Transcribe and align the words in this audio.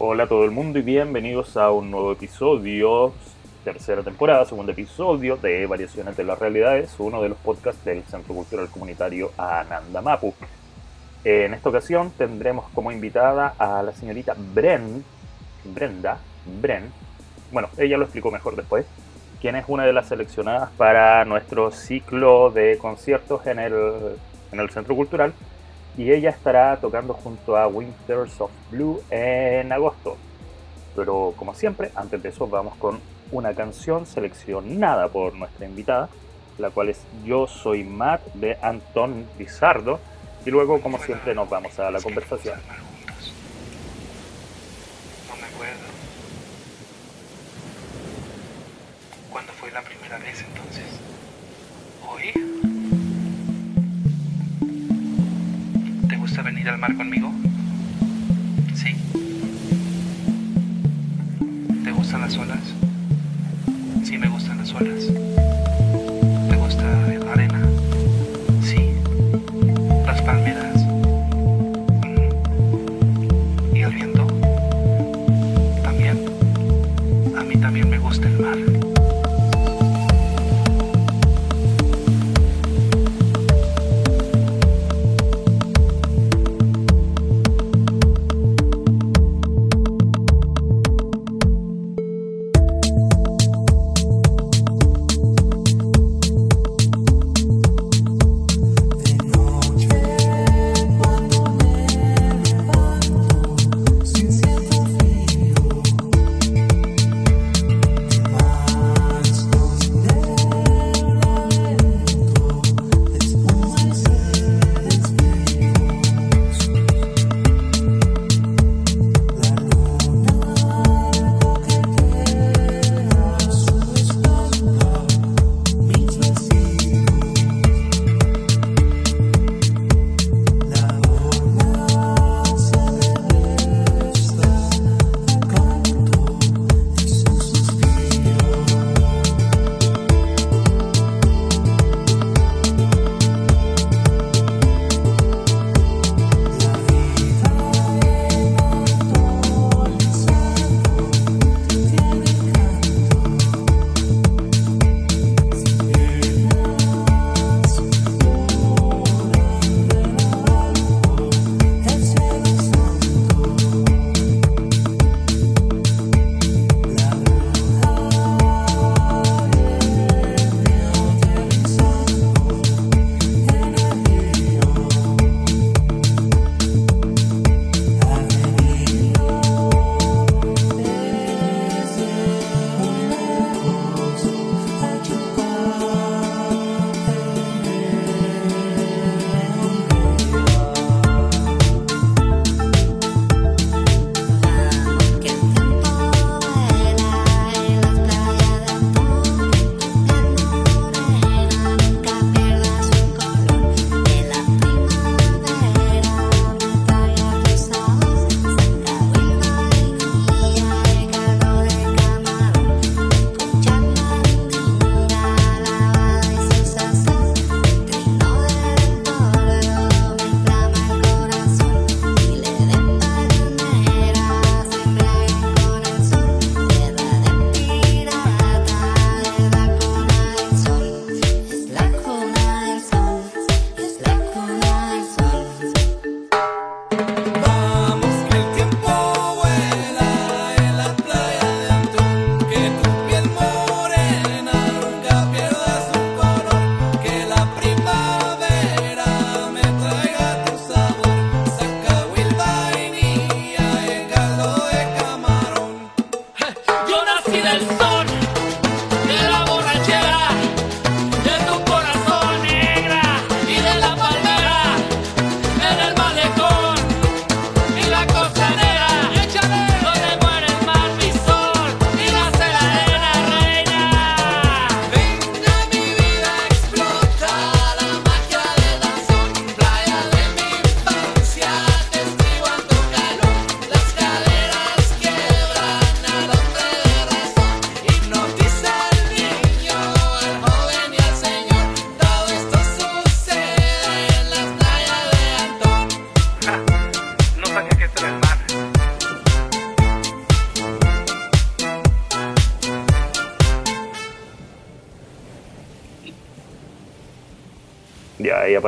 Hola 0.00 0.24
a 0.24 0.28
todo 0.28 0.44
el 0.44 0.52
mundo 0.52 0.78
y 0.78 0.82
bienvenidos 0.82 1.56
a 1.56 1.72
un 1.72 1.90
nuevo 1.90 2.12
episodio, 2.12 3.12
tercera 3.64 4.04
temporada, 4.04 4.44
segundo 4.44 4.70
episodio 4.70 5.36
de 5.36 5.66
Variaciones 5.66 6.16
de 6.16 6.22
las 6.22 6.38
Realidades, 6.38 6.94
uno 6.98 7.20
de 7.20 7.30
los 7.30 7.38
podcasts 7.38 7.84
del 7.84 8.04
Centro 8.04 8.32
Cultural 8.32 8.68
Comunitario 8.68 9.32
Ananda 9.36 10.00
Mapu. 10.00 10.32
En 11.24 11.52
esta 11.52 11.68
ocasión 11.68 12.12
tendremos 12.16 12.70
como 12.74 12.92
invitada 12.92 13.56
a 13.58 13.82
la 13.82 13.92
señorita 13.92 14.36
Bren, 14.54 15.02
Brenda, 15.64 16.18
Bren, 16.60 16.92
bueno, 17.50 17.68
ella 17.76 17.98
lo 17.98 18.04
explicó 18.04 18.30
mejor 18.30 18.54
después, 18.54 18.86
quien 19.40 19.56
es 19.56 19.64
una 19.66 19.84
de 19.84 19.92
las 19.92 20.06
seleccionadas 20.06 20.70
para 20.76 21.24
nuestro 21.24 21.72
ciclo 21.72 22.52
de 22.52 22.78
conciertos 22.78 23.44
en 23.48 23.58
el, 23.58 23.74
en 24.52 24.60
el 24.60 24.70
Centro 24.70 24.94
Cultural 24.94 25.34
y 25.98 26.12
ella 26.12 26.30
estará 26.30 26.80
tocando 26.80 27.12
junto 27.12 27.56
a 27.56 27.66
Winters 27.66 28.40
of 28.40 28.52
Blue 28.70 29.02
en 29.10 29.72
agosto. 29.72 30.16
Pero 30.94 31.34
como 31.36 31.54
siempre, 31.54 31.90
antes 31.96 32.22
de 32.22 32.28
eso 32.28 32.46
vamos 32.46 32.76
con 32.76 33.00
una 33.32 33.52
canción 33.52 34.06
seleccionada 34.06 35.08
por 35.08 35.34
nuestra 35.34 35.66
invitada, 35.66 36.08
la 36.56 36.70
cual 36.70 36.90
es 36.90 37.00
Yo 37.24 37.48
Soy 37.48 37.82
Matt 37.82 38.24
de 38.34 38.56
Anton 38.62 39.26
Lizardo. 39.38 39.98
Y 40.46 40.50
luego, 40.50 40.80
como 40.80 40.98
siempre, 40.98 41.34
nos 41.34 41.50
vamos 41.50 41.76
a 41.80 41.90
la 41.90 42.00
conversación. 42.00 42.58
No 45.28 45.36
me 45.36 45.46
acuerdo. 45.46 45.88
¿Cuándo 49.30 49.52
fue 49.54 49.72
la 49.72 49.82
primera 49.82 50.16
vez 50.18 50.40
entonces? 50.40 50.57
¿Te 56.38 56.42
gusta 56.42 56.54
venir 56.54 56.68
al 56.68 56.78
mar 56.78 56.96
conmigo? 56.96 57.32
Sí. 58.72 58.94
¿Te 61.82 61.90
gustan 61.90 62.20
las 62.20 62.36
olas? 62.36 62.60
Sí, 64.04 64.16
me 64.18 64.28
gustan 64.28 64.58
las 64.58 64.72
olas. 64.72 65.08
¿Te 66.48 66.56
gusta 66.56 66.84
la 67.24 67.32
arena? 67.32 67.60
Sí. 68.62 68.92
Las 70.06 70.22
palmeras. 70.22 70.47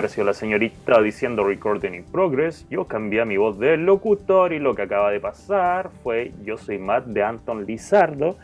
Apareció 0.01 0.25
la 0.25 0.33
señorita 0.33 1.03
diciendo 1.03 1.45
recording 1.45 1.93
in 1.93 2.05
progress. 2.05 2.67
Yo 2.71 2.87
cambié 2.87 3.23
mi 3.27 3.37
voz 3.37 3.59
de 3.59 3.77
locutor 3.77 4.55
y 4.55 4.59
lo 4.59 4.75
que 4.75 4.81
acaba 4.81 5.11
de 5.11 5.21
pasar 5.21 5.91
fue 6.03 6.33
yo 6.43 6.57
soy 6.57 6.79
Matt 6.79 7.05
de 7.05 7.23
Anton 7.23 7.67
Lizardo. 7.67 8.39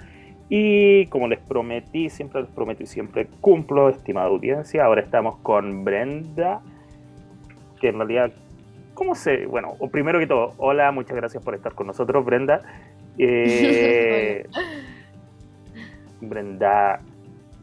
Y 0.50 1.06
como 1.06 1.28
les 1.28 1.38
prometí, 1.38 2.10
siempre 2.10 2.42
les 2.42 2.50
prometí, 2.50 2.82
y 2.82 2.86
siempre 2.86 3.26
cumplo, 3.40 3.88
estimada 3.88 4.26
audiencia. 4.26 4.84
Ahora 4.84 5.00
estamos 5.00 5.38
con 5.38 5.82
Brenda, 5.82 6.60
que 7.80 7.88
en 7.88 7.96
realidad, 7.96 8.32
¿cómo 8.92 9.14
se? 9.14 9.46
Bueno, 9.46 9.76
primero 9.90 10.18
que 10.18 10.26
todo, 10.26 10.52
hola, 10.58 10.92
muchas 10.92 11.16
gracias 11.16 11.42
por 11.42 11.54
estar 11.54 11.72
con 11.72 11.86
nosotros, 11.86 12.22
Brenda. 12.22 12.60
Eh, 13.18 14.46
Brenda, 16.20 17.00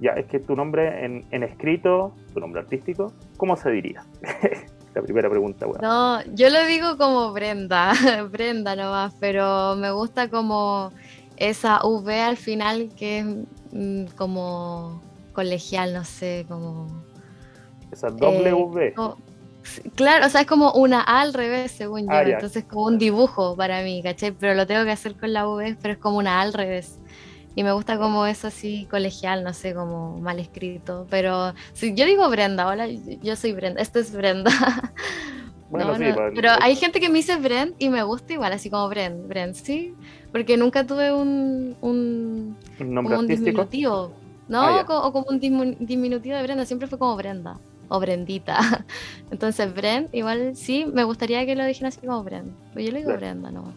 ya, 0.02 0.14
es 0.14 0.26
que 0.26 0.40
tu 0.40 0.56
nombre 0.56 1.06
en, 1.06 1.44
escrito, 1.44 2.16
tu 2.34 2.40
nombre 2.40 2.62
artístico, 2.62 3.14
¿cómo 3.38 3.56
se 3.56 3.70
diría? 3.72 4.04
La 4.94 5.02
primera 5.02 5.30
pregunta, 5.30 5.66
bueno. 5.66 5.82
No, 5.82 6.22
yo 6.36 6.50
lo 6.50 6.66
digo 6.68 6.98
como 6.98 7.32
Brenda, 7.34 7.94
Brenda 8.32 8.76
nomás, 8.76 9.14
pero 9.20 9.76
me 9.76 9.92
gusta 9.92 10.30
como 10.30 10.92
esa 11.38 11.84
V 11.84 12.22
al 12.22 12.38
final 12.38 12.90
que 12.96 13.20
es 13.20 13.26
mm, 13.72 14.06
como 14.16 15.02
colegial, 15.34 15.94
no 15.94 16.04
sé, 16.04 16.46
como... 16.48 17.04
Esa 17.92 18.10
doble 18.10 18.50
eh, 18.50 18.54
V. 18.54 18.94
claro, 19.96 20.28
o 20.28 20.30
sea, 20.30 20.42
es 20.42 20.48
como 20.48 20.72
una 20.74 21.02
A 21.02 21.22
al 21.22 21.34
revés, 21.34 21.72
según 21.72 22.04
yo. 22.04 22.12
Ah, 22.12 22.24
Entonces, 22.24 22.64
como 22.64 22.86
un 22.86 22.98
dibujo 22.98 23.56
para 23.56 23.82
mí, 23.84 24.02
¿cachai? 24.04 24.32
Pero 24.32 24.54
lo 24.54 24.68
tengo 24.68 24.84
que 24.84 24.92
hacer 24.92 25.16
con 25.16 25.34
la 25.34 25.48
V, 25.48 25.76
pero 25.82 25.94
es 25.94 26.00
como 26.00 26.18
una 26.18 26.40
A 26.40 26.42
al 26.42 26.54
revés. 26.54 27.00
Y 27.56 27.64
me 27.64 27.72
gusta 27.72 27.98
como 27.98 28.26
eso 28.26 28.48
así 28.48 28.88
colegial, 28.90 29.44
no 29.44 29.54
sé, 29.54 29.74
como 29.74 30.20
mal 30.20 30.40
escrito. 30.40 31.06
Pero 31.10 31.54
si 31.74 31.94
yo 31.94 32.06
digo 32.06 32.30
Brenda, 32.30 32.68
hola, 32.68 32.88
yo 32.88 33.36
soy 33.36 33.54
Brenda, 33.54 33.82
esto 33.82 34.00
es 34.00 34.12
Brenda. 34.12 34.52
Bueno, 35.74 35.96
sí, 35.96 36.04
pero 36.36 36.50
hay 36.62 36.76
gente 36.76 37.00
que 37.00 37.10
me 37.10 37.16
dice 37.16 37.36
Brent 37.38 37.74
y 37.80 37.90
me 37.90 38.04
gusta 38.04 38.34
igual, 38.34 38.54
así 38.54 38.70
como 38.70 38.88
Brent, 38.90 39.28
Brent, 39.28 39.56
sí, 39.56 39.96
porque 40.32 40.56
nunca 40.56 40.86
tuve 40.86 41.12
un, 41.12 41.76
un, 41.82 42.56
nombre 42.78 43.18
un 43.18 43.26
diminutivo, 43.26 44.14
¿no? 44.48 44.62
Ah, 44.62 44.86
o 44.88 45.12
como 45.12 45.26
un 45.32 45.40
diminutivo 45.40 46.36
de 46.36 46.44
Brenda, 46.44 46.66
siempre 46.66 46.88
fue 46.88 47.00
como 47.00 47.16
Brenda 47.16 47.60
o 47.88 48.00
Brendita. 48.00 48.60
Entonces, 49.32 49.74
Brent, 49.74 50.14
igual 50.14 50.56
sí, 50.56 50.86
me 50.86 51.04
gustaría 51.06 51.44
que 51.44 51.56
lo 51.56 51.66
dijeran 51.66 51.88
así 51.88 52.06
como 52.06 52.24
Brent, 52.24 52.54
pero 52.76 52.86
yo 52.86 52.92
le 52.92 53.00
digo 53.00 53.14
Brenda, 53.14 53.50
¿no? 53.50 53.74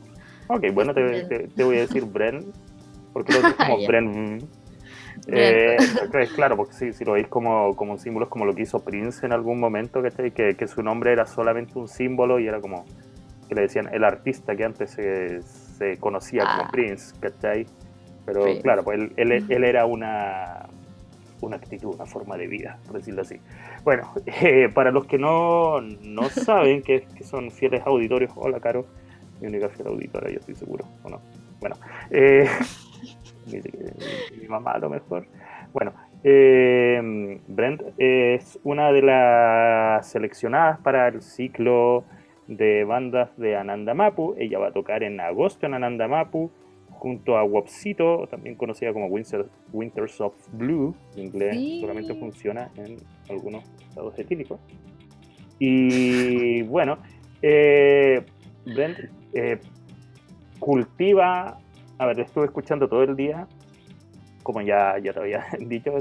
Ok, 0.49 0.67
bueno, 0.75 0.93
te, 0.93 1.49
te, 1.49 1.64
voy 1.64 1.78
a 1.78 1.81
decir 1.81 2.05
Brent 2.05 2.46
porque 3.16 3.32
lo 3.32 3.48
es 3.48 3.54
como 3.54 3.86
Bren. 3.86 4.38
Eh, 5.28 5.78
claro, 6.34 6.58
porque 6.58 6.74
si, 6.74 6.92
si 6.92 7.02
lo 7.02 7.12
veis 7.12 7.26
como, 7.28 7.74
como 7.74 7.96
símbolos, 7.96 8.28
como 8.28 8.44
lo 8.44 8.54
que 8.54 8.62
hizo 8.62 8.84
Prince 8.84 9.24
en 9.24 9.32
algún 9.32 9.58
momento, 9.58 10.02
Que, 10.02 10.54
que 10.54 10.68
su 10.68 10.82
nombre 10.82 11.12
era 11.12 11.26
solamente 11.26 11.78
un 11.78 11.88
símbolo 11.88 12.38
y 12.38 12.46
era 12.46 12.60
como 12.60 12.84
que 13.48 13.54
le 13.54 13.62
decían 13.62 13.88
el 13.90 14.04
artista 14.04 14.54
que 14.54 14.64
antes 14.64 14.90
se, 14.90 15.40
se 15.40 15.96
conocía 15.96 16.42
como 16.42 16.62
ah. 16.64 16.68
Prince, 16.70 17.14
¿cachai? 17.18 17.66
Pero 18.26 18.44
claro, 18.60 18.84
pues 18.84 19.00
él, 19.00 19.12
él, 19.16 19.46
él, 19.48 19.64
era 19.64 19.86
una, 19.86 20.66
una 21.40 21.56
actitud, 21.56 21.94
una 21.94 22.04
forma 22.04 22.36
de 22.36 22.48
vida, 22.48 22.78
por 22.86 22.96
decirlo 22.96 23.22
así. 23.22 23.40
Bueno, 23.82 24.12
eh, 24.26 24.68
para 24.74 24.90
los 24.90 25.06
que 25.06 25.16
no, 25.16 25.80
no 25.80 26.28
saben, 26.28 26.82
que, 26.82 27.06
que, 27.16 27.24
son 27.24 27.50
fieles 27.50 27.82
auditorios, 27.86 28.30
hola 28.34 28.60
Caro, 28.60 28.84
mi 29.40 29.46
única 29.46 29.70
fiel 29.70 29.88
auditora, 29.88 30.30
yo 30.30 30.38
estoy 30.40 30.54
seguro, 30.54 30.84
¿o 31.02 31.08
no? 31.08 31.22
Bueno, 31.60 31.76
eh, 32.10 32.48
mi, 33.46 34.48
mamá 34.48 34.72
a 34.72 34.78
lo 34.78 34.90
mejor. 34.90 35.26
Bueno, 35.72 35.93
eh, 36.25 37.40
Brent 37.46 37.82
es 37.98 38.58
una 38.64 38.93
de 38.93 39.02
las 39.02 40.06
seleccionadas 40.08 40.78
para 40.81 41.08
el 41.08 41.22
ciclo 41.22 42.04
de 42.46 42.84
bandas 42.84 43.37
de 43.37 43.56
Ananda 43.56 43.94
Mapu. 43.94 44.34
Ella 44.38 44.58
va 44.58 44.69
a 44.69 44.72
tocar 44.72 45.02
en 45.02 45.20
agosto 45.20 45.66
en 45.66 45.75
Ananda 45.75 46.08
Mapu 46.08 46.50
junto 46.90 47.37
a 47.37 47.44
Wopsito, 47.44 48.26
también 48.28 48.56
conocida 48.56 48.93
como 48.93 49.06
Winters 49.06 50.20
of 50.20 50.34
Blue. 50.52 50.94
En 51.14 51.26
inglés 51.26 51.81
solamente 51.81 52.14
funciona 52.14 52.70
en 52.76 52.96
algunos 53.28 53.64
estados 53.88 54.19
etílicos. 54.19 54.58
Y 55.58 56.62
bueno, 56.62 56.99
eh, 57.42 58.25
Brent 58.64 58.99
eh, 59.32 59.58
cultiva 60.58 61.58
a 61.98 62.06
ver, 62.06 62.20
estuve 62.20 62.46
escuchando 62.46 62.88
todo 62.88 63.02
el 63.02 63.16
día, 63.16 63.46
como 64.43 64.60
ya, 64.60 64.98
ya 64.98 65.12
te 65.12 65.20
había 65.20 65.46
dicho. 65.60 65.93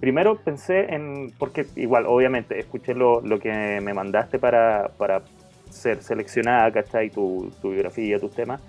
Primero 0.00 0.36
pensé 0.36 0.94
en, 0.94 1.32
porque 1.38 1.66
igual, 1.76 2.04
obviamente, 2.06 2.58
escuché 2.58 2.94
lo, 2.94 3.20
lo 3.22 3.38
que 3.38 3.80
me 3.80 3.94
mandaste 3.94 4.38
para, 4.38 4.90
para 4.98 5.22
ser 5.70 6.02
seleccionada, 6.02 6.70
¿cachai? 6.70 7.10
Tu, 7.10 7.50
tu 7.62 7.70
biografía, 7.70 8.18
tus 8.18 8.32
temas. 8.32 8.60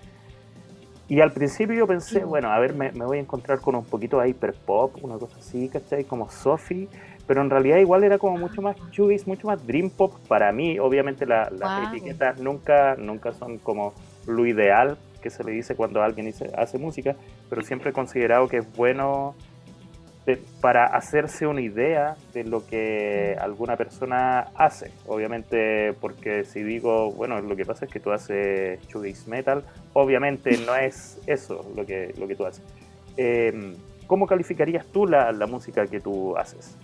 Y 1.10 1.22
al 1.22 1.32
principio 1.32 1.76
yo 1.76 1.88
pensé, 1.88 2.24
bueno, 2.26 2.52
a 2.52 2.60
ver, 2.60 2.74
me, 2.74 2.92
me, 2.92 3.06
voy 3.06 3.18
a 3.18 3.22
encontrar 3.22 3.60
con 3.60 3.76
un 3.76 3.86
poquito 3.86 4.20
de 4.20 4.30
hyperpop, 4.30 5.04
una 5.04 5.18
cosa 5.18 5.38
así, 5.38 5.70
¿cachai? 5.70 6.04
Como 6.04 6.30
Sophie, 6.30 6.90
pero 7.26 7.42
en 7.42 7.50
realidad 7.50 7.78
igual 7.78 8.04
era 8.04 8.18
como 8.18 8.38
mucho 8.38 8.62
más 8.62 8.76
shoegaze, 8.92 9.26
mucho 9.26 9.48
más 9.48 9.66
dream 9.66 9.90
pop 9.90 10.14
para 10.28 10.52
mí. 10.52 10.80
Obviamente 10.80 11.26
las 11.26 11.52
etiquetas 11.90 12.40
nunca, 12.40 12.96
nunca 12.98 13.34
son 13.34 13.58
como 13.58 13.94
lo 14.26 14.46
ideal 14.46 14.98
que 15.28 15.36
se 15.36 15.44
le 15.44 15.52
dice 15.52 15.76
cuando 15.76 16.02
alguien 16.02 16.34
hace 16.56 16.78
música, 16.78 17.16
pero 17.50 17.62
siempre 17.62 17.90
he 17.90 17.94
considerado 17.94 18.48
que 18.48 18.58
es 18.58 18.74
bueno 18.74 19.36
para 20.62 20.86
hacerse 20.86 21.48
una 21.48 21.62
idea 21.62 22.16
de 22.34 22.44
lo 22.44 22.66
que 22.66 23.38
alguna 23.40 23.76
persona 23.78 24.48
hace. 24.56 24.92
Obviamente, 25.06 25.94
porque 26.02 26.44
si 26.44 26.64
digo, 26.64 27.12
bueno, 27.12 27.40
lo 27.42 27.56
que 27.56 27.66
pasa 27.66 27.86
es 27.86 27.92
que 27.92 28.00
tú 28.00 28.12
haces 28.12 28.80
shoegaze 28.88 29.30
metal, 29.30 29.64
obviamente 29.94 30.58
no 30.66 30.76
es 30.88 31.20
eso 31.28 31.70
lo 31.76 31.86
que, 31.86 32.14
lo 32.18 32.28
que 32.28 32.36
tú 32.36 32.46
haces. 32.46 32.64
Em, 33.16 33.76
¿Cómo 34.06 34.28
calificarías 34.28 34.86
tú 34.88 35.06
la, 35.06 35.32
la 35.34 35.48
música 35.48 35.86
que 35.88 36.00
tú 36.00 36.38
haces? 36.38 36.78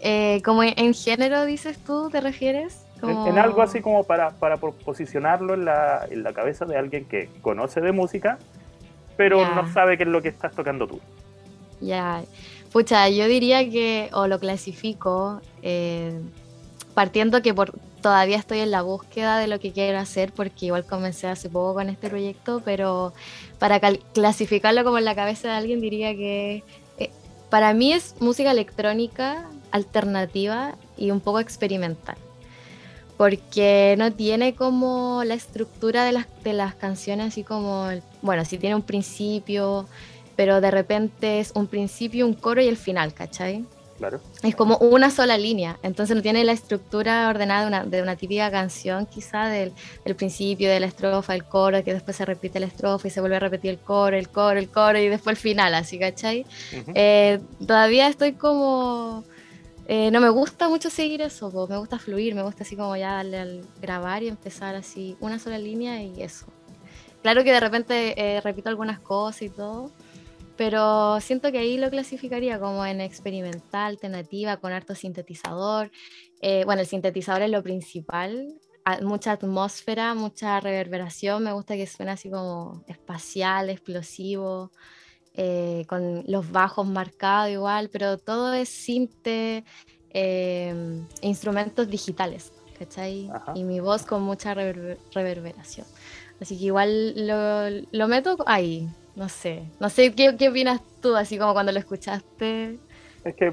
Eh, 0.00 0.42
como 0.44 0.62
en 0.62 0.92
género 0.92 1.46
dices 1.46 1.78
tú, 1.78 2.10
¿te 2.10 2.20
refieres? 2.20 2.84
En, 3.02 3.38
algo 3.38 3.62
así 3.62 3.80
como 3.80 4.04
para, 4.04 4.30
para 4.30 4.58
posicionarlo 4.58 5.54
en 5.54 5.64
la, 5.64 6.06
en 6.08 6.22
la, 6.22 6.32
cabeza 6.32 6.64
de 6.66 6.78
alguien 6.78 7.04
que 7.04 7.28
conoce 7.40 7.80
de 7.80 7.90
música, 7.90 8.38
pero 9.16 9.44
no 9.54 9.72
sabe 9.72 9.96
qué 9.96 10.04
es 10.04 10.08
lo 10.08 10.22
que 10.22 10.28
estás 10.28 10.52
tocando 10.54 10.86
tú. 10.86 11.00
Ya, 11.80 12.22
pucha, 12.72 13.08
yo 13.08 13.26
diría 13.26 13.68
que, 13.68 14.08
o 14.12 14.28
lo 14.28 14.38
clasifico, 14.38 15.40
eh, 15.62 16.12
partiendo 16.94 17.42
que 17.42 17.52
por, 17.54 17.72
todavía 18.00 18.36
estoy 18.36 18.60
en 18.60 18.70
la 18.70 18.82
búsqueda 18.82 19.38
de 19.38 19.48
lo 19.48 19.58
que 19.58 19.72
quiero 19.72 19.98
hacer, 19.98 20.32
porque 20.32 20.66
igual 20.66 20.84
comencé 20.84 21.26
hace 21.26 21.50
poco 21.50 21.74
con 21.74 21.88
este 21.88 22.08
proyecto, 22.08 22.62
pero 22.64 23.12
para 23.58 23.80
clasificarlo 23.80 24.84
como 24.84 24.98
en 24.98 25.04
la 25.04 25.16
cabeza 25.16 25.48
de 25.48 25.54
alguien 25.54 25.80
diría 25.80 26.14
que 26.14 26.62
eh, 26.98 27.10
para 27.50 27.74
mí 27.74 27.92
es 27.92 28.14
música 28.20 28.52
electrónica 28.52 29.48
alternativa 29.72 30.76
y 30.96 31.10
un 31.10 31.20
poco 31.20 31.40
experimental 31.40 32.16
porque 33.22 33.94
no 33.98 34.12
tiene 34.12 34.56
como 34.56 35.22
la 35.22 35.34
estructura 35.34 36.04
de 36.04 36.10
las, 36.10 36.26
de 36.42 36.52
las 36.52 36.74
canciones, 36.74 37.28
así 37.28 37.44
como, 37.44 37.88
bueno, 38.20 38.44
sí 38.44 38.58
tiene 38.58 38.74
un 38.74 38.82
principio, 38.82 39.86
pero 40.34 40.60
de 40.60 40.72
repente 40.72 41.38
es 41.38 41.52
un 41.54 41.68
principio, 41.68 42.26
un 42.26 42.34
coro 42.34 42.60
y 42.60 42.66
el 42.66 42.76
final, 42.76 43.14
¿cachai? 43.14 43.64
Claro. 43.96 44.20
Es 44.42 44.56
como 44.56 44.76
una 44.78 45.08
sola 45.08 45.38
línea, 45.38 45.78
entonces 45.84 46.16
no 46.16 46.22
tiene 46.22 46.42
la 46.42 46.50
estructura 46.50 47.28
ordenada 47.28 47.60
de 47.60 47.68
una, 47.68 47.84
de 47.84 48.02
una 48.02 48.16
típica 48.16 48.50
canción, 48.50 49.06
quizá 49.06 49.46
del, 49.46 49.72
del, 50.04 50.16
principio, 50.16 50.68
de 50.68 50.80
la 50.80 50.86
estrofa, 50.86 51.32
el 51.36 51.44
coro, 51.44 51.84
que 51.84 51.94
después 51.94 52.16
se 52.16 52.24
repite 52.24 52.58
la 52.58 52.66
estrofa 52.66 53.06
y 53.06 53.12
se 53.12 53.20
vuelve 53.20 53.36
a 53.36 53.38
repetir 53.38 53.70
el 53.70 53.78
coro, 53.78 54.16
el 54.16 54.30
coro, 54.30 54.58
el 54.58 54.68
coro 54.68 54.98
y 54.98 55.06
después 55.06 55.36
el 55.36 55.40
final, 55.40 55.76
así, 55.76 55.96
¿cachai? 55.96 56.44
Eh, 56.96 57.38
todavía 57.64 58.08
estoy 58.08 58.32
como 58.32 59.22
eh, 59.86 60.10
no 60.10 60.20
me 60.20 60.28
gusta 60.28 60.68
mucho 60.68 60.90
seguir 60.90 61.22
eso, 61.22 61.50
me 61.68 61.76
gusta 61.76 61.98
fluir, 61.98 62.34
me 62.34 62.42
gusta 62.42 62.62
así 62.62 62.76
como 62.76 62.96
ya 62.96 63.14
darle 63.14 63.38
al 63.38 63.66
grabar 63.80 64.22
y 64.22 64.28
empezar 64.28 64.74
así 64.74 65.16
una 65.20 65.38
sola 65.38 65.58
línea 65.58 66.02
y 66.02 66.22
eso. 66.22 66.46
Claro 67.22 67.44
que 67.44 67.52
de 67.52 67.60
repente 67.60 68.14
eh, 68.16 68.40
repito 68.40 68.68
algunas 68.68 69.00
cosas 69.00 69.42
y 69.42 69.48
todo, 69.50 69.92
pero 70.56 71.20
siento 71.20 71.50
que 71.50 71.58
ahí 71.58 71.78
lo 71.78 71.90
clasificaría 71.90 72.58
como 72.58 72.84
en 72.84 73.00
experimental, 73.00 73.92
alternativa, 73.92 74.56
con 74.58 74.72
harto 74.72 74.94
sintetizador. 74.94 75.90
Eh, 76.40 76.64
bueno, 76.64 76.80
el 76.82 76.86
sintetizador 76.86 77.42
es 77.42 77.50
lo 77.50 77.62
principal, 77.62 78.48
mucha 79.02 79.32
atmósfera, 79.32 80.14
mucha 80.14 80.60
reverberación, 80.60 81.44
me 81.44 81.52
gusta 81.52 81.76
que 81.76 81.86
suene 81.86 82.12
así 82.12 82.30
como 82.30 82.84
espacial, 82.88 83.70
explosivo. 83.70 84.72
Eh, 85.34 85.86
con 85.88 86.24
los 86.26 86.52
bajos 86.52 86.86
marcados 86.86 87.50
igual, 87.50 87.88
pero 87.90 88.18
todo 88.18 88.52
es 88.52 88.68
sinte, 88.68 89.64
eh, 90.10 91.00
instrumentos 91.22 91.88
digitales, 91.88 92.52
¿cachai? 92.78 93.30
Y 93.54 93.64
mi 93.64 93.80
voz 93.80 94.04
con 94.04 94.22
mucha 94.22 94.52
reverberación. 94.52 95.86
Así 96.38 96.58
que 96.58 96.66
igual 96.66 97.26
lo, 97.26 97.86
lo, 97.92 98.08
meto 98.08 98.36
ahí, 98.44 98.88
no 99.16 99.30
sé. 99.30 99.62
No 99.80 99.88
sé 99.88 100.14
¿qué, 100.14 100.36
¿qué, 100.36 100.50
opinas 100.50 100.82
tú, 101.00 101.16
así 101.16 101.38
como 101.38 101.54
cuando 101.54 101.72
lo 101.72 101.78
escuchaste. 101.78 102.78
Es 103.24 103.34
que 103.34 103.50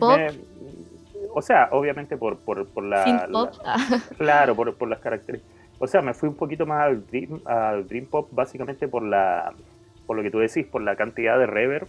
o 1.34 1.42
sea, 1.42 1.70
obviamente 1.72 2.18
por, 2.18 2.38
por, 2.38 2.68
por 2.68 2.84
la, 2.84 3.28
Claro, 4.18 4.56
por, 4.56 4.76
por 4.76 4.90
las 4.90 5.00
características. 5.00 5.56
O 5.80 5.88
sea, 5.88 6.02
me 6.02 6.14
fui 6.14 6.28
un 6.28 6.36
poquito 6.36 6.66
más 6.66 6.82
al 6.82 7.06
dream, 7.08 7.40
al 7.46 7.88
dream 7.88 8.06
pop 8.06 8.28
básicamente 8.32 8.88
por 8.88 9.04
la 9.04 9.54
por 10.10 10.18
lo 10.18 10.24
que 10.24 10.32
tú 10.32 10.40
decís, 10.40 10.66
por 10.66 10.82
la 10.82 10.96
cantidad 10.96 11.38
de 11.38 11.46
reverb 11.46 11.88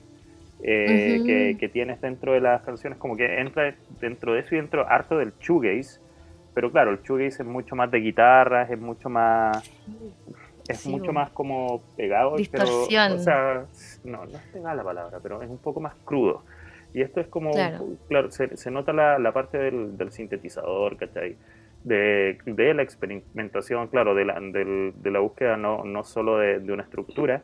eh, 0.62 1.56
que, 1.58 1.68
tienes 1.70 2.02
dentro 2.02 2.34
de 2.34 2.40
las 2.42 2.60
canciones, 2.60 2.98
como 2.98 3.16
que 3.16 3.40
entra 3.40 3.74
dentro 3.98 4.34
de 4.34 4.40
eso 4.40 4.54
y 4.54 4.58
dentro 4.58 4.86
harto 4.86 5.16
del 5.16 5.32
shoegaze, 5.40 6.00
pero 6.52 6.70
claro, 6.70 6.90
el 6.90 7.00
shoegaze 7.00 7.44
es 7.44 7.48
mucho 7.48 7.76
más 7.76 7.90
de 7.90 8.00
guitarras, 8.00 8.70
es 8.70 8.78
mucho 8.78 9.08
más 9.08 9.66
es 10.68 10.86
mucho 10.86 11.14
más 11.14 11.30
como 11.30 11.80
pegado, 11.96 12.36
pero 12.52 12.82
o 12.82 13.18
sea, 13.20 13.64
no, 14.04 14.26
no 14.26 14.36
es 14.36 14.44
pegada 14.52 14.74
la 14.74 14.84
palabra, 14.84 15.18
pero 15.22 15.40
es 15.40 15.48
un 15.48 15.56
poco 15.56 15.80
más 15.80 15.94
crudo. 16.04 16.42
Y 16.92 17.00
esto 17.00 17.22
es 17.22 17.26
como, 17.26 17.52
claro, 17.52 18.30
se, 18.30 18.70
nota 18.70 18.92
la, 18.92 19.18
la 19.18 19.32
parte 19.32 19.56
del, 19.56 19.96
del, 19.96 20.12
sintetizador, 20.12 20.98
¿cachai? 20.98 21.36
De, 21.84 22.36
de, 22.44 22.74
la 22.74 22.82
experimentación, 22.82 23.88
claro, 23.88 24.14
de 24.14 24.26
la, 24.26 24.38
de 24.38 25.10
la 25.10 25.20
búsqueda 25.20 25.56
no, 25.56 25.84
no 25.84 26.04
solo 26.04 26.36
de, 26.36 26.58
de, 26.58 26.70
una 26.70 26.82
estructura. 26.82 27.42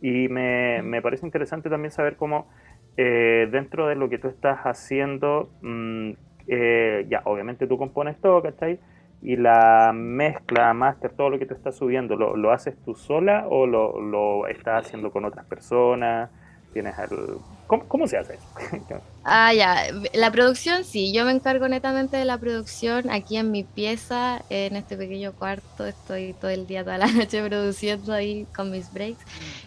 Y 0.00 0.28
me, 0.28 0.82
me, 0.82 1.00
parece 1.02 1.26
interesante 1.26 1.70
también 1.70 1.90
saber 1.90 2.16
cómo 2.16 2.48
eh, 2.96 3.48
dentro 3.50 3.88
de 3.88 3.96
lo 3.96 4.08
que 4.08 4.18
tú 4.18 4.28
estás 4.28 4.58
haciendo, 4.60 5.50
mm, 5.62 6.10
eh, 6.48 7.06
ya, 7.08 7.22
obviamente 7.24 7.66
tú 7.66 7.78
compones 7.78 8.20
todo, 8.20 8.42
¿cachai? 8.42 8.78
Y 9.22 9.36
la 9.36 9.92
mezcla, 9.94 10.72
máster, 10.74 11.12
todo 11.12 11.30
lo 11.30 11.38
que 11.38 11.46
tú 11.46 11.54
estás 11.54 11.76
subiendo, 11.76 12.16
¿lo, 12.16 12.36
lo 12.36 12.52
haces 12.52 12.76
tú 12.84 12.94
sola 12.94 13.46
o 13.48 13.66
lo, 13.66 14.00
lo 14.00 14.46
estás 14.46 14.86
haciendo 14.86 15.10
con 15.10 15.24
otras 15.24 15.46
personas? 15.46 16.30
Tienes 16.76 16.98
el... 16.98 17.38
¿Cómo, 17.66 18.06
se 18.06 18.18
hace 18.18 18.34
eso? 18.34 19.00
ah, 19.24 19.54
ya. 19.54 19.86
La 20.12 20.30
producción, 20.30 20.84
sí. 20.84 21.10
Yo 21.10 21.24
me 21.24 21.32
encargo 21.32 21.66
netamente 21.68 22.18
de 22.18 22.26
la 22.26 22.36
producción 22.36 23.10
aquí 23.10 23.38
en 23.38 23.50
mi 23.50 23.64
pieza, 23.64 24.42
en 24.50 24.76
este 24.76 24.98
pequeño 24.98 25.32
cuarto. 25.32 25.86
Estoy 25.86 26.34
todo 26.34 26.50
el 26.50 26.66
día, 26.66 26.84
toda 26.84 26.98
la 26.98 27.06
noche 27.12 27.42
produciendo 27.42 28.12
ahí 28.12 28.46
con 28.54 28.70
mis 28.70 28.92
breaks. 28.92 29.24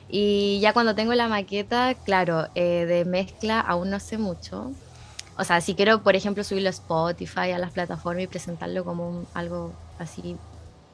Y 0.07 0.59
ya 0.61 0.71
cuando 0.71 0.93
tengo 0.93 1.15
la 1.15 1.27
maqueta, 1.27 1.95
claro, 2.05 2.47
eh, 2.53 2.85
de 2.85 3.05
mezcla 3.05 3.59
aún 3.59 3.89
no 3.89 3.99
sé 3.99 4.19
mucho. 4.19 4.71
O 5.35 5.43
sea, 5.43 5.59
si 5.59 5.73
quiero, 5.73 6.03
por 6.03 6.15
ejemplo, 6.15 6.43
subirlo 6.43 6.69
a 6.69 6.71
Spotify, 6.71 7.51
a 7.53 7.57
las 7.57 7.71
plataformas 7.71 8.25
y 8.25 8.27
presentarlo 8.27 8.85
como 8.85 9.25
algo 9.33 9.73
así 9.97 10.37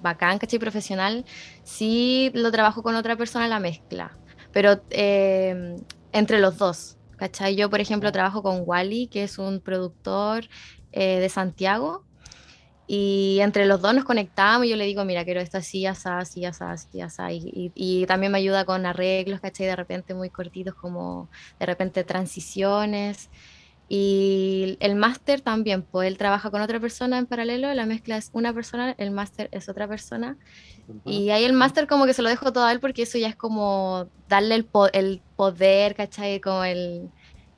bacán, 0.02 0.40
¿cachai? 0.40 0.60
Profesional, 0.60 1.26
sí 1.66 2.32
lo 2.34 2.52
trabajo 2.54 2.84
con 2.84 2.96
otra 2.96 3.18
persona 3.18 3.50
la 3.50 3.60
mezcla. 3.60 4.12
Pero 4.54 4.80
eh, 4.92 5.76
entre 6.16 6.40
los 6.40 6.58
dos. 6.58 6.98
¿Cachai? 7.18 7.56
Yo, 7.56 7.70
por 7.70 7.80
ejemplo, 7.80 8.12
trabajo 8.12 8.42
con 8.44 8.64
Wally, 8.66 9.08
que 9.08 9.24
es 9.24 9.38
un 9.38 9.62
productor 9.62 10.46
eh, 10.92 11.20
de 11.20 11.30
Santiago, 11.30 12.04
y 12.88 13.40
entre 13.42 13.66
los 13.66 13.82
dos 13.82 13.96
nos 13.96 14.04
conectamos 14.04 14.68
y 14.68 14.70
yo 14.70 14.76
le 14.76 14.86
digo, 14.86 15.06
mira, 15.06 15.26
quiero 15.26 15.40
esto 15.42 15.58
así, 15.58 15.86
así, 15.86 16.08
así, 16.08 16.46
así, 16.46 17.02
así, 17.02 17.22
y, 17.32 17.72
y, 17.74 18.06
también 18.06 18.32
me 18.32 18.38
ayuda 18.38 18.66
con 18.66 18.86
arreglos, 18.86 19.40
¿cachai? 19.40 19.66
De 19.66 19.76
repente 19.76 20.14
muy 20.14 20.30
cortitos, 20.30 20.76
como 20.76 21.30
de 21.60 21.66
repente 21.66 22.04
transiciones. 22.04 23.30
Y 23.88 24.78
el 24.80 24.96
máster 24.96 25.42
también, 25.42 25.84
pues 25.84 26.08
él 26.08 26.18
trabaja 26.18 26.50
con 26.50 26.62
otra 26.62 26.80
persona 26.80 27.20
en 27.20 27.28
paralelo, 27.28 27.72
la 27.74 27.86
mezcla 27.86 28.18
es 28.18 28.30
una 28.34 28.52
persona, 28.52 28.96
el 28.98 29.12
máster 29.12 29.48
es 29.52 29.70
otra 29.70 29.88
persona. 29.88 30.38
Y 31.06 31.30
ahí 31.30 31.44
el 31.44 31.54
máster 31.54 31.88
como 31.88 32.06
que 32.06 32.14
se 32.14 32.24
lo 32.24 32.30
dejo 32.30 32.52
todo 32.52 32.66
a 32.66 32.72
él 32.72 32.80
porque 32.80 33.04
eso 33.04 33.18
ya 33.18 33.28
es 33.28 33.36
como 33.36 34.08
darle 34.28 34.56
el, 34.56 34.68
el 34.94 35.22
poder, 35.36 35.96
¿cachai? 35.96 36.40
Como 36.40 36.64
el, 36.64 37.10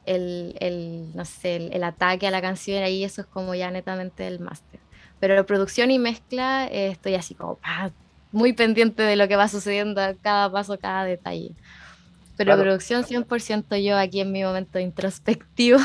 el, 0.05 0.55
el 0.59 1.15
no 1.15 1.25
sé, 1.25 1.55
el, 1.55 1.83
ataque 1.83 2.27
a 2.27 2.31
la 2.31 2.41
canción, 2.41 2.83
ahí 2.83 3.03
eso 3.03 3.21
es 3.21 3.27
como 3.27 3.55
ya 3.55 3.71
netamente 3.71 4.27
el 4.27 4.39
máster. 4.39 4.79
Pero 5.19 5.45
producción 5.45 5.91
y 5.91 5.99
mezcla 5.99 6.67
eh, 6.67 6.87
estoy 6.89 7.15
así 7.15 7.35
como 7.35 7.59
muy 8.31 8.53
pendiente 8.53 9.03
de 9.03 9.15
lo 9.15 9.27
que 9.27 9.35
va 9.35 9.47
sucediendo 9.47 10.01
cada 10.21 10.51
paso, 10.51 10.77
cada 10.77 11.05
detalle. 11.05 11.55
Pero 12.37 12.55
producción 12.55 13.03
100% 13.03 13.83
yo 13.83 13.97
aquí 13.97 14.21
en 14.21 14.31
mi 14.31 14.43
momento 14.43 14.79
introspectivo. 14.79 15.79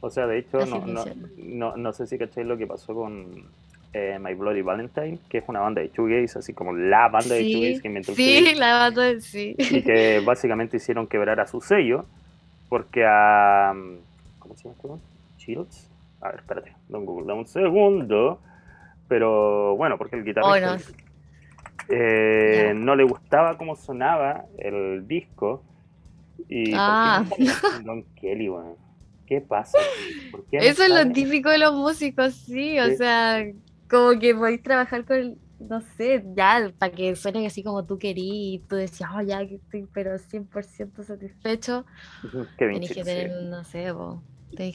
O 0.00 0.10
sea, 0.10 0.26
de 0.26 0.38
hecho, 0.38 0.58
no, 0.66 0.84
no, 0.84 1.04
no, 1.36 1.76
no, 1.76 1.92
sé 1.92 2.06
si 2.06 2.18
cacháis 2.18 2.46
lo 2.46 2.58
que 2.58 2.66
pasó 2.66 2.94
con 2.94 3.48
eh, 3.94 4.18
My 4.20 4.34
Bloody 4.34 4.60
Valentine, 4.60 5.20
que 5.28 5.38
es 5.38 5.44
una 5.46 5.60
banda 5.60 5.80
de 5.80 5.88
shoegaze, 5.88 6.40
así 6.40 6.52
como 6.52 6.72
la 6.72 7.08
banda 7.08 7.36
de 7.36 7.44
shoegaze 7.44 7.80
que 7.80 7.88
inventó 7.88 8.12
Sí, 8.14 8.54
la 8.56 8.74
banda 8.78 9.02
de 9.04 9.20
sí. 9.20 9.54
Y 9.56 9.82
que 9.82 10.20
básicamente 10.26 10.78
hicieron 10.78 11.06
quebrar 11.06 11.38
a 11.38 11.46
su 11.46 11.60
sello, 11.60 12.04
porque 12.68 13.04
a... 13.06 13.72
¿Cómo 14.40 14.56
se 14.56 14.64
llama 14.64 14.98
este 14.98 15.44
Shields. 15.44 15.90
A 16.20 16.28
ver, 16.28 16.40
espérate, 16.40 16.74
don 16.88 17.06
Google, 17.06 17.26
dame 17.28 17.40
un 17.40 17.46
segundo. 17.46 18.40
Pero 19.06 19.76
bueno, 19.76 19.96
porque 19.96 20.16
el 20.16 20.24
guitarrista... 20.24 20.78
Eh, 21.88 22.72
no 22.74 22.96
le 22.96 23.04
gustaba 23.04 23.56
cómo 23.58 23.76
sonaba 23.76 24.46
el 24.58 25.06
disco. 25.06 25.62
Y 26.48 26.72
ah. 26.74 27.24
Don 27.84 28.02
Kelly, 28.20 28.50
¿Qué 29.26 29.40
pasa? 29.40 29.78
Eso 30.50 30.82
es 30.82 30.90
lo 30.90 31.12
típico 31.12 31.48
de 31.48 31.58
los 31.58 31.74
músicos, 31.74 32.34
sí, 32.34 32.78
o 32.78 32.94
sea, 32.96 33.44
como 33.94 34.18
que 34.18 34.34
podéis 34.34 34.62
trabajar 34.62 35.04
con, 35.04 35.38
no 35.60 35.80
sé, 35.80 36.24
ya, 36.34 36.72
para 36.78 36.92
que 36.92 37.14
suene 37.14 37.46
así 37.46 37.62
como 37.62 37.84
tú 37.86 37.98
querías 37.98 38.34
y 38.34 38.62
tú 38.68 38.76
decías, 38.76 39.10
oh, 39.14 39.22
ya 39.22 39.46
que 39.46 39.56
estoy, 39.56 39.86
pero 39.92 40.14
100% 40.14 41.02
satisfecho. 41.04 41.86
Qué 42.58 42.80
que 42.80 43.04
tener, 43.04 43.30
no 43.44 43.62
sé, 43.64 43.92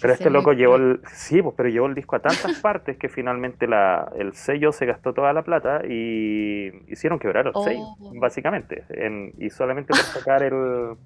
pero 0.01 0.13
este 0.13 0.29
loco 0.29 0.53
llevó 0.53 0.75
el, 0.75 0.99
sí, 1.11 1.41
pues, 1.41 1.55
pero 1.55 1.69
llevó 1.69 1.87
el 1.87 1.95
disco 1.95 2.15
a 2.15 2.19
tantas 2.19 2.59
partes 2.59 2.97
que 2.97 3.07
finalmente 3.07 3.67
la, 3.67 4.11
el 4.17 4.33
sello 4.33 4.71
se 4.71 4.85
gastó 4.85 5.13
toda 5.13 5.31
la 5.31 5.43
plata 5.43 5.81
y 5.87 6.71
hicieron 6.91 7.17
quebrar 7.17 7.47
el 7.47 7.53
sello, 7.63 7.95
oh. 7.99 8.11
básicamente. 8.15 8.83
y 9.37 9.49
solamente 9.49 9.89
por 9.89 9.99
sacar 9.99 10.43
el, 10.43 10.97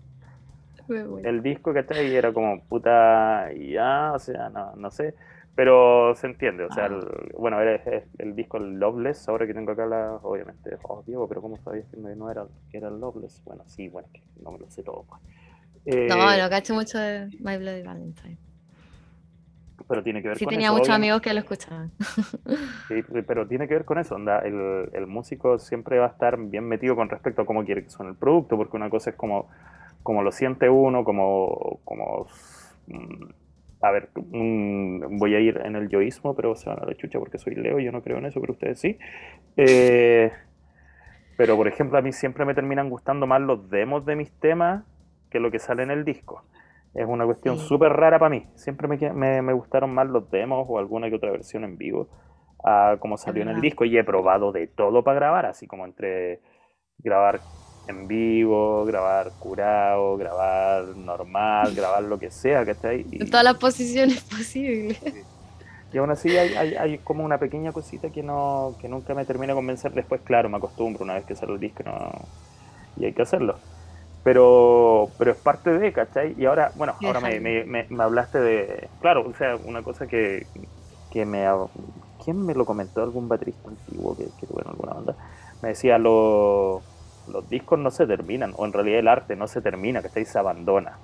el 1.23 1.43
disco, 1.43 1.73
¿cachai? 1.73 2.11
Y 2.11 2.15
era 2.15 2.33
como 2.33 2.61
puta, 2.63 3.51
ya, 3.53 4.11
o 4.13 4.19
sea, 4.19 4.49
no, 4.49 4.75
no 4.75 4.91
sé. 4.91 5.13
Pero 5.55 6.15
se 6.15 6.25
entiende, 6.25 6.63
o 6.63 6.71
sea, 6.71 6.87
el, 6.87 6.99
bueno, 7.37 7.61
era 7.61 7.79
el, 8.17 8.35
disco 8.35 8.57
Loveless, 8.57 9.29
ahora 9.29 9.45
que 9.45 9.53
tengo 9.53 9.71
acá 9.73 9.85
la, 9.85 10.15
obviamente, 10.23 10.77
oh 10.81 11.03
Diego, 11.05 11.27
pero 11.27 11.43
¿cómo 11.43 11.57
sabías 11.59 11.85
que 11.91 11.97
no 11.97 12.31
era, 12.31 12.47
que 12.71 12.77
era 12.77 12.89
Loveless? 12.89 13.43
Bueno, 13.45 13.63
sí, 13.67 13.87
bueno, 13.87 14.07
que 14.11 14.23
no 14.41 14.51
me 14.51 14.57
lo 14.57 14.69
sé 14.71 14.81
todo. 14.81 15.05
Pues. 15.07 16.09
no, 16.09 16.37
no, 16.37 16.49
cacho 16.49 16.73
mucho 16.73 16.97
de 16.97 17.27
My 17.39 17.57
Bloody 17.57 17.83
Valentine. 17.83 18.37
Pero 19.87 20.01
tiene 20.01 20.23
que 20.23 20.29
ver 20.29 20.37
sí, 20.37 20.45
con 20.45 20.53
tenía 20.53 20.71
muchos 20.71 20.89
amigos 20.89 21.21
que 21.21 21.33
lo 21.33 21.39
escuchaban. 21.39 21.91
sí, 22.87 23.03
pero 23.27 23.47
tiene 23.47 23.67
que 23.67 23.75
ver 23.75 23.85
con 23.85 23.99
eso, 23.99 24.15
onda, 24.15 24.39
el, 24.39 24.89
el 24.93 25.05
músico 25.05 25.59
siempre 25.59 25.99
va 25.99 26.05
a 26.05 26.09
estar 26.09 26.37
bien 26.37 26.67
metido 26.67 26.95
con 26.95 27.09
respecto 27.09 27.43
a 27.43 27.45
cómo 27.45 27.63
quiere 27.63 27.83
que 27.83 27.91
suene 27.91 28.11
el 28.11 28.17
producto, 28.17 28.57
porque 28.57 28.75
una 28.75 28.89
cosa 28.89 29.11
es 29.11 29.15
como, 29.15 29.49
como 30.01 30.23
lo 30.23 30.31
siente 30.31 30.67
uno, 30.67 31.03
como, 31.03 31.79
como 31.83 32.25
mm, 32.87 33.42
a 33.83 33.91
ver, 33.91 34.09
voy 34.15 35.35
a 35.35 35.39
ir 35.41 35.59
en 35.65 35.75
el 35.75 35.89
yoísmo, 35.89 36.33
pero 36.37 36.55
se 36.55 36.69
van 36.69 36.79
a 36.81 36.85
la 36.85 36.95
chucha 36.95 37.19
porque 37.19 37.37
soy 37.37 37.53
Leo, 37.55 37.79
yo 37.79 37.91
no 37.91 38.01
creo 38.01 38.17
en 38.17 38.25
eso, 38.25 38.39
pero 38.39 38.53
ustedes 38.53 38.79
sí. 38.79 38.97
Eh, 39.57 40.31
pero 41.35 41.57
por 41.57 41.67
ejemplo, 41.67 41.97
a 41.97 42.01
mí 42.01 42.13
siempre 42.13 42.45
me 42.45 42.55
terminan 42.55 42.89
gustando 42.89 43.27
más 43.27 43.41
los 43.41 43.69
demos 43.69 44.05
de 44.05 44.15
mis 44.15 44.31
temas 44.39 44.85
que 45.29 45.41
lo 45.41 45.51
que 45.51 45.59
sale 45.59 45.83
en 45.83 45.91
el 45.91 46.05
disco. 46.05 46.45
Es 46.93 47.05
una 47.05 47.25
cuestión 47.25 47.57
súper 47.59 47.91
rara 47.91 48.19
para 48.19 48.29
mí. 48.29 48.47
Siempre 48.55 48.87
me, 48.87 49.41
me, 49.41 49.53
gustaron 49.53 49.93
más 49.93 50.07
los 50.07 50.31
demos 50.31 50.65
o 50.69 50.79
alguna 50.79 51.09
que 51.09 51.15
otra 51.15 51.31
versión 51.31 51.65
en 51.65 51.77
vivo, 51.77 52.07
a 52.63 52.95
como 53.01 53.17
salió 53.17 53.43
en 53.43 53.49
el 53.49 53.59
disco. 53.59 53.83
Y 53.83 53.97
he 53.97 54.03
probado 54.05 54.53
de 54.53 54.67
todo 54.67 55.03
para 55.03 55.15
grabar, 55.15 55.45
así 55.45 55.67
como 55.67 55.83
entre 55.83 56.39
grabar 56.99 57.41
en 57.87 58.07
vivo, 58.07 58.85
grabar 58.85 59.31
curado, 59.39 60.17
grabar 60.17 60.85
normal, 60.95 61.73
grabar 61.75 62.03
lo 62.03 62.19
que 62.19 62.31
sea, 62.31 62.65
ahí. 62.83 63.05
En 63.11 63.29
todas 63.29 63.43
las 63.43 63.55
posiciones 63.55 64.21
posibles. 64.37 64.99
Y 65.91 65.97
aún 65.97 66.09
así 66.09 66.35
hay, 66.35 66.55
hay, 66.55 66.75
hay, 66.75 66.97
como 66.99 67.23
una 67.23 67.37
pequeña 67.37 67.71
cosita 67.71 68.09
que 68.09 68.23
no 68.23 68.75
que 68.81 68.87
nunca 68.87 69.13
me 69.13 69.25
termina 69.25 69.53
de 69.53 69.57
convencer. 69.57 69.93
Después, 69.93 70.21
claro, 70.21 70.49
me 70.49 70.57
acostumbro 70.57 71.03
una 71.03 71.13
vez 71.13 71.25
que 71.25 71.35
sale 71.35 71.53
el 71.53 71.59
disco 71.59 71.83
no, 71.83 72.11
y 72.97 73.05
hay 73.05 73.13
que 73.13 73.21
hacerlo. 73.21 73.57
Pero, 74.23 75.09
pero 75.17 75.31
es 75.31 75.37
parte 75.37 75.77
de, 75.77 75.91
¿cachai? 75.91 76.33
Y 76.37 76.45
ahora, 76.45 76.71
bueno, 76.75 76.95
ahora 77.03 77.19
me, 77.19 77.39
me, 77.41 77.65
me, 77.65 78.03
hablaste 78.03 78.39
de, 78.39 78.89
claro, 79.01 79.27
o 79.27 79.33
sea, 79.33 79.57
una 79.57 79.83
cosa 79.83 80.07
que, 80.07 80.47
que 81.11 81.25
me... 81.25 81.45
¿Quién 82.23 82.45
me 82.45 82.55
lo 82.55 82.65
comentó? 82.65 83.03
Algún 83.03 83.27
baterista 83.27 83.67
antiguo 83.67 84.15
que, 84.15 84.29
que 84.39 84.47
tuve 84.47 84.61
en 84.61 84.69
alguna 84.69 84.93
banda. 84.93 85.15
Me 85.61 85.69
decía, 85.69 85.97
lo 85.97 86.81
los 87.27 87.49
discos 87.49 87.79
no 87.79 87.91
se 87.91 88.05
terminan, 88.05 88.53
o 88.57 88.65
en 88.65 88.73
realidad 88.73 88.99
el 88.99 89.07
arte 89.07 89.35
no 89.35 89.47
se 89.47 89.61
termina, 89.61 90.01
¿cachai? 90.01 90.25
Se 90.25 90.37
abandona. 90.37 90.97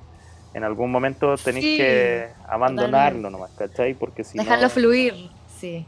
En 0.54 0.64
algún 0.64 0.92
momento 0.92 1.36
tenéis 1.38 1.78
que 1.78 2.30
abandonarlo 2.48 3.30
nomás, 3.30 3.52
¿cachai? 3.52 3.94
Porque 3.94 4.24
si 4.24 4.38
Dejarlo 4.38 4.70
fluir, 4.70 5.30
sí. 5.60 5.86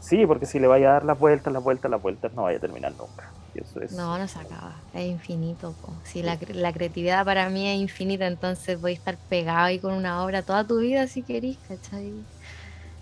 Sí, 0.00 0.26
porque 0.26 0.46
si 0.46 0.58
le 0.58 0.66
vaya 0.66 0.90
a 0.90 0.92
dar 0.94 1.04
las 1.04 1.18
vueltas, 1.18 1.52
las 1.52 1.62
vueltas, 1.62 1.90
las 1.90 2.02
vueltas, 2.02 2.32
no 2.34 2.44
vaya 2.44 2.58
a 2.58 2.60
terminar 2.60 2.92
nunca. 2.92 3.30
Y 3.54 3.60
eso 3.60 3.80
es... 3.80 3.92
No, 3.92 4.16
no 4.16 4.26
se 4.26 4.38
acaba, 4.38 4.76
es 4.94 5.06
infinito. 5.06 5.74
Si 6.04 6.22
la, 6.22 6.38
la, 6.54 6.72
creatividad 6.72 7.24
para 7.24 7.50
mí 7.50 7.68
es 7.68 7.78
infinita, 7.78 8.26
entonces 8.26 8.80
voy 8.80 8.92
a 8.92 8.94
estar 8.94 9.16
pegado 9.28 9.66
ahí 9.66 9.78
con 9.78 9.92
una 9.92 10.24
obra 10.24 10.42
toda 10.42 10.66
tu 10.66 10.78
vida 10.78 11.06
si 11.06 11.22
querís, 11.22 11.58
¿cachai? 11.68 12.12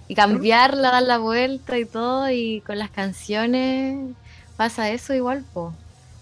y 0.08 0.14
cambiarla, 0.14 0.90
dar 0.90 1.02
la 1.02 1.18
vuelta 1.18 1.78
y 1.78 1.84
todo, 1.84 2.30
y 2.30 2.62
con 2.62 2.78
las 2.78 2.90
canciones 2.90 4.14
pasa 4.56 4.90
eso 4.90 5.14
igual, 5.14 5.44
po. 5.52 5.74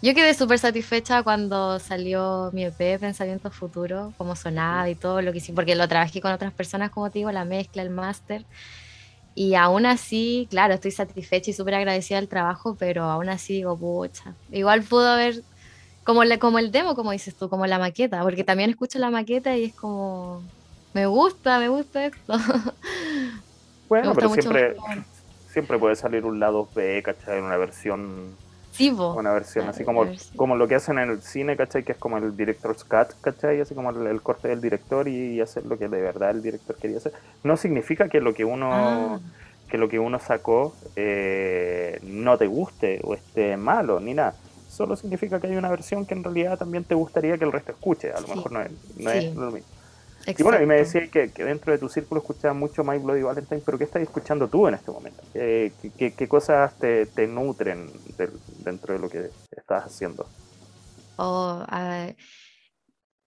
Yo 0.02 0.14
quedé 0.14 0.34
súper 0.34 0.58
satisfecha 0.58 1.22
cuando 1.22 1.78
salió 1.78 2.50
mi 2.52 2.64
EP, 2.64 2.98
Pensamiento 2.98 3.50
Futuro, 3.50 4.12
como 4.18 4.36
sonaba 4.36 4.88
y 4.90 4.94
todo 4.94 5.22
lo 5.22 5.32
que 5.32 5.38
hice, 5.38 5.54
porque 5.54 5.74
lo 5.74 5.88
trabajé 5.88 6.20
con 6.20 6.32
otras 6.32 6.52
personas, 6.52 6.90
como 6.90 7.10
te 7.10 7.20
digo, 7.20 7.32
la 7.32 7.46
mezcla, 7.46 7.82
el 7.82 7.90
máster. 7.90 8.44
Y 9.34 9.54
aún 9.54 9.86
así, 9.86 10.46
claro, 10.50 10.74
estoy 10.74 10.90
satisfecha 10.90 11.50
y 11.50 11.54
súper 11.54 11.74
agradecida 11.74 12.18
del 12.18 12.28
trabajo, 12.28 12.76
pero 12.78 13.04
aún 13.04 13.28
así 13.30 13.54
digo, 13.54 13.76
pucha, 13.76 14.34
igual 14.52 14.82
pudo 14.82 15.08
haber, 15.08 15.42
como, 16.04 16.20
como 16.38 16.58
el 16.58 16.70
demo, 16.70 16.94
como 16.94 17.12
dices 17.12 17.34
tú, 17.34 17.48
como 17.48 17.66
la 17.66 17.78
maqueta, 17.78 18.22
porque 18.22 18.44
también 18.44 18.70
escucho 18.70 18.98
la 18.98 19.10
maqueta 19.10 19.56
y 19.56 19.64
es 19.64 19.74
como, 19.74 20.42
me 20.92 21.06
gusta, 21.06 21.58
me 21.58 21.68
gusta 21.68 22.06
esto. 22.06 22.34
Bueno, 23.88 24.14
pero 24.16 24.30
siempre, 24.30 24.74
siempre 25.48 25.78
puede 25.78 25.94
salir 25.94 26.24
un 26.24 26.40
lado 26.40 26.68
B, 26.74 27.00
¿cachai? 27.04 27.40
Una 27.40 27.56
versión 27.56 28.34
una 28.80 29.32
versión 29.32 29.68
así 29.68 29.84
como, 29.84 30.06
como 30.36 30.56
lo 30.56 30.68
que 30.68 30.74
hacen 30.74 30.98
en 30.98 31.10
el 31.10 31.22
cine, 31.22 31.56
¿cachai? 31.56 31.84
Que 31.84 31.92
es 31.92 31.98
como 31.98 32.18
el 32.18 32.36
director's 32.36 32.84
cut, 32.84 33.08
¿cachai? 33.20 33.60
Así 33.60 33.74
como 33.74 33.90
el, 33.90 34.22
corte 34.22 34.48
del 34.48 34.60
director 34.60 35.08
y, 35.08 35.40
hacer 35.40 35.66
lo 35.66 35.78
que 35.78 35.88
de 35.88 36.00
verdad 36.00 36.30
el 36.30 36.42
director 36.42 36.76
quería 36.76 36.98
hacer. 36.98 37.12
No 37.44 37.56
significa 37.56 38.08
que 38.08 38.20
lo 38.20 38.34
que 38.34 38.44
uno, 38.44 38.70
ah. 38.72 39.20
que 39.68 39.78
lo 39.78 39.88
que 39.88 39.98
uno 39.98 40.18
sacó 40.18 40.74
eh, 40.96 42.00
no 42.02 42.38
te 42.38 42.46
guste 42.46 43.00
o 43.04 43.14
esté 43.14 43.56
malo, 43.56 44.00
ni 44.00 44.14
nada. 44.14 44.34
Solo 44.68 44.96
significa 44.96 45.40
que 45.40 45.46
hay 45.46 45.56
una 45.56 45.70
versión 45.70 46.04
que 46.04 46.14
en 46.14 46.24
realidad 46.24 46.58
también 46.58 46.84
te 46.84 46.94
gustaría 46.94 47.38
que 47.38 47.44
el 47.44 47.52
resto 47.52 47.72
escuche. 47.72 48.12
A 48.12 48.20
lo 48.20 48.28
mejor 48.28 48.52
no 48.52 48.60
es, 48.62 48.70
no 48.96 49.10
es 49.10 49.34
lo 49.34 49.50
mismo. 49.50 49.75
Y 50.26 50.42
bueno, 50.42 50.60
y 50.62 50.66
me 50.66 50.76
decía 50.76 51.06
que, 51.08 51.28
dentro 51.28 51.72
de 51.72 51.78
tu 51.78 51.88
círculo 51.88 52.20
escuchabas 52.20 52.56
mucho 52.56 52.82
My 52.82 52.98
Bloody 52.98 53.22
Valentine, 53.22 53.62
pero 53.64 53.78
¿qué 53.78 53.84
estás 53.84 54.02
escuchando 54.02 54.48
tú 54.48 54.66
en 54.66 54.74
este 54.74 54.90
momento? 54.90 55.22
¿Qué, 55.32 55.72
qué, 55.96 56.28
cosas 56.28 56.76
te, 56.78 57.06
te 57.06 57.26
nutren 57.26 57.90
dentro 58.64 58.94
de 58.94 59.00
lo 59.00 59.08
que 59.08 59.30
estás 59.50 59.84
haciendo? 59.84 60.26
Oh, 61.16 61.64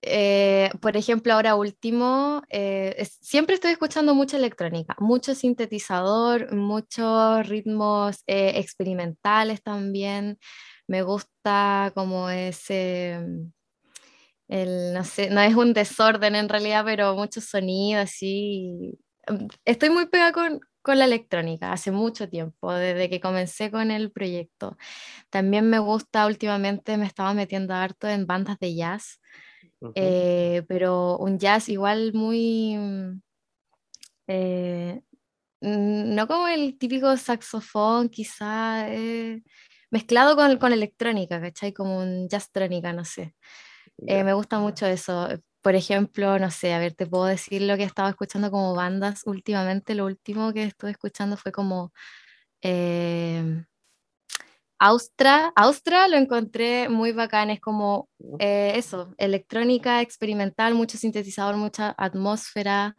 eh, 0.01 0.69
por 0.81 0.95
ejemplo, 0.95 1.33
ahora 1.33 1.55
último, 1.55 2.41
eh, 2.49 3.05
siempre 3.21 3.55
estoy 3.55 3.71
escuchando 3.71 4.15
mucha 4.15 4.37
electrónica, 4.37 4.95
mucho 4.99 5.35
sintetizador, 5.35 6.53
muchos 6.53 7.47
ritmos 7.47 8.23
eh, 8.27 8.53
experimentales 8.55 9.61
también. 9.61 10.37
Me 10.87 11.01
gusta 11.03 11.91
como 11.95 12.29
ese 12.29 13.19
no, 14.49 15.03
sé, 15.03 15.29
no 15.29 15.41
es 15.41 15.55
un 15.55 15.73
desorden 15.73 16.35
en 16.35 16.49
realidad, 16.49 16.83
pero 16.85 17.15
mucho 17.15 17.39
sonido 17.41 18.01
así. 18.01 18.97
Mm, 19.27 19.47
estoy 19.65 19.89
muy 19.91 20.07
pegada 20.07 20.31
con, 20.31 20.59
con 20.81 20.97
la 20.99 21.05
electrónica 21.05 21.71
hace 21.71 21.91
mucho 21.91 22.29
tiempo, 22.29 22.73
desde 22.73 23.09
que 23.09 23.19
comencé 23.19 23.71
con 23.71 23.91
el 23.91 24.11
proyecto. 24.11 24.77
También 25.29 25.69
me 25.69 25.79
gusta 25.79 26.25
últimamente, 26.27 26.97
me 26.97 27.05
estaba 27.05 27.33
metiendo 27.33 27.73
harto 27.75 28.07
en 28.07 28.25
bandas 28.27 28.57
de 28.59 28.75
jazz, 28.75 29.21
eh, 29.95 30.63
pero 30.67 31.17
un 31.17 31.39
jazz 31.39 31.69
igual 31.69 32.13
muy... 32.13 32.75
Mm, 32.77 33.21
eh, 34.27 35.01
no 35.61 36.27
como 36.27 36.47
el 36.47 36.77
típico 36.77 37.15
saxofón, 37.17 38.09
quizá, 38.09 38.87
eh, 38.89 39.43
mezclado 39.91 40.35
con, 40.35 40.57
con 40.57 40.73
electrónica, 40.73 41.41
¿cachai? 41.41 41.73
Como 41.73 41.99
un 41.99 42.29
jazz 42.29 42.51
trónica, 42.51 42.93
no 42.93 43.05
sé. 43.05 43.35
Eh, 44.07 44.23
me 44.23 44.33
gusta 44.33 44.59
mucho 44.59 44.85
eso. 44.85 45.27
Por 45.61 45.75
ejemplo, 45.75 46.39
no 46.39 46.51
sé, 46.51 46.73
a 46.73 46.79
ver, 46.79 46.93
te 46.93 47.05
puedo 47.05 47.25
decir 47.25 47.61
lo 47.61 47.75
que 47.75 47.83
he 47.83 47.85
estado 47.85 48.09
escuchando 48.09 48.49
como 48.51 48.75
bandas 48.75 49.23
últimamente. 49.25 49.95
Lo 49.95 50.05
último 50.05 50.53
que 50.53 50.63
estuve 50.63 50.91
escuchando 50.91 51.37
fue 51.37 51.51
como 51.51 51.91
eh, 52.61 53.63
Austra. 54.79 55.51
Austra 55.55 56.07
lo 56.07 56.15
encontré 56.15 56.87
muy 56.87 57.11
bacán, 57.11 57.49
es 57.49 57.59
como 57.59 58.09
eh, 58.39 58.73
eso, 58.75 59.13
electrónica 59.17 60.01
experimental, 60.01 60.73
mucho 60.73 60.97
sintetizador, 60.97 61.57
mucha 61.57 61.93
atmósfera. 61.97 62.95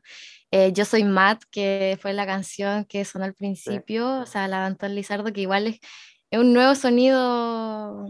Yo 0.72 0.84
soy 0.84 1.04
Matt, 1.04 1.44
que 1.52 1.96
fue 2.02 2.12
la 2.12 2.26
canción 2.26 2.84
que 2.84 3.04
sonó 3.04 3.24
al 3.24 3.34
principio, 3.34 4.22
o 4.22 4.26
sea, 4.26 4.48
la 4.48 4.58
de 4.58 4.66
Anton 4.66 4.96
Lizardo, 4.96 5.32
que 5.32 5.42
igual 5.42 5.68
es, 5.68 5.78
es 6.30 6.40
un 6.40 6.52
nuevo 6.52 6.74
sonido 6.74 8.08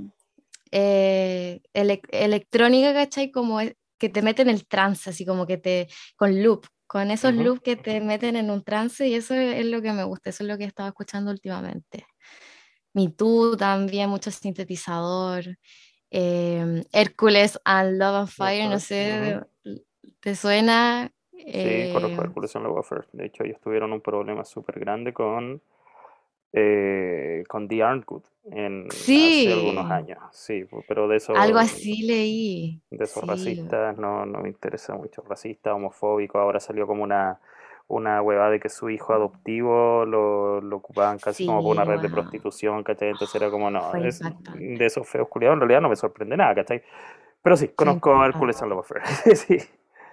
eh, 0.70 1.60
electrónica, 1.72 2.94
¿cachai? 2.94 3.30
Como 3.30 3.58
que 3.98 4.08
te 4.08 4.22
mete 4.22 4.42
en 4.42 4.48
el 4.48 4.66
trance, 4.66 5.10
así 5.10 5.26
como 5.26 5.46
que 5.46 5.58
te, 5.58 5.88
con 6.16 6.42
loop, 6.42 6.66
con 6.86 7.10
esos 7.10 7.34
loops 7.34 7.60
que 7.60 7.76
te 7.76 8.00
meten 8.00 8.34
en 8.34 8.50
un 8.50 8.64
trance 8.64 9.06
y 9.06 9.14
eso 9.14 9.34
es, 9.34 9.64
lo 9.66 9.82
que 9.82 9.92
me 9.92 10.04
gusta, 10.04 10.30
eso 10.30 10.42
es 10.42 10.48
lo 10.48 10.58
que 10.58 10.64
he 10.64 10.66
estado 10.66 10.88
escuchando 10.88 11.30
últimamente. 11.30 12.06
Me 12.94 13.08
Too 13.10 13.56
también, 13.56 14.10
mucho 14.10 14.30
sintetizador. 14.30 15.44
Eh, 16.10 16.82
Hércules 16.92 17.60
and 17.64 17.98
Love 17.98 18.16
and 18.16 18.28
Fire, 18.28 18.68
no 18.68 18.80
sé, 18.80 19.40
¿te 20.18 20.34
suena? 20.34 21.12
Sí, 21.30 21.92
conozco 21.92 22.22
eh, 22.22 22.24
Hércules 22.24 22.56
and 22.56 22.64
Love 22.64 22.76
and 22.78 22.84
Fire. 22.84 23.08
De 23.12 23.26
hecho, 23.26 23.44
ellos 23.44 23.60
tuvieron 23.60 23.92
un 23.92 24.00
problema 24.00 24.44
súper 24.44 24.80
grande 24.80 25.12
con 25.12 25.62
eh, 26.52 27.44
con 27.48 27.68
The 27.68 27.82
Aren't 27.82 28.04
Good 28.04 28.22
en 28.52 28.88
hace 28.88 29.52
algunos 29.52 29.90
años. 29.90 30.18
Sí, 30.32 30.66
pero 30.88 31.06
de 31.06 31.16
eso. 31.16 31.34
Algo 31.36 31.58
así 31.58 32.02
leí. 32.02 32.80
De 32.90 33.04
esos 33.04 33.24
racistas 33.24 33.96
no, 33.98 34.26
no 34.26 34.40
me 34.40 34.48
interesa 34.48 34.94
mucho. 34.94 35.22
Racista, 35.28 35.74
homofóbico. 35.74 36.38
Ahora 36.38 36.58
salió 36.58 36.86
como 36.86 37.04
una, 37.04 37.38
una 37.86 38.20
hueva 38.22 38.50
de 38.50 38.58
que 38.58 38.68
su 38.68 38.90
hijo 38.90 39.12
adoptivo 39.12 40.04
lo, 40.04 40.60
lo 40.60 40.76
ocupaban 40.76 41.18
casi 41.18 41.46
como 41.46 41.62
por 41.62 41.76
una 41.76 41.84
red 41.84 42.00
de 42.00 42.08
prostitución, 42.08 42.82
¿cachai? 42.82 43.10
Entonces 43.10 43.34
era 43.36 43.50
como, 43.50 43.70
no, 43.70 43.92
de 43.92 44.86
esos 44.86 45.08
feos 45.08 45.28
culiados 45.28 45.54
en 45.54 45.60
realidad 45.60 45.80
no 45.80 45.88
me 45.88 45.96
sorprende 45.96 46.36
nada, 46.36 46.54
¿cachai? 46.54 46.82
Pero 47.42 47.56
sí, 47.56 47.68
conozco 47.68 48.14
a 48.14 48.26
Hércules 48.26 48.60
and 48.62 48.72
sí. 49.34 49.58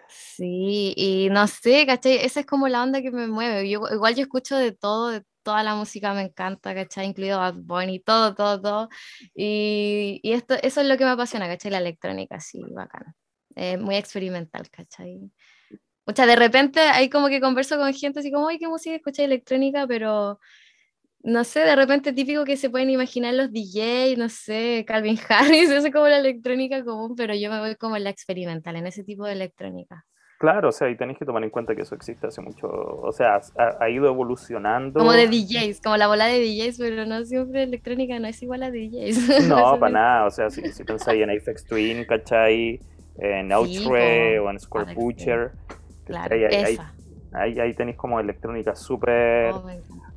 Sí, 0.08 0.94
y 0.96 1.30
no 1.30 1.48
sé, 1.48 1.86
¿cachai? 1.86 2.18
Esa 2.18 2.40
es 2.40 2.46
como 2.46 2.68
la 2.68 2.84
onda 2.84 3.02
que 3.02 3.12
me 3.12 3.28
mueve. 3.28 3.70
Yo, 3.70 3.82
igual 3.92 4.16
yo 4.16 4.22
escucho 4.22 4.56
de 4.56 4.72
todo, 4.72 5.10
de 5.10 5.24
toda 5.48 5.64
la 5.64 5.76
música 5.76 6.14
me 6.14 6.24
encanta, 6.24 6.76
¿cachai? 6.76 7.08
Incluido 7.08 7.40
Bad 7.40 7.56
Bunny, 7.56 8.02
todo, 8.02 8.36
todo, 8.36 8.62
todo. 8.62 8.90
Y, 9.34 10.20
y, 10.22 10.34
esto, 10.34 10.56
eso 10.62 10.82
es 10.82 10.88
lo 10.88 10.98
que 10.98 11.06
me 11.06 11.12
apasiona, 11.12 11.48
¿cachai? 11.48 11.72
La 11.72 11.78
electrónica, 11.78 12.42
sí, 12.42 12.62
bacana. 12.76 13.16
muy 13.80 13.96
experimental, 13.96 14.70
¿cachai? 14.70 15.32
O 16.06 16.14
sea, 16.14 16.26
de 16.26 16.36
repente 16.36 16.82
hay 16.82 17.10
como 17.10 17.30
que 17.30 17.40
converso 17.40 17.78
con 17.78 17.94
gente 17.94 18.20
así 18.20 18.32
como, 18.32 18.50
ay, 18.50 18.60
¿qué 18.60 18.68
música 18.68 18.96
escucha 18.96 19.24
electrónica? 19.24 19.88
Pero 19.88 20.40
no 21.24 21.44
sé, 21.44 21.62
de 21.62 21.76
repente 21.76 22.14
típico 22.14 22.44
que 22.46 22.58
se 22.58 22.70
pueden 22.70 22.90
imaginar 22.90 23.34
los 23.36 23.52
DJs, 23.52 24.18
no 24.18 24.30
sé, 24.30 24.84
Calvin 24.88 25.18
Harris, 25.30 25.70
eso 25.70 25.88
es 25.88 25.94
como 25.94 26.08
la 26.08 26.20
electrónica 26.20 26.84
común, 26.84 27.16
pero 27.16 27.36
yo 27.36 27.50
me 27.50 27.60
voy 27.60 27.76
como 27.76 27.96
en 27.98 28.04
la 28.04 28.10
experimental, 28.10 28.76
en 28.76 28.88
ese 28.88 29.04
tipo 29.04 29.26
de 29.26 29.34
electrónica. 29.34 30.06
Claro, 30.38 30.70
o 30.70 30.72
sea, 30.72 30.88
y 30.90 30.96
tenéis 30.96 31.18
que 31.18 31.26
tomar 31.26 31.44
en 31.44 31.50
cuenta 31.50 31.76
que 31.76 31.82
eso 31.82 31.96
existe 31.96 32.28
hace 32.28 32.42
mucho, 32.42 32.68
o 32.68 33.12
sea, 33.12 33.42
ha, 33.80 33.90
ido 33.90 34.06
evolucionando. 34.06 35.00
Como 35.00 35.12
de 35.12 35.28
DJs, 35.28 35.82
como 35.82 35.98
la 35.98 36.08
bola 36.08 36.26
de 36.26 36.40
DJs, 36.40 36.78
pero 36.78 37.06
no 37.08 37.26
siempre 37.26 37.64
electrónica 37.64 38.20
no 38.20 38.28
es 38.28 38.42
igual 38.44 38.62
a 38.62 38.70
DJs. 38.70 39.48
No, 39.50 39.80
para 39.80 39.92
nada, 39.92 40.26
o 40.26 40.32
sea, 40.32 40.52
si, 40.52 40.62
si 40.72 40.84
pensáis 40.84 41.24
en 41.24 41.32
Apex 41.32 41.66
Twin, 41.66 42.06
¿cachai? 42.06 42.80
En 43.18 43.52
Outre 43.52 44.40
o 44.40 44.52
en 44.52 44.60
Square 44.60 44.94
Butcher, 44.94 45.54
claro, 46.06 46.36
ahí, 46.36 46.78
ahí, 47.34 47.60
ahí, 47.60 47.74
tenéis 47.74 47.98
como 47.98 48.20
electrónica 48.20 48.76
súper... 48.76 49.54
Oh, 49.54 49.68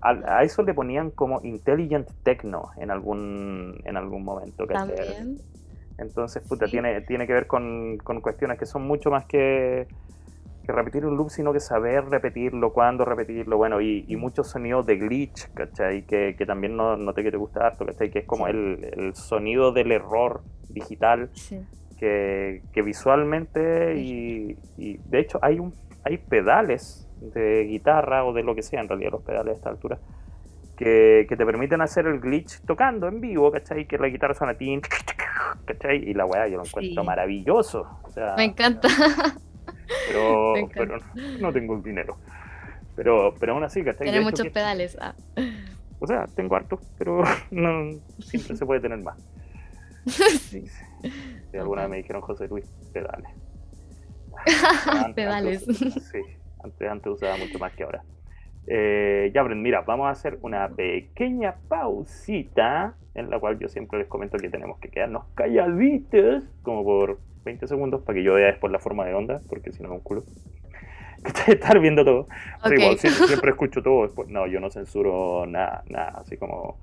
a, 0.03 0.43
eso 0.45 0.63
le 0.63 0.75
ponían 0.75 1.11
como 1.13 1.41
Intelligent 1.43 2.09
Techno 2.23 2.73
en 2.77 2.91
algún, 2.91 3.81
en 3.85 3.97
algún 3.97 4.23
momento, 4.23 4.67
¿cachai? 4.67 4.97
También. 4.97 5.39
Entonces, 6.01 6.43
puta, 6.49 6.67
tiene, 6.67 7.01
tiene 7.03 7.27
que 7.27 7.33
ver 7.33 7.47
con, 7.47 7.99
con 7.99 8.21
cuestiones 8.21 8.59
que 8.59 8.67
son 8.67 8.83
mucho 8.83 9.11
más 9.11 9.27
que 9.27 9.87
repetir 10.73 11.05
un 11.07 11.17
loop, 11.17 11.31
sino 11.31 11.53
que 11.53 11.61
saber 11.61 12.05
repetirlo, 12.07 12.73
cuándo 12.73 13.05
repetirlo, 13.05 13.57
bueno, 13.57 13.81
y, 13.81 14.05
muchos 14.17 14.49
sonidos 14.49 14.87
de 14.87 14.97
glitch, 14.97 15.53
¿cachai? 15.55 16.03
Que, 16.03 16.35
que 16.37 16.47
también 16.47 16.77
no, 16.77 16.97
no 16.97 17.15
te 17.15 17.23
que 17.23 17.31
te 17.31 17.37
gusta 17.37 17.67
harto, 17.67 17.87
¿cachai? 17.87 18.11
Que 18.11 18.21
es 18.21 18.25
como 18.27 18.49
el, 18.49 18.93
el, 18.97 19.15
sonido 19.15 19.73
del 19.73 19.93
error 19.93 20.43
digital, 20.69 21.31
que, 21.99 22.63
que, 22.73 22.83
visualmente, 22.83 23.97
y, 23.97 24.57
y, 24.77 24.99
de 24.99 25.21
hecho 25.21 25.39
hay, 25.43 25.59
un, 25.59 25.75
hay 26.05 26.19
pedales 26.19 27.09
de 27.21 27.65
guitarra 27.65 28.25
o 28.25 28.33
de 28.33 28.43
lo 28.43 28.55
que 28.55 28.63
sea, 28.63 28.81
en 28.81 28.89
realidad 28.89 29.13
los 29.13 29.23
pedales 29.23 29.55
a 29.55 29.57
esta 29.57 29.71
altura, 29.71 29.99
que, 30.77 31.27
que 31.29 31.37
te 31.37 31.45
permiten 31.45 31.81
hacer 31.83 32.07
el 32.07 32.21
glitch 32.21 32.61
tocando 32.67 33.09
en 33.09 33.21
vivo, 33.21 33.51
¿cachai? 33.51 33.87
Que 33.87 33.99
la 33.99 34.09
guitarra 34.09 34.35
suena 34.35 34.55
tin, 34.55 34.81
¿cachai? 35.67 36.09
Y 36.09 36.15
la 36.15 36.27
weá 36.27 36.49
yo 36.49 36.59
lo 36.59 36.65
encuentro 36.65 37.05
maravilloso. 37.05 37.87
Me 38.37 38.45
encanta. 38.45 38.89
Pero, 40.07 40.55
pero 40.75 40.99
no, 41.41 41.53
tengo 41.53 41.75
el 41.75 41.83
dinero. 41.83 42.17
Pero, 42.95 43.35
pero 43.41 43.55
aún 43.55 43.65
así, 43.65 43.83
¿cachai? 43.83 44.05
Tiene 44.05 44.21
muchos 44.21 44.47
pedales. 44.49 44.97
Ah. 45.01 45.15
O 45.99 46.07
sea, 46.07 46.27
tengo 46.29 46.55
hartos, 46.55 46.81
pero 46.97 47.25
no, 47.51 47.99
siempre 48.21 48.55
se 48.55 48.65
puede 48.65 48.81
tener 48.81 48.99
más. 48.99 49.19
sí. 50.07 50.65
sí. 50.65 51.57
alguna 51.59 51.83
vez 51.83 51.91
me 51.91 51.97
dijeron 51.97 52.23
José 52.23 52.47
Luis, 52.47 52.67
pedales. 52.93 53.33
pedales. 55.17 55.65
sí, 55.65 56.21
antes, 56.63 56.89
antes 56.89 57.13
usaba 57.13 57.37
mucho 57.37 57.59
más 57.59 57.73
que 57.73 57.83
ahora. 57.83 58.05
Eh, 58.73 59.33
ya, 59.35 59.43
mira, 59.43 59.81
vamos 59.81 60.07
a 60.07 60.11
hacer 60.11 60.39
una 60.43 60.69
pequeña 60.69 61.57
pausita 61.69 62.95
en 63.17 63.29
la 63.29 63.41
cual 63.41 63.59
yo 63.59 63.69
siempre 63.69 63.99
les 63.99 64.07
comento 64.07 64.39
que 64.39 64.49
tenemos 64.49 64.79
que 64.79 64.89
quedarnos 64.91 65.25
calladitos, 65.35 66.45
como 66.63 66.85
por 66.85 67.19
20 67.45 67.67
segundos, 67.67 68.03
para 68.03 68.15
que 68.15 68.23
yo 68.23 68.35
vea 68.35 68.47
después 68.47 68.73
la 68.73 68.79
forma 68.79 69.05
de 69.05 69.15
onda, 69.15 69.41
porque 69.49 69.73
si 69.73 69.83
no 69.83 69.89
es 69.89 69.95
un 69.95 70.01
culo. 70.01 70.23
Estar 71.49 71.81
viendo 71.81 72.05
todo. 72.05 72.29
igual, 72.65 72.97
siempre, 72.99 73.51
escucho 73.51 73.83
todo. 73.83 74.05
Después. 74.05 74.29
No, 74.29 74.47
yo 74.47 74.61
no 74.61 74.71
censuro 74.71 75.47
nada, 75.47 75.83
nada, 75.89 76.19
así 76.21 76.37
como 76.37 76.79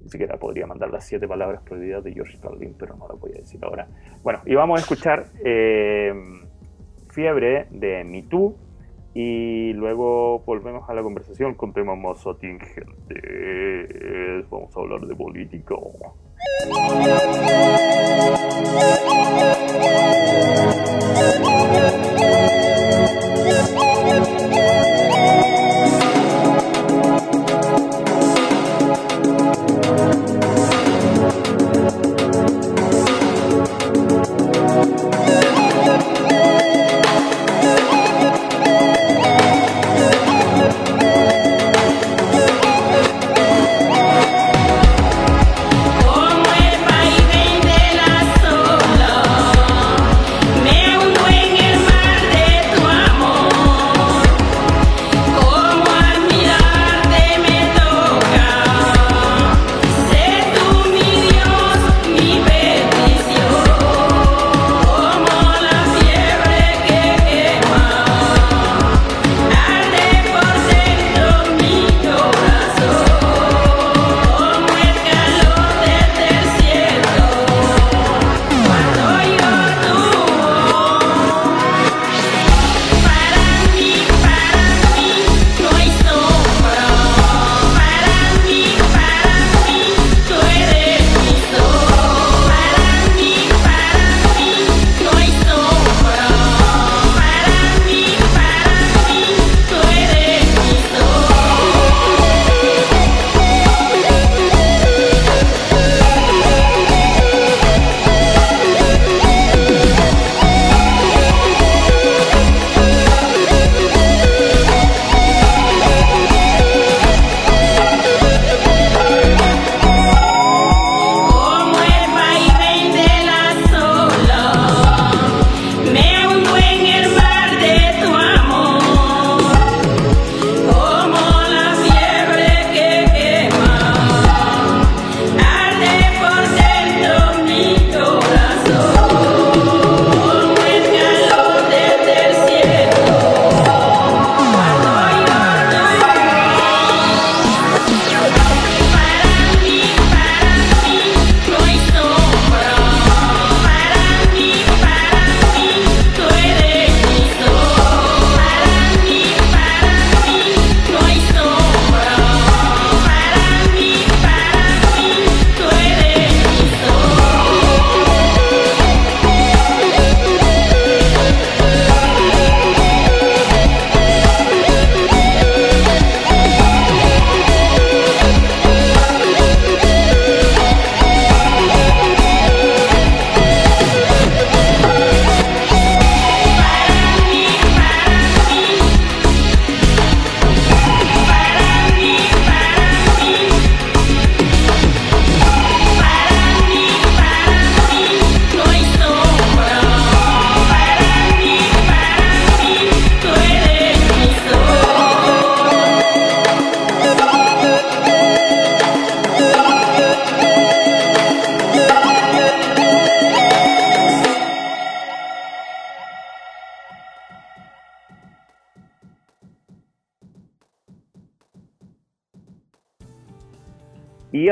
ni 0.00 0.08
siquiera 0.08 0.38
podría 0.38 0.66
mandar 0.66 0.90
las 0.90 1.04
siete 1.04 1.28
palabras 1.28 1.60
prohibidas 1.64 2.02
de 2.02 2.14
George 2.14 2.38
Carlin, 2.40 2.74
pero 2.78 2.96
no 2.96 3.08
lo 3.08 3.18
voy 3.18 3.32
a 3.32 3.40
decir 3.40 3.60
ahora. 3.62 3.88
Bueno, 4.22 4.40
y 4.46 4.54
vamos 4.54 4.80
a 4.80 4.82
escuchar 4.82 5.26
eh, 5.44 6.14
Fiebre 7.10 7.66
de 7.70 8.04
Me 8.04 8.22
Too 8.22 8.63
y 9.14 9.72
luego 9.74 10.40
volvemos 10.40 10.90
a 10.90 10.94
la 10.94 11.02
conversación 11.02 11.54
con 11.54 11.72
temas 11.72 11.96
más 11.96 12.26
atingentes. 12.26 12.90
Vamos 14.50 14.76
a 14.76 14.80
hablar 14.80 15.06
de 15.06 15.14
política. 15.14 15.76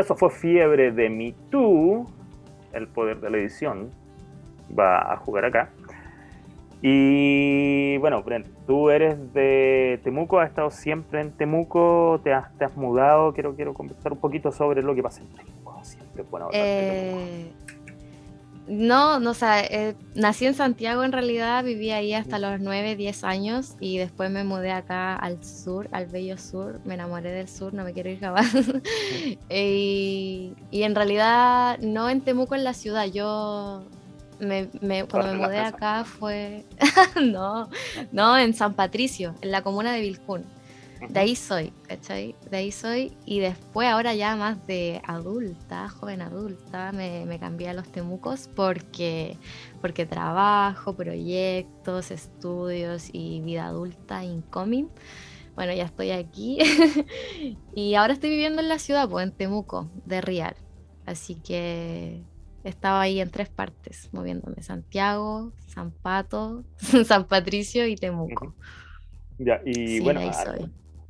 Eso 0.02 0.16
fue 0.16 0.30
fiebre 0.30 0.92
de 0.92 1.08
Me 1.08 1.34
Too, 1.50 2.06
el 2.72 2.88
poder 2.88 3.20
de 3.20 3.30
la 3.30 3.38
edición, 3.38 3.90
va 4.78 5.12
a 5.12 5.16
jugar 5.16 5.44
acá. 5.46 5.70
Y 6.84 7.96
bueno, 7.98 8.22
Brent, 8.24 8.46
tú 8.66 8.90
eres 8.90 9.32
de 9.32 10.00
Temuco, 10.02 10.40
has 10.40 10.48
estado 10.48 10.70
siempre 10.70 11.20
en 11.20 11.30
Temuco, 11.30 12.20
te 12.24 12.32
has, 12.32 12.52
te 12.58 12.64
has 12.64 12.76
mudado, 12.76 13.32
quiero, 13.32 13.54
quiero 13.54 13.72
conversar 13.72 14.12
un 14.12 14.18
poquito 14.18 14.50
sobre 14.50 14.82
lo 14.82 14.92
que 14.94 15.02
pasa 15.02 15.22
en 15.22 15.28
Temuco. 15.28 15.78
Siempre 15.84 16.24
bueno 16.30 16.48
eh, 16.52 17.52
no, 18.68 19.18
no, 19.18 19.30
o 19.30 19.34
sea, 19.34 19.60
eh, 19.60 19.96
nací 20.14 20.46
en 20.46 20.54
Santiago 20.54 21.02
en 21.02 21.10
realidad, 21.10 21.64
viví 21.64 21.90
ahí 21.90 22.14
hasta 22.14 22.38
los 22.38 22.60
9, 22.60 22.94
10 22.94 23.24
años 23.24 23.74
y 23.80 23.98
después 23.98 24.30
me 24.30 24.44
mudé 24.44 24.70
acá 24.70 25.16
al 25.16 25.44
sur, 25.44 25.88
al 25.90 26.06
bello 26.06 26.38
sur, 26.38 26.80
me 26.84 26.94
enamoré 26.94 27.32
del 27.32 27.48
sur, 27.48 27.74
no 27.74 27.82
me 27.82 27.92
quiero 27.92 28.10
ir 28.10 28.20
jamás. 28.20 28.52
y, 29.50 30.54
en 30.70 30.94
realidad 30.94 31.78
no 31.80 32.08
en 32.08 32.20
Temuco 32.20 32.54
en 32.54 32.62
la 32.62 32.74
ciudad, 32.74 33.06
yo 33.06 33.84
me, 34.38 34.68
cuando 35.10 35.32
me 35.32 35.38
mudé 35.38 35.58
acá 35.58 36.04
fue, 36.04 36.64
no, 37.20 37.68
no, 38.12 38.38
en 38.38 38.54
San 38.54 38.74
Patricio, 38.74 39.34
en 39.40 39.50
la 39.50 39.62
comuna 39.62 39.92
de 39.92 40.02
Vilcún. 40.02 40.44
De 41.08 41.20
ahí 41.20 41.36
soy, 41.36 41.72
¿cachai? 41.88 42.34
De 42.50 42.56
ahí 42.56 42.72
soy. 42.72 43.16
Y 43.24 43.40
después, 43.40 43.88
ahora 43.88 44.14
ya 44.14 44.36
más 44.36 44.66
de 44.66 45.02
adulta, 45.04 45.88
joven 45.88 46.22
adulta, 46.22 46.92
me, 46.92 47.24
me 47.26 47.38
cambié 47.38 47.68
a 47.68 47.74
los 47.74 47.90
temucos 47.90 48.48
porque, 48.54 49.38
porque 49.80 50.06
trabajo, 50.06 50.94
proyectos, 50.94 52.10
estudios 52.10 53.08
y 53.12 53.40
vida 53.40 53.66
adulta 53.66 54.24
incoming 54.24 54.88
bueno, 55.54 55.74
ya 55.74 55.84
estoy 55.84 56.10
aquí. 56.10 56.58
y 57.74 57.94
ahora 57.94 58.14
estoy 58.14 58.30
viviendo 58.30 58.62
en 58.62 58.68
la 58.68 58.78
ciudad, 58.78 59.08
pues 59.08 59.26
en 59.26 59.32
Temuco, 59.32 59.90
de 60.06 60.20
Real. 60.20 60.56
Así 61.04 61.34
que 61.34 62.22
estaba 62.64 63.02
ahí 63.02 63.20
en 63.20 63.30
tres 63.30 63.48
partes, 63.48 64.08
moviéndome. 64.12 64.62
Santiago, 64.62 65.52
San 65.66 65.90
Pato, 65.90 66.64
San 67.06 67.26
Patricio 67.26 67.86
y 67.86 67.96
Temuco. 67.96 68.54
Ya, 69.38 69.60
y 69.64 70.00
bueno, 70.00 70.20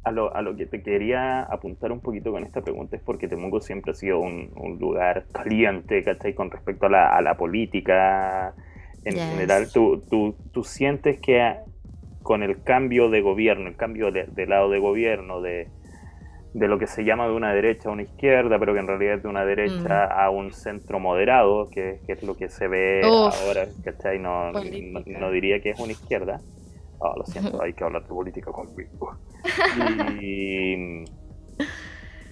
a, 0.05 0.11
lo, 0.11 0.35
a, 0.35 0.43
lo, 0.43 0.57
que 0.57 0.67
te 0.67 0.83
quería 0.83 1.43
apuntar 1.43 1.93
un 1.93 2.01
poquito 2.01 2.33
con 2.33 2.45
esta 2.45 2.61
pregunta 2.61 2.97
es 2.97 3.03
porque 3.03 3.29
Temuco 3.29 3.61
siempre 3.61 3.93
ha 3.93 3.95
sido 3.95 4.19
un, 4.21 4.51
lugar 4.81 5.25
caliente, 5.33 6.03
¿cachai? 6.03 6.35
Con 6.35 6.51
respecto 6.51 6.87
a 6.87 6.91
la, 6.91 7.17
a 7.17 7.23
la 7.23 7.37
política 7.37 8.55
en 9.05 9.17
general. 9.17 9.69
¿tú, 9.73 10.03
tú, 10.09 10.35
tú 10.53 10.65
sientes 10.65 11.21
que 11.21 11.57
con 12.23 12.43
el 12.43 12.62
cambio 12.62 13.11
de 13.11 13.21
gobierno, 13.21 13.69
el 13.69 13.77
cambio 13.77 14.11
de, 14.11 14.47
lado 14.47 14.71
de 14.71 14.79
gobierno, 14.79 15.41
de, 15.41 15.69
lo 16.55 16.79
que 16.79 16.87
se 16.87 17.05
llama 17.05 17.27
de 17.27 17.35
una 17.35 17.53
derecha 17.53 17.88
a 17.88 17.93
una 17.93 18.03
izquierda, 18.03 18.59
pero 18.59 18.75
que 18.75 18.81
en 18.81 18.87
realidad 18.87 19.15
es 19.15 19.23
de 19.23 19.29
una 19.29 19.45
derecha 19.45 20.09
mm. 20.09 20.19
a 20.19 20.31
un 20.31 20.53
centro 20.53 21.01
moderado, 21.01 21.69
que, 21.71 22.01
es 22.07 22.23
lo 22.23 22.37
que 22.37 22.49
se 22.49 22.69
ve 22.69 23.03
ahora, 23.05 23.67
¿cachai? 23.85 24.19
No, 24.19 24.53
no, 24.53 25.31
diría 25.31 25.61
que 25.61 25.71
es 25.71 25.81
una 25.81 25.93
izquierda. 25.93 26.41
Oh, 27.05 27.17
lo 27.17 27.25
siento, 27.25 27.61
hay 27.61 27.73
que 27.73 27.83
hablar 27.83 28.03
de 28.03 28.09
política 28.09 28.53
conmigo. 28.53 29.17
Y, 30.21 31.05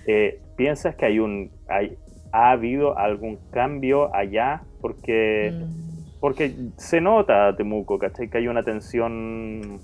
eh, 0.06 0.40
¿Piensas 0.56 0.94
que 0.94 1.06
hay 1.06 1.18
un 1.18 1.50
hay, 1.68 1.98
ha 2.32 2.52
habido 2.52 2.96
algún 2.96 3.38
cambio 3.50 4.14
allá? 4.14 4.62
Porque... 4.80 5.52
Mm. 5.52 5.90
Porque 6.20 6.54
se 6.76 7.00
nota, 7.00 7.56
Temuco, 7.56 7.98
¿cachai? 7.98 8.28
Que 8.28 8.38
hay 8.38 8.46
una 8.46 8.62
tensión, 8.62 9.80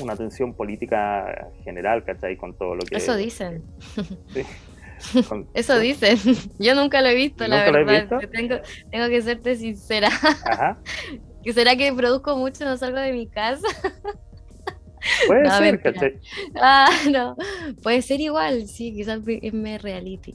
una 0.00 0.16
tensión 0.16 0.54
política 0.54 1.50
general, 1.62 2.04
¿cachai? 2.04 2.38
Con 2.38 2.56
todo 2.56 2.74
lo 2.74 2.82
que... 2.86 2.96
Eso 2.96 3.14
dicen. 3.16 3.62
Eso 5.54 5.78
dicen. 5.78 6.16
Yo 6.58 6.74
nunca 6.74 7.02
lo 7.02 7.08
he 7.08 7.14
visto, 7.14 7.46
la 7.46 7.70
verdad. 7.70 8.18
Tengo, 8.32 8.56
tengo, 8.90 9.08
que 9.10 9.20
serte 9.20 9.56
sincera. 9.56 10.08
Ajá. 10.08 10.78
¿Que 11.46 11.52
será 11.52 11.76
que 11.76 11.92
produzco 11.92 12.36
mucho 12.36 12.64
no 12.64 12.76
salgo 12.76 12.98
de 12.98 13.12
mi 13.12 13.28
casa? 13.28 13.68
Puede 15.28 15.48
ser, 15.48 15.80
¿cachai? 15.80 16.18
Ah, 16.56 16.90
no. 17.12 17.36
Puede 17.84 18.02
ser 18.02 18.20
igual, 18.20 18.66
sí, 18.66 18.92
quizás 18.92 19.20
es 19.24 19.82
reality. 19.82 20.34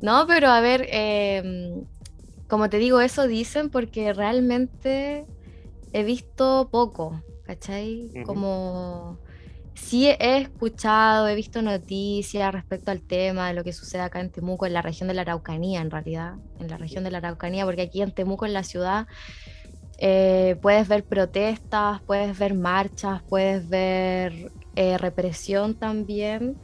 No, 0.00 0.26
pero 0.26 0.48
a 0.48 0.60
ver, 0.60 0.88
eh, 0.90 1.84
como 2.48 2.68
te 2.68 2.78
digo, 2.78 3.00
eso 3.00 3.28
dicen 3.28 3.70
porque 3.70 4.12
realmente 4.12 5.26
he 5.92 6.02
visto 6.02 6.68
poco, 6.72 7.22
¿cachai? 7.46 8.10
Como 8.26 9.20
sí 9.74 10.08
he 10.08 10.38
escuchado, 10.38 11.28
he 11.28 11.36
visto 11.36 11.62
noticias 11.62 12.52
respecto 12.52 12.90
al 12.90 13.00
tema 13.00 13.46
de 13.46 13.54
lo 13.54 13.62
que 13.62 13.72
sucede 13.72 14.02
acá 14.02 14.18
en 14.18 14.30
Temuco, 14.30 14.66
en 14.66 14.72
la 14.72 14.82
región 14.82 15.06
de 15.06 15.14
la 15.14 15.22
Araucanía, 15.22 15.80
en 15.82 15.92
realidad, 15.92 16.34
en 16.58 16.66
la 16.66 16.78
región 16.78 17.04
de 17.04 17.12
la 17.12 17.18
Araucanía, 17.18 17.64
porque 17.64 17.82
aquí 17.82 18.02
en 18.02 18.10
Temuco, 18.10 18.44
en 18.44 18.54
la 18.54 18.64
ciudad, 18.64 19.06
eh, 20.04 20.56
puedes 20.60 20.88
ver 20.88 21.04
protestas, 21.04 22.02
puedes 22.02 22.36
ver 22.36 22.54
marchas, 22.54 23.22
puedes 23.28 23.68
ver 23.68 24.50
eh, 24.74 24.98
represión 24.98 25.76
también, 25.76 26.56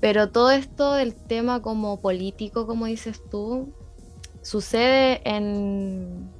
pero 0.00 0.30
todo 0.30 0.50
esto 0.50 0.94
del 0.94 1.14
tema 1.14 1.60
como 1.60 2.00
político, 2.00 2.66
como 2.66 2.86
dices 2.86 3.20
tú, 3.30 3.74
sucede 4.40 5.20
en, 5.28 6.30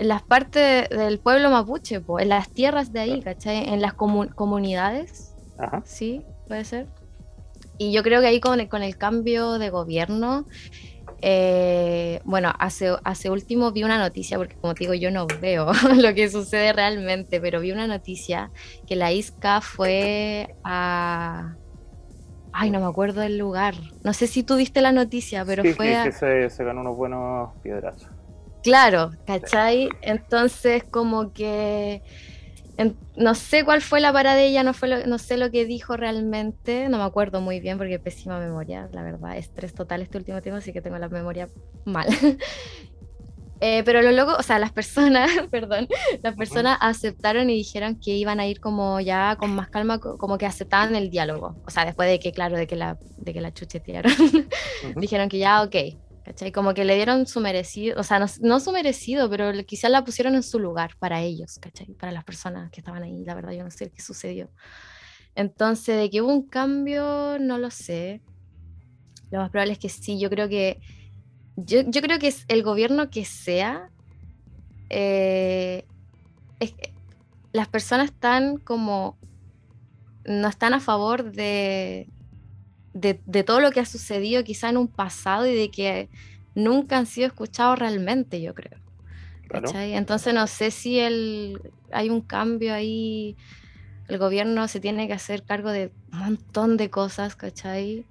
las 0.00 0.22
partes 0.22 0.88
del 0.88 1.20
pueblo 1.20 1.48
mapuche, 1.48 2.02
en 2.18 2.28
las 2.28 2.50
tierras 2.50 2.92
de 2.92 2.98
ahí, 2.98 3.22
¿cachai? 3.22 3.72
En 3.72 3.80
las 3.80 3.94
comunidades. 3.94 5.32
Sí, 5.84 6.22
puede 6.48 6.64
ser. 6.64 6.88
Y 7.78 7.92
yo 7.92 8.02
creo 8.02 8.20
que 8.20 8.26
ahí 8.26 8.40
con 8.40 8.58
el, 8.58 8.68
con 8.68 8.82
el 8.82 8.96
cambio 8.98 9.60
de 9.60 9.70
gobierno, 9.70 10.44
eh, 11.22 12.20
bueno, 12.24 12.52
hace, 12.58 12.96
hace 13.04 13.30
último 13.30 13.72
vi 13.72 13.84
una 13.84 13.98
noticia, 13.98 14.36
porque 14.38 14.56
como 14.60 14.74
te 14.74 14.84
digo, 14.84 14.94
yo 14.94 15.10
no 15.10 15.26
veo 15.40 15.72
lo 15.96 16.14
que 16.14 16.28
sucede 16.28 16.72
realmente, 16.72 17.40
pero 17.40 17.60
vi 17.60 17.72
una 17.72 17.86
noticia 17.86 18.50
que 18.86 18.96
la 18.96 19.12
ISCA 19.12 19.60
fue 19.60 20.48
a 20.64 21.56
Ay, 22.58 22.70
no 22.70 22.80
me 22.80 22.86
acuerdo 22.86 23.20
del 23.20 23.36
lugar. 23.36 23.74
No 24.02 24.14
sé 24.14 24.26
si 24.26 24.42
tú 24.42 24.56
diste 24.56 24.80
la 24.80 24.90
noticia, 24.90 25.44
pero 25.44 25.62
fue. 25.74 25.94
Sí, 25.94 26.02
que 26.04 26.48
se, 26.48 26.64
ganó 26.64 26.80
unos 26.80 26.96
buenos 26.96 27.50
piedrazos. 27.62 28.08
Claro, 28.62 29.10
¿cachai? 29.26 29.90
Entonces, 30.00 30.82
como 30.84 31.34
que. 31.34 32.02
No 33.16 33.34
sé 33.34 33.64
cuál 33.64 33.80
fue 33.80 34.00
la 34.00 34.12
parada 34.12 34.36
de 34.36 34.46
ella, 34.46 34.62
no, 34.62 34.74
fue 34.74 35.06
no 35.06 35.18
sé 35.18 35.36
lo 35.36 35.50
que 35.50 35.64
dijo 35.64 35.96
realmente, 35.96 36.88
no 36.88 36.98
me 36.98 37.04
acuerdo 37.04 37.40
muy 37.40 37.60
bien 37.60 37.78
porque 37.78 37.98
pésima 37.98 38.38
memoria, 38.38 38.88
la 38.92 39.02
verdad, 39.02 39.36
estrés 39.36 39.74
total 39.74 40.02
este 40.02 40.18
último 40.18 40.42
tiempo, 40.42 40.58
así 40.58 40.72
que 40.72 40.82
tengo 40.82 40.98
la 40.98 41.08
memoria 41.08 41.48
mal. 41.84 42.06
Eh, 43.60 43.82
pero 43.84 44.02
lo 44.02 44.12
loco, 44.12 44.36
o 44.38 44.42
sea, 44.42 44.58
las 44.58 44.70
personas, 44.70 45.30
perdón, 45.50 45.88
las 46.22 46.34
personas 46.36 46.76
aceptaron 46.80 47.48
y 47.48 47.54
dijeron 47.54 47.98
que 47.98 48.10
iban 48.10 48.38
a 48.38 48.46
ir 48.46 48.60
como 48.60 49.00
ya 49.00 49.36
con 49.36 49.54
más 49.54 49.70
calma, 49.70 49.98
como 49.98 50.36
que 50.36 50.44
aceptaban 50.44 50.94
el 50.94 51.08
diálogo. 51.08 51.56
O 51.66 51.70
sea, 51.70 51.86
después 51.86 52.06
de 52.08 52.18
que, 52.18 52.32
claro, 52.32 52.58
de 52.58 52.66
que 52.66 52.76
la, 52.76 52.98
de 53.16 53.32
que 53.32 53.40
la 53.40 53.54
chuchetearon, 53.54 54.12
dijeron 54.96 55.30
que 55.30 55.38
ya, 55.38 55.62
ok, 55.62 55.74
¿cachai? 56.26 56.50
Como 56.50 56.74
que 56.74 56.84
le 56.84 56.96
dieron 56.96 57.24
su 57.28 57.38
merecido, 57.38 58.00
o 58.00 58.02
sea, 58.02 58.26
no, 58.40 58.58
su 58.58 58.72
merecido, 58.72 59.30
pero 59.30 59.52
quizás 59.64 59.92
la 59.92 60.02
pusieron 60.02 60.34
en 60.34 60.42
su 60.42 60.58
lugar 60.58 60.96
para 60.98 61.22
ellos, 61.22 61.60
¿cachai? 61.60 61.94
Para 61.94 62.10
las 62.10 62.24
personas 62.24 62.68
que 62.72 62.80
estaban 62.80 63.04
ahí, 63.04 63.24
la 63.24 63.36
verdad 63.36 63.52
yo 63.52 63.62
no 63.62 63.70
sé 63.70 63.90
qué 63.90 64.02
sucedió. 64.02 64.50
Entonces, 65.36 65.96
de 65.96 66.10
que 66.10 66.22
hubo 66.22 66.32
un 66.32 66.48
cambio, 66.48 67.38
no 67.38 67.58
lo 67.58 67.70
sé. 67.70 68.22
Lo 69.30 69.38
más 69.38 69.50
probable 69.50 69.74
es 69.74 69.78
que 69.78 69.88
sí, 69.88 70.18
yo 70.18 70.28
creo 70.28 70.48
que 70.48 70.80
yo, 71.56 71.84
creo 71.84 72.18
que 72.18 72.34
el 72.48 72.64
gobierno 72.64 73.08
que 73.08 73.24
sea, 73.24 73.88
eh, 74.90 75.86
las 77.52 77.68
personas 77.68 78.06
están 78.06 78.56
como, 78.56 79.16
no 80.24 80.48
están 80.48 80.74
a 80.74 80.80
favor 80.80 81.30
de, 81.30 82.08
de, 82.96 83.44
todo 83.44 83.60
lo 83.60 83.70
que 83.70 83.80
ha 83.80 83.84
sucedido 83.84 84.42
quizá 84.44 84.70
en 84.70 84.76
un 84.76 84.88
pasado 84.88 85.46
y 85.46 85.54
de 85.54 85.70
que 85.70 86.08
nunca 86.54 86.96
han 86.98 87.06
sido 87.06 87.26
escuchados 87.26 87.78
realmente, 87.78 88.40
yo 88.40 88.54
creo. 88.54 88.78
Entonces 89.74 90.34
no 90.34 90.46
sé 90.46 90.70
si 90.70 90.98
el, 90.98 91.60
hay 91.92 92.10
un 92.10 92.20
cambio 92.20 92.74
ahí, 92.74 93.36
el 94.08 94.18
gobierno 94.18 94.66
se 94.68 94.80
tiene 94.80 95.06
que 95.06 95.12
hacer 95.12 95.44
cargo 95.44 95.70
de 95.70 95.92
un 96.12 96.18
montón 96.18 96.76
de 96.76 96.90
cosas, 96.90 97.36
¿cachai? 97.36 98.06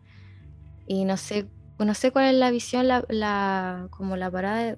Y 0.88 1.06
no 1.06 1.18
sé 1.18 1.48
no 1.78 1.94
sé 1.94 2.12
cuál 2.12 2.34
es 2.34 2.36
la 2.36 2.52
visión, 2.52 2.88
la, 2.88 3.88
como 3.90 4.16
la 4.16 4.32
parada 4.32 4.78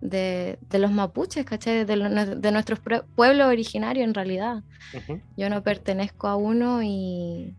de, 0.00 0.58
los 0.70 0.92
mapuches, 0.92 1.44
¿cachai? 1.44 1.84
De, 1.84 2.36
de 2.36 2.52
nuestros 2.52 2.78
pueblos 3.16 3.48
originarios 3.48 4.06
en 4.06 4.14
realidad. 4.14 4.62
Yo 5.36 5.50
no 5.50 5.64
pertenezco 5.64 6.28
a 6.28 6.36
uno 6.36 6.84
y, 6.84 7.56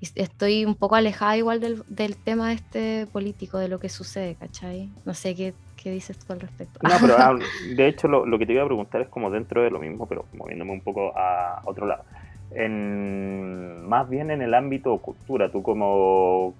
estoy 0.00 0.64
un 0.64 0.74
poco 0.74 0.94
alejada 0.94 1.36
igual 1.36 1.60
del, 1.60 1.82
del, 1.88 2.16
tema 2.16 2.52
este 2.52 3.06
político, 3.12 3.58
de 3.58 3.68
lo 3.68 3.80
que 3.80 3.88
sucede, 3.88 4.36
¿cachai? 4.36 4.88
No 5.04 5.14
sé 5.14 5.34
qué, 5.34 5.54
qué 5.76 5.90
dices 5.90 6.18
tú 6.18 6.32
al 6.32 6.40
respecto. 6.40 6.78
No, 6.82 6.94
pero 7.00 7.14
ah, 7.18 7.36
de 7.74 7.88
hecho 7.88 8.08
lo, 8.08 8.24
lo, 8.26 8.38
que 8.38 8.46
te 8.46 8.52
iba 8.52 8.62
a 8.62 8.66
preguntar 8.66 9.00
es 9.00 9.08
como 9.08 9.30
dentro 9.30 9.62
de 9.62 9.70
lo 9.70 9.80
mismo, 9.80 10.06
pero 10.06 10.24
moviéndome 10.34 10.72
un 10.72 10.80
poco 10.80 11.12
a 11.16 11.62
otro 11.64 11.86
lado. 11.86 12.04
En, 12.52 13.86
más 13.88 14.08
bien 14.08 14.30
en 14.30 14.40
el 14.40 14.54
ámbito 14.54 14.96
cultura, 14.98 15.50
tú 15.50 15.62
como 15.62 16.54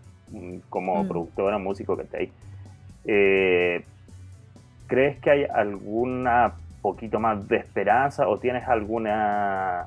como 0.69 1.05
mm. 1.05 1.09
productora, 1.09 1.59
músico 1.59 1.97
que 1.97 2.05
te 2.05 2.31
eh, 3.07 3.85
¿crees 4.87 5.19
que 5.21 5.31
hay 5.31 5.45
alguna 5.45 6.53
poquito 6.83 7.19
más 7.19 7.49
de 7.49 7.57
esperanza 7.57 8.29
o 8.29 8.39
tienes 8.39 8.67
alguna 8.69 9.87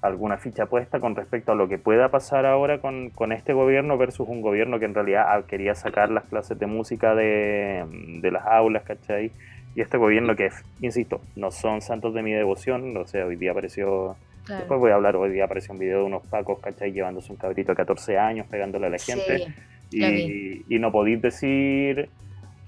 alguna 0.00 0.38
ficha 0.38 0.66
puesta 0.66 1.00
con 1.00 1.16
respecto 1.16 1.52
a 1.52 1.54
lo 1.54 1.68
que 1.68 1.78
pueda 1.78 2.08
pasar 2.10 2.46
ahora 2.46 2.80
con, 2.80 3.32
este 3.32 3.52
gobierno 3.52 3.98
versus 3.98 4.28
un 4.28 4.40
gobierno 4.40 4.78
que 4.78 4.84
en 4.84 4.94
realidad 4.94 5.26
ah, 5.28 5.42
quería 5.46 5.74
sacar 5.74 6.10
las 6.10 6.24
clases 6.24 6.58
de 6.58 6.66
música 6.66 7.14
de, 7.14 8.20
las 8.30 8.46
aulas, 8.46 8.84
¿cachai? 8.84 9.32
Y 9.74 9.80
este 9.80 9.98
gobierno 9.98 10.36
que, 10.36 10.50
insisto, 10.80 11.20
no 11.36 11.50
son 11.50 11.82
santos 11.82 12.14
de 12.14 12.22
mi 12.22 12.32
devoción, 12.32 12.96
o 12.96 13.06
sea, 13.06 13.26
hoy 13.26 13.36
día 13.36 13.52
apareció 13.52 14.16
Después 14.48 14.80
voy 14.80 14.90
a 14.90 14.94
hablar, 14.94 15.14
hoy 15.16 15.30
día 15.30 15.44
apareció 15.44 15.74
un 15.74 15.78
video 15.78 15.98
de 15.98 16.04
unos 16.04 16.26
pacos, 16.26 16.58
¿cachai? 16.60 16.90
Llevándose 16.90 17.30
un 17.30 17.36
cabrito 17.36 17.72
de 17.72 17.76
14 17.76 18.16
años, 18.16 18.46
pegándole 18.46 18.86
a 18.86 18.90
la 18.90 18.98
gente. 18.98 19.46
y, 19.90 20.78
no 20.78 20.90
podéis 20.90 21.20
decir, 21.20 22.08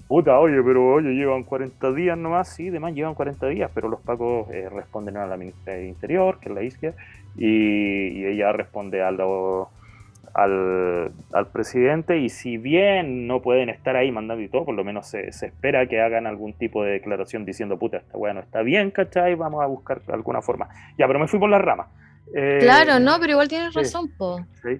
puta, 0.07 0.37
oye, 0.39 0.61
pero 0.61 0.93
oye, 0.93 1.13
llevan 1.13 1.43
40 1.43 1.93
días 1.93 2.17
nomás, 2.17 2.49
sí, 2.49 2.69
demás 2.69 2.93
llevan 2.93 3.15
40 3.15 3.47
días, 3.47 3.71
pero 3.73 3.89
los 3.89 4.01
pacos 4.01 4.49
eh, 4.51 4.69
responden 4.69 5.17
a 5.17 5.25
la 5.25 5.37
ministra 5.37 5.73
de 5.73 5.87
Interior, 5.87 6.37
que 6.39 6.49
es 6.49 6.55
la 6.55 6.63
isquia, 6.63 6.93
y, 7.37 8.25
ella 8.25 8.51
responde 8.51 9.01
a 9.01 9.11
lo 9.11 9.69
al, 10.33 11.11
presidente 11.51 12.17
y 12.19 12.29
si 12.29 12.57
bien 12.57 13.27
no 13.27 13.41
pueden 13.41 13.69
estar 13.69 13.95
ahí 13.95 14.11
mandando 14.11 14.41
y 14.41 14.47
todo, 14.47 14.65
por 14.65 14.75
lo 14.75 14.83
menos 14.83 15.07
se, 15.07 15.27
espera 15.27 15.85
que 15.87 15.99
hagan 16.01 16.25
algún 16.25 16.53
tipo 16.53 16.83
de 16.83 16.91
declaración 16.93 17.43
diciendo, 17.43 17.77
puta, 17.77 17.97
esta 17.97 18.17
bueno 18.17 18.39
está 18.39 18.61
bien, 18.61 18.91
¿cachai? 18.91 19.35
Vamos 19.35 19.61
a 19.61 19.65
buscar 19.65 20.01
alguna 20.07 20.41
forma. 20.41 20.69
Ya, 20.97 21.07
pero 21.07 21.19
me 21.19 21.27
fui 21.27 21.39
por 21.39 21.49
la 21.49 21.59
rama. 21.59 21.87
Eh, 22.33 22.59
Claro, 22.61 22.99
no, 22.99 23.17
pero 23.19 23.33
igual 23.33 23.49
tienes 23.49 23.73
sí. 23.73 23.79
razón, 23.79 24.09
po. 24.17 24.39
¿sí? 24.61 24.79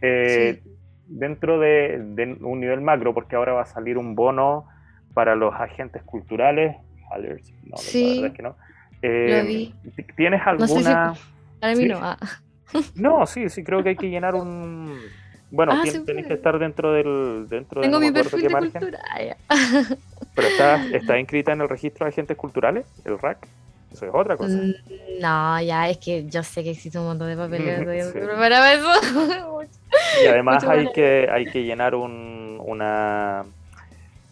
Eh, 0.00 0.62
Dentro 1.06 1.58
de, 1.58 1.98
de 2.00 2.38
un 2.40 2.60
nivel 2.60 2.80
macro, 2.80 3.12
porque 3.12 3.36
ahora 3.36 3.52
va 3.52 3.62
a 3.62 3.66
salir 3.66 3.98
un 3.98 4.14
bono 4.14 4.64
para 5.12 5.34
los 5.34 5.54
agentes 5.54 6.02
culturales. 6.02 6.76
No, 7.64 7.76
Sí, 7.76 8.02
la 8.02 8.14
verdad 8.14 8.26
es 8.30 8.36
que 8.36 8.42
no. 8.42 8.56
Eh, 9.02 9.40
lo 9.42 9.46
vi. 9.46 9.74
¿Tienes 10.16 10.40
No 10.58 10.66
sé 10.66 10.82
si- 10.82 10.88
alguna...? 10.88 11.14
Para 11.60 11.74
mí 11.74 11.82
Sí. 11.82 11.88
no. 11.88 11.98
ah. 12.02 12.18
No, 12.96 13.26
sí, 13.26 13.48
sí, 13.50 13.62
creo 13.62 13.82
que 13.82 13.90
hay 13.90 13.96
que 13.96 14.10
llenar 14.10 14.34
un... 14.34 14.98
Bueno, 15.50 15.72
Ah, 15.72 15.82
tien- 15.84 15.92
se 15.92 16.00
tenés 16.00 16.24
puede. 16.24 16.28
que 16.28 16.34
estar 16.34 16.58
dentro 16.58 16.92
del... 16.92 17.46
Dentro 17.48 17.80
de 17.80 17.86
Tengo 17.86 17.98
no 17.98 18.00
me 18.00 18.06
mi 18.10 18.12
perfil 18.12 18.42
de 18.42 18.48
margen, 18.48 18.70
cultura. 18.72 19.00
ah. 19.48 19.84
Pero 20.34 20.48
está, 20.48 20.86
está 20.92 21.18
inscrita 21.18 21.52
en 21.52 21.60
el 21.60 21.68
registro 21.68 22.04
de 22.06 22.10
agentes 22.10 22.36
culturales, 22.36 22.84
el 23.04 23.18
RAC. 23.18 23.46
Eso 23.92 24.06
es 24.06 24.10
otra 24.12 24.36
cosa. 24.36 24.56
Mm, 24.56 24.72
No, 25.20 25.60
ya 25.62 25.88
es 25.88 25.98
que 25.98 26.26
yo 26.28 26.42
sé 26.42 26.64
que 26.64 26.70
existe 26.70 26.98
un 26.98 27.04
montón 27.04 27.28
de 27.28 27.36
papeles. 27.36 27.78
Sí. 27.78 27.84
no 27.84 27.92
preparada 28.26 28.80
para 28.80 28.96
eso. 28.98 29.68
Y 30.24 30.26
además 30.26 30.56
mucho 30.56 30.70
hay 30.72 30.78
valor. 30.78 30.92
que, 30.92 31.28
hay 31.30 31.46
que 31.46 31.62
llenar 31.62 31.94
un, 31.94 32.60
una... 32.64 33.44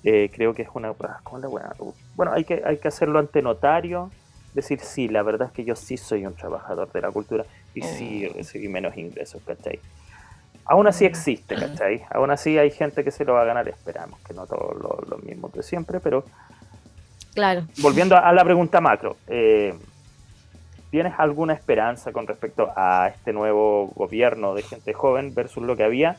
eh, 0.03 0.29
creo 0.35 0.53
que 0.55 0.63
es 0.63 0.69
una... 0.75 0.93
¿Cómo 1.23 1.39
la? 1.39 1.73
Bueno, 2.17 2.33
hay 2.33 2.43
que, 2.43 2.61
hay 2.67 2.79
que 2.79 2.89
hacerlo 2.89 3.21
ante 3.21 3.41
notario. 3.43 4.11
Decir, 4.53 4.81
sí, 4.81 5.09
la 5.09 5.23
verdad 5.23 5.49
es 5.49 5.53
que 5.53 5.65
yo 5.65 5.75
sí 5.75 5.97
soy 5.97 6.27
un 6.27 6.35
trabajador 6.35 6.93
de 6.93 7.01
la 7.01 7.11
cultura 7.11 7.45
y 7.75 7.81
sí 7.83 8.27
Oh. 8.27 8.35
recibí 8.35 8.69
menos 8.69 8.97
ingresos, 8.97 9.43
¿cachai? 9.47 9.81
Aún 10.67 10.87
así 10.87 11.05
existe, 11.07 11.57
¿cachai? 11.57 12.03
Aún 12.11 12.31
así 12.31 12.59
hay 12.59 12.71
gente 12.71 13.03
que 13.03 13.11
se 13.11 13.25
lo 13.25 13.33
va 13.33 13.43
a 13.43 13.47
ganar, 13.47 13.67
esperamos 13.69 14.21
que 14.21 14.35
no 14.35 14.47
todos 14.47 14.77
los, 14.77 15.09
los 15.09 15.23
mismos 15.25 15.53
de 15.53 15.63
siempre, 15.63 16.01
pero 16.01 16.25
Claro. 17.35 17.63
volviendo 17.79 18.17
a 18.17 18.31
la 18.33 18.45
pregunta 18.45 18.81
macro, 18.81 19.17
eh, 19.27 19.75
¿tienes 20.91 21.15
alguna 21.17 21.55
esperanza 21.55 22.13
con 22.13 22.27
respecto 22.27 22.71
a 22.77 23.09
este 23.09 23.33
nuevo 23.33 23.87
gobierno 23.89 24.55
de 24.55 24.63
gente 24.63 24.93
joven 24.93 25.35
versus 25.35 25.63
lo 25.65 25.77
que 25.77 25.85
había 25.85 26.19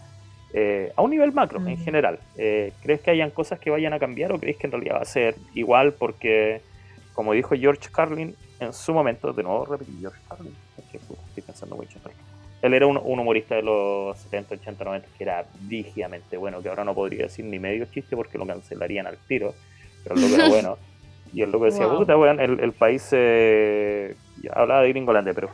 eh, 0.56 0.92
a 0.96 1.02
un 1.04 1.12
nivel 1.12 1.32
macro 1.34 1.60
en 1.68 1.76
Mm. 1.80 1.84
general? 1.84 2.20
Eh, 2.38 2.74
¿Crees 2.82 3.02
que 3.02 3.12
hayan 3.12 3.30
cosas 3.32 3.60
que 3.60 3.70
vayan 3.70 3.94
a 3.94 4.00
cambiar 4.00 4.32
o 4.34 4.40
crees 4.40 4.58
que 4.58 4.68
en 4.68 4.72
realidad 4.72 4.96
va 4.96 5.02
a 5.02 5.06
ser 5.06 5.36
igual? 5.54 5.94
Porque, 5.94 6.62
como 7.14 7.34
dijo 7.34 7.56
George 7.56 7.90
Carlin 7.92 8.36
en 8.60 8.74
su 8.74 8.94
momento, 8.94 9.34
de 9.34 9.44
nuevo 9.44 9.66
repetí 9.66 9.98
George 10.00 10.20
Carlin, 10.28 10.56
que, 10.92 10.98
estoy 10.98 11.44
pensando 11.46 11.76
mucho 11.76 12.00
en 12.04 12.12
él. 12.12 12.18
Él 12.62 12.74
era 12.74 12.88
un, 12.88 12.98
un 12.98 13.20
humorista 13.20 13.56
de 13.56 13.62
los 13.62 14.18
70, 14.20 14.56
80, 14.56 14.84
90 14.84 15.08
que 15.18 15.24
era 15.24 15.46
rígidamente 15.68 16.38
bueno, 16.38 16.62
que 16.62 16.70
ahora 16.70 16.84
no 16.86 16.96
podría 16.96 17.24
decir 17.24 17.44
ni 17.46 17.60
medio 17.60 17.86
chiste 17.86 18.16
porque 18.16 18.38
lo 18.38 18.46
cancelarían 18.46 19.06
al 19.06 19.18
tiro, 19.28 19.54
pero 20.04 20.16
el 20.16 20.22
loco 20.22 20.36
era 20.36 20.48
bueno. 20.50 20.78
Y 21.34 21.42
el 21.42 21.52
loco 21.52 21.66
decía, 21.66 21.88
Wow. 21.88 21.98
puta, 21.98 22.16
weón, 22.16 22.40
el, 22.40 22.60
el 22.60 22.74
país 22.74 23.10
eh, 23.12 24.16
hablaba 24.54 24.82
de 24.82 24.90
Gringolandia, 24.90 25.34
pero 25.34 25.50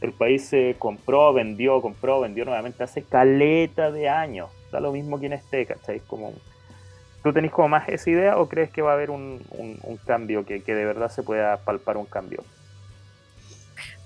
el 0.00 0.12
país 0.12 0.44
se 0.44 0.76
compró, 0.78 1.32
vendió, 1.32 1.80
compró, 1.82 2.20
vendió 2.20 2.44
nuevamente 2.44 2.84
hace 2.84 3.02
caleta 3.02 3.90
de 3.90 4.08
años. 4.08 4.50
Da 4.70 4.80
lo 4.80 4.92
mismo 4.92 5.18
quien 5.18 5.32
esté, 5.32 5.66
¿cachai? 5.66 6.00
Como, 6.00 6.32
¿Tú 7.24 7.32
tenés 7.34 7.52
como 7.52 7.68
más 7.70 7.88
esa 7.88 8.10
idea 8.10 8.38
o 8.38 8.48
crees 8.48 8.70
que 8.70 8.82
va 8.82 8.92
a 8.92 8.94
haber 8.94 9.10
un, 9.10 9.44
un- 9.50 9.78
un 9.82 9.98
cambio, 9.98 10.44
que, 10.46 10.62
que 10.62 10.74
de 10.74 10.84
verdad 10.86 11.08
se 11.10 11.24
pueda 11.24 11.64
palpar 11.64 11.96
un 11.96 12.06
cambio? 12.06 12.46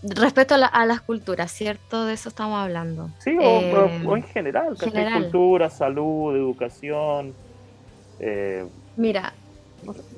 Respecto 0.03 0.55
a, 0.55 0.59
la- 0.59 0.67
a 0.67 0.87
las 0.87 1.01
culturas, 1.03 1.53
¿cierto? 1.53 2.05
De 2.05 2.15
eso 2.15 2.29
estamos 2.29 2.59
hablando. 2.61 3.13
Sí, 3.19 3.37
o, 3.39 3.45
Eh, 3.45 3.75
o- 3.75 4.11
o 4.11 4.17
en 4.17 4.23
general. 4.23 4.77
Cultura, 5.13 5.71
salud, 5.71 6.37
educación. 6.37 7.37
eh, 8.21 8.67
Mira, 8.97 9.39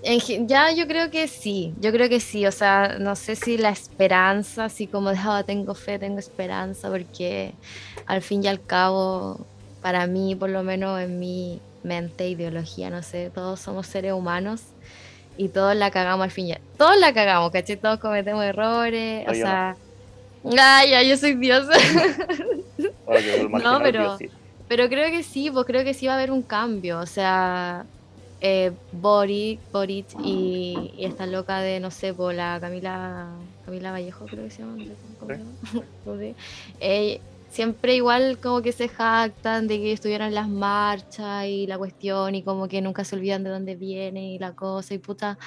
en 0.03 0.49
ya 0.49 0.73
yo 0.73 0.87
creo 0.87 1.11
que 1.11 1.29
sí, 1.29 1.75
yo 1.79 1.93
creo 1.93 2.09
que 2.09 2.21
sí, 2.21 2.47
o 2.47 2.53
sea, 2.53 2.99
no 2.99 3.15
sé 3.17 3.37
si 3.37 3.59
la 3.59 3.71
esperanza, 3.71 4.65
así 4.67 4.89
como 4.89 5.11
de, 5.11 5.19
"Ah, 5.23 5.45
tengo 5.47 5.75
fe, 5.75 5.99
tengo 5.99 6.19
esperanza, 6.19 6.91
porque 6.91 7.59
al 8.07 8.23
fin 8.23 8.43
y 8.45 8.49
al 8.49 8.65
cabo, 8.65 9.49
para 9.81 10.07
mí, 10.07 10.35
por 10.37 10.51
lo 10.51 10.63
menos 10.63 11.01
en 11.01 11.19
mi 11.19 11.63
mente, 11.83 12.29
ideología, 12.29 12.91
no 12.91 13.03
sé, 13.03 13.31
todos 13.31 13.61
somos 13.61 13.87
seres 13.87 14.13
humanos 14.13 14.63
y 15.37 15.49
todos 15.49 15.75
la 15.77 15.91
cagamos 15.91 16.25
al 16.25 16.31
fin 16.31 16.47
y 16.49 16.53
al 16.53 16.61
todos 16.77 16.97
la 16.99 17.13
cagamos, 17.13 17.51
¿cachai? 17.51 17.77
Todos 17.77 17.99
cometemos 17.99 18.45
errores, 18.45 19.25
No, 19.27 19.33
o 19.33 19.35
yo 19.35 19.45
no. 19.47 19.47
sea, 19.47 19.77
ay, 20.59 20.91
ya, 20.91 21.03
yo 21.03 21.17
soy 21.17 21.31
el 21.39 21.39
marginal 23.49 23.81
pero-. 23.83 24.19
Pero 24.69 24.89
creo 24.89 25.11
que 25.11 25.23
sí, 25.25 25.51
pues 25.51 25.67
creo 25.67 25.83
que 25.85 25.95
sí 25.95 26.07
va 26.07 26.13
a 26.13 26.17
haber 26.17 26.31
un 26.31 26.43
cambio. 26.43 27.01
O 27.01 27.07
sea, 27.07 27.85
eh, 28.41 28.71
Boric, 28.93 29.59
Boric 29.73 30.07
y, 30.25 30.93
y 30.97 31.05
esta 31.07 31.27
loca 31.27 31.59
de, 31.61 31.81
no 31.81 31.91
sé, 31.91 32.15
por 32.15 32.33
la 32.35 32.59
Camila, 32.61 33.27
Camila 33.65 33.91
Vallejo, 33.91 34.27
creo 34.27 34.45
que 34.45 34.51
se 34.51 34.63
llama. 34.63 34.77
no. 34.77 34.95
No. 36.07 36.15
Eh, 36.81 37.21
siempre 37.51 37.97
igual 37.97 38.39
como 38.39 38.63
que 38.63 38.73
se 38.73 38.89
jactan 38.89 39.67
de 39.67 39.79
que 39.79 39.93
estuvieron 39.93 40.29
en 40.29 40.35
las 40.35 40.49
marchas 40.49 41.45
y 41.47 41.67
la 41.67 41.79
cuestión 41.79 42.35
y 42.35 42.43
como 42.43 42.69
que 42.69 42.81
nunca 42.81 43.05
se 43.05 43.17
olvidan 43.17 43.45
de 43.45 43.51
dónde 43.51 43.77
viene 43.77 44.33
y 44.33 44.39
la 44.39 44.55
cosa 44.55 44.95
y 44.95 44.99
puta. 44.99 45.39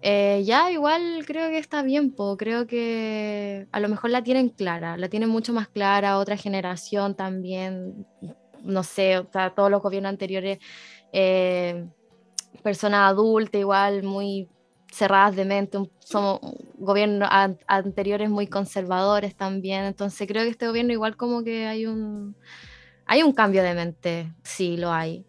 Eh, 0.00 0.42
ya 0.44 0.70
igual 0.70 1.24
creo 1.26 1.48
que 1.48 1.58
está 1.58 1.82
bien, 1.82 2.12
po. 2.14 2.36
creo 2.36 2.66
que 2.68 3.66
a 3.72 3.80
lo 3.80 3.88
mejor 3.88 4.10
la 4.10 4.22
tienen 4.22 4.50
clara, 4.50 4.96
la 4.96 5.08
tienen 5.08 5.28
mucho 5.28 5.52
más 5.52 5.68
clara, 5.68 6.18
otra 6.18 6.36
generación 6.36 7.16
también, 7.16 8.06
no 8.62 8.84
sé, 8.84 9.18
o 9.18 9.28
sea, 9.32 9.50
todos 9.54 9.70
los 9.70 9.82
gobiernos 9.82 10.10
anteriores, 10.10 10.58
eh, 11.12 11.84
personas 12.62 13.10
adultas 13.10 13.60
igual 13.60 14.04
muy 14.04 14.48
cerradas 14.90 15.36
de 15.36 15.44
mente, 15.44 15.78
un- 15.78 15.90
somos 16.00 16.40
gobiernos 16.78 17.28
an- 17.30 17.58
anteriores 17.66 18.30
muy 18.30 18.46
conservadores 18.46 19.36
también, 19.36 19.84
entonces 19.84 20.26
creo 20.26 20.44
que 20.44 20.50
este 20.50 20.66
gobierno 20.66 20.92
igual 20.92 21.16
como 21.16 21.42
que 21.44 21.66
hay 21.66 21.86
un, 21.86 22.34
hay 23.06 23.22
un 23.22 23.32
cambio 23.32 23.62
de 23.62 23.74
mente, 23.74 24.32
sí, 24.42 24.76
lo 24.76 24.90
hay. 24.92 25.24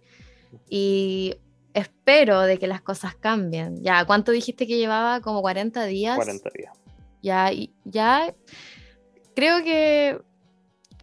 Y 0.69 1.35
espero 1.73 2.41
de 2.41 2.57
que 2.57 2.67
las 2.67 2.81
cosas 2.81 3.15
cambien. 3.15 3.83
Ya, 3.83 4.03
¿cuánto 4.05 4.31
dijiste 4.31 4.65
que 4.67 4.77
llevaba? 4.77 5.21
Como 5.21 5.41
40 5.41 5.85
días. 5.85 6.15
40 6.15 6.49
días. 6.57 6.73
Ya, 7.21 7.51
ya 7.85 8.33
creo 9.35 9.63
que, 9.63 10.19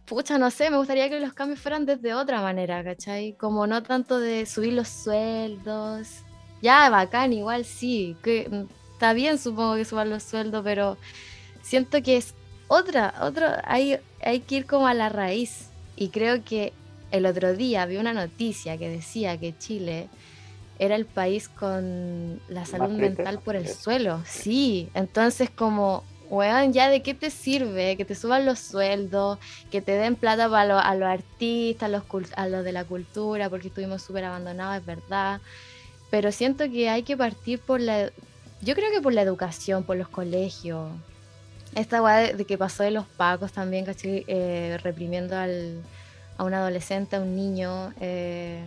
pucha, 0.05 0.37
no 0.37 0.51
sé, 0.51 0.69
me 0.69 0.77
gustaría 0.77 1.09
que 1.09 1.19
los 1.19 1.33
cambios 1.33 1.59
fueran 1.59 1.85
desde 1.85 2.13
otra 2.13 2.41
manera, 2.41 2.83
¿cachai? 2.83 3.33
Como 3.37 3.65
no 3.67 3.83
tanto 3.83 4.19
de 4.19 4.45
subir 4.45 4.73
los 4.73 4.87
sueldos. 4.89 6.23
Ya, 6.61 6.89
bacán, 6.89 7.33
igual 7.33 7.65
sí, 7.65 8.19
que 8.23 8.47
mm, 8.49 8.65
está 8.93 9.13
bien 9.13 9.37
supongo 9.37 9.75
que 9.75 9.85
suban 9.85 10.09
los 10.09 10.23
sueldos, 10.23 10.63
pero 10.63 10.99
siento 11.61 12.01
que 12.03 12.17
es 12.17 12.35
otra, 12.67 13.13
otra, 13.21 13.61
hay, 13.65 13.99
hay 14.21 14.41
que 14.45 14.55
ir 14.57 14.65
como 14.67 14.87
a 14.87 14.93
la 14.93 15.09
raíz. 15.09 15.73
Y 15.95 16.11
creo 16.11 16.43
que 16.43 16.79
el 17.11 17.25
otro 17.25 17.53
día 17.55 17.85
vi 17.85 17.97
una 17.97 18.13
noticia 18.13 18.77
que 18.77 18.89
decía 18.89 19.39
que 19.39 19.57
Chile 19.57 20.11
era 20.75 20.95
el 20.95 21.07
país 21.07 21.49
con 21.49 22.41
la 22.47 22.65
salud 22.65 22.93
mental 22.93 23.41
por 23.41 23.55
el 23.55 23.67
suelo. 23.67 24.23
Sí, 24.27 24.91
entonces 24.95 25.49
como, 25.51 26.09
weón, 26.19 26.73
ya 26.73 26.89
de 26.89 27.01
qué 27.03 27.13
te 27.15 27.31
sirve 27.31 27.97
que 27.97 28.05
te 28.05 28.15
suban 28.15 28.45
los 28.45 28.59
sueldos, 28.59 29.39
que 29.71 29.81
te 29.81 29.93
den 29.93 30.15
plata 30.17 30.49
para 30.49 30.65
lo- 30.67 30.79
a 30.79 30.95
los 30.95 31.09
artistas, 31.09 31.87
a 31.87 31.89
los, 31.89 32.03
a 32.37 32.47
los 32.47 32.63
de 32.63 32.71
la 32.73 32.85
cultura, 32.85 33.49
porque 33.49 33.69
estuvimos 33.69 34.03
súper 34.03 34.25
abandonados, 34.25 34.77
es 34.79 34.85
verdad. 34.85 35.41
Pero 36.09 36.31
siento 36.31 36.69
que 36.69 36.89
hay 36.89 37.03
que 37.03 37.17
partir 37.17 37.59
por 37.59 37.81
la, 37.81 38.09
yo 38.61 38.75
creo 38.75 38.91
que 38.91 39.01
por 39.01 39.13
la 39.13 39.21
educación, 39.21 39.83
por 39.83 39.97
los 39.97 40.07
colegios. 40.07 40.91
Esta 41.75 42.01
weá 42.01 42.33
de, 42.33 42.45
que 42.45 42.57
pasó 42.57 42.83
de 42.83 42.91
los 42.91 43.05
pacos 43.05 43.51
también, 43.51 43.85
¿cachai? 43.85 44.23
Eh, 44.27 44.79
reprimiendo 44.83 45.35
al, 45.37 45.81
a 46.37 46.43
un 46.43 46.53
adolescente, 46.53 47.17
a 47.17 47.19
un 47.21 47.35
niño. 47.35 47.93
eh, 47.99 48.63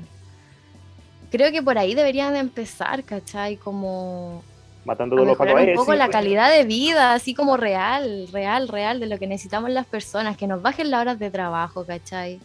creo 1.31 1.53
que 1.53 1.63
por 1.63 1.79
ahí 1.79 1.95
deberían 1.95 2.33
de 2.35 2.41
empezar, 2.41 3.05
¿cachai? 3.05 3.57
Como 3.57 4.43
Matando 4.85 5.17
a 5.17 5.19
los 5.19 5.27
mejorar 5.27 5.57
pacos. 5.57 5.69
un 5.69 5.75
poco 5.75 5.93
sí, 5.93 5.99
la 5.99 6.07
pues, 6.07 6.17
calidad 6.17 6.51
de 6.51 6.65
vida, 6.65 7.15
así 7.15 7.35
como 7.35 7.57
real, 7.57 8.29
real, 8.33 8.69
real, 8.69 9.01
de 9.01 9.07
lo 9.07 9.19
que 9.19 9.27
necesitamos 9.27 9.71
las 9.71 9.87
personas, 9.87 10.37
que 10.37 10.47
nos 10.47 10.63
bajen 10.63 10.91
las 10.91 11.01
horas 11.01 11.19
de 11.19 11.31
trabajo, 11.31 11.85
¿cachai? 11.87 12.41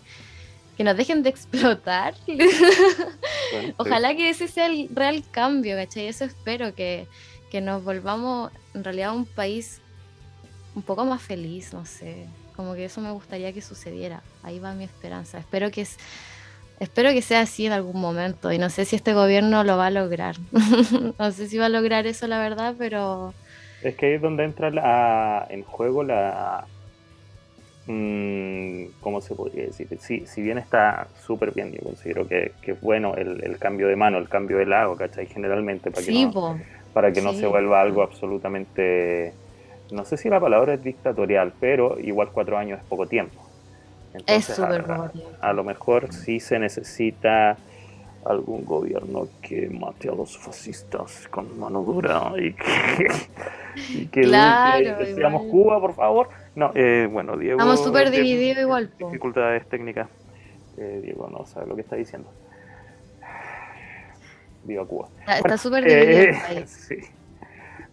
Que 0.77 0.83
nos 0.83 0.97
dejen 0.97 1.23
de 1.23 1.29
explotar. 1.29 2.13
bueno, 2.27 2.43
sí. 2.49 3.73
Ojalá 3.77 4.15
que 4.15 4.29
ese 4.29 4.47
sea 4.47 4.67
el 4.67 4.89
real 4.93 5.23
cambio, 5.31 5.75
¿cachai? 5.77 6.07
Eso 6.07 6.25
espero, 6.25 6.75
que, 6.75 7.07
que 7.49 7.61
nos 7.61 7.83
volvamos 7.83 8.51
en 8.73 8.83
realidad 8.83 9.15
un 9.15 9.25
país 9.25 9.81
un 10.75 10.81
poco 10.81 11.05
más 11.05 11.21
feliz, 11.21 11.73
no 11.73 11.85
sé. 11.85 12.27
Como 12.55 12.73
que 12.73 12.85
eso 12.85 12.99
me 13.01 13.11
gustaría 13.11 13.53
que 13.53 13.61
sucediera. 13.61 14.21
Ahí 14.43 14.59
va 14.59 14.73
mi 14.73 14.83
esperanza. 14.83 15.37
Espero 15.37 15.71
que, 15.71 15.81
es- 15.81 15.97
espero 16.79 17.11
que 17.11 17.21
sea 17.21 17.41
así 17.41 17.65
en 17.65 17.71
algún 17.71 17.99
momento. 18.01 18.51
Y 18.51 18.57
no 18.57 18.69
sé 18.69 18.83
si 18.85 18.95
este 18.97 19.13
gobierno 19.13 19.63
lo 19.63 19.77
va 19.77 19.87
a 19.87 19.91
lograr. 19.91 20.35
no 21.19 21.31
sé 21.31 21.47
si 21.47 21.57
va 21.57 21.67
a 21.67 21.69
lograr 21.69 22.05
eso, 22.07 22.27
la 22.27 22.39
verdad, 22.39 22.75
pero 22.77 23.33
Es 23.81 23.95
que 23.95 24.07
ahí 24.07 24.13
es 24.13 24.21
donde 24.21 24.43
entra 24.43 24.69
la- 24.71 25.47
en 25.49 25.63
juego 25.63 26.03
la. 26.03 26.65
Mm, 27.87 28.85
¿Cómo 29.01 29.21
se 29.21 29.35
podría 29.35 29.65
decir? 29.65 29.87
Si, 29.99 30.25
si 30.25 30.41
bien 30.41 30.57
está 30.57 31.07
súper 31.25 31.51
bien, 31.51 31.71
yo 31.71 31.81
considero 31.83 32.27
que, 32.27 32.51
que 32.61 32.71
es 32.71 32.81
bueno 32.81 33.15
el, 33.15 33.43
el 33.43 33.57
cambio 33.57 33.87
de 33.87 33.95
mano, 33.95 34.17
el 34.17 34.29
cambio 34.29 34.57
de 34.57 34.65
lago, 34.65 34.95
¿cachai? 34.95 35.27
Generalmente, 35.27 35.91
para 35.91 36.05
que 36.05 36.11
sí, 36.11 36.25
no, 36.25 36.59
para 36.93 37.11
que 37.11 37.21
se 37.21 37.47
vuelva 37.47 37.81
algo 37.81 38.01
absolutamente 38.01 39.33
no 39.91 40.03
sé 40.05 40.17
si 40.17 40.29
la 40.29 40.39
palabra 40.39 40.73
es 40.73 40.83
dictatorial, 40.83 41.53
pero 41.59 41.99
igual 41.99 42.29
cuatro 42.31 42.57
años 42.57 42.79
es 42.79 42.85
poco 42.85 43.05
tiempo. 43.05 43.41
es 44.25 44.45
súper 44.45 44.83
poco 44.83 45.09
tiempo. 45.09 45.37
A 45.41 45.53
lo 45.53 45.63
mejor 45.63 46.11
sí 46.11 46.39
se 46.39 46.57
necesita 46.57 47.57
algún 48.25 48.65
gobierno 48.65 49.27
que 49.41 49.69
mate 49.69 50.09
a 50.09 50.15
los 50.15 50.35
fascistas 50.37 51.27
con 51.29 51.59
mano 51.59 51.83
dura 51.83 52.31
y 52.37 52.53
que, 52.53 53.07
y 53.93 54.05
que, 54.07 54.21
claro, 54.23 55.43
Cuba, 55.51 55.79
por 55.79 55.93
favor. 55.93 56.29
No, 56.55 56.71
eh, 56.73 57.07
bueno, 57.11 57.37
Diego. 57.37 57.59
Estamos 57.59 57.83
súper 57.83 58.11
divididos 58.11 58.59
igual. 58.59 58.91
Dificultades 58.97 59.67
técnicas. 59.67 60.09
Eh, 60.77 61.01
Diego 61.03 61.29
no 61.29 61.45
sabe 61.45 61.67
lo 61.67 61.75
que 61.75 61.81
está 61.81 61.95
diciendo. 61.95 62.29
Viva 64.63 64.85
Cuba. 64.85 65.09
Está 65.27 65.57
súper 65.57 65.83
dividido. 65.83 66.37
Eh, 66.49 66.63
sí. 66.67 66.95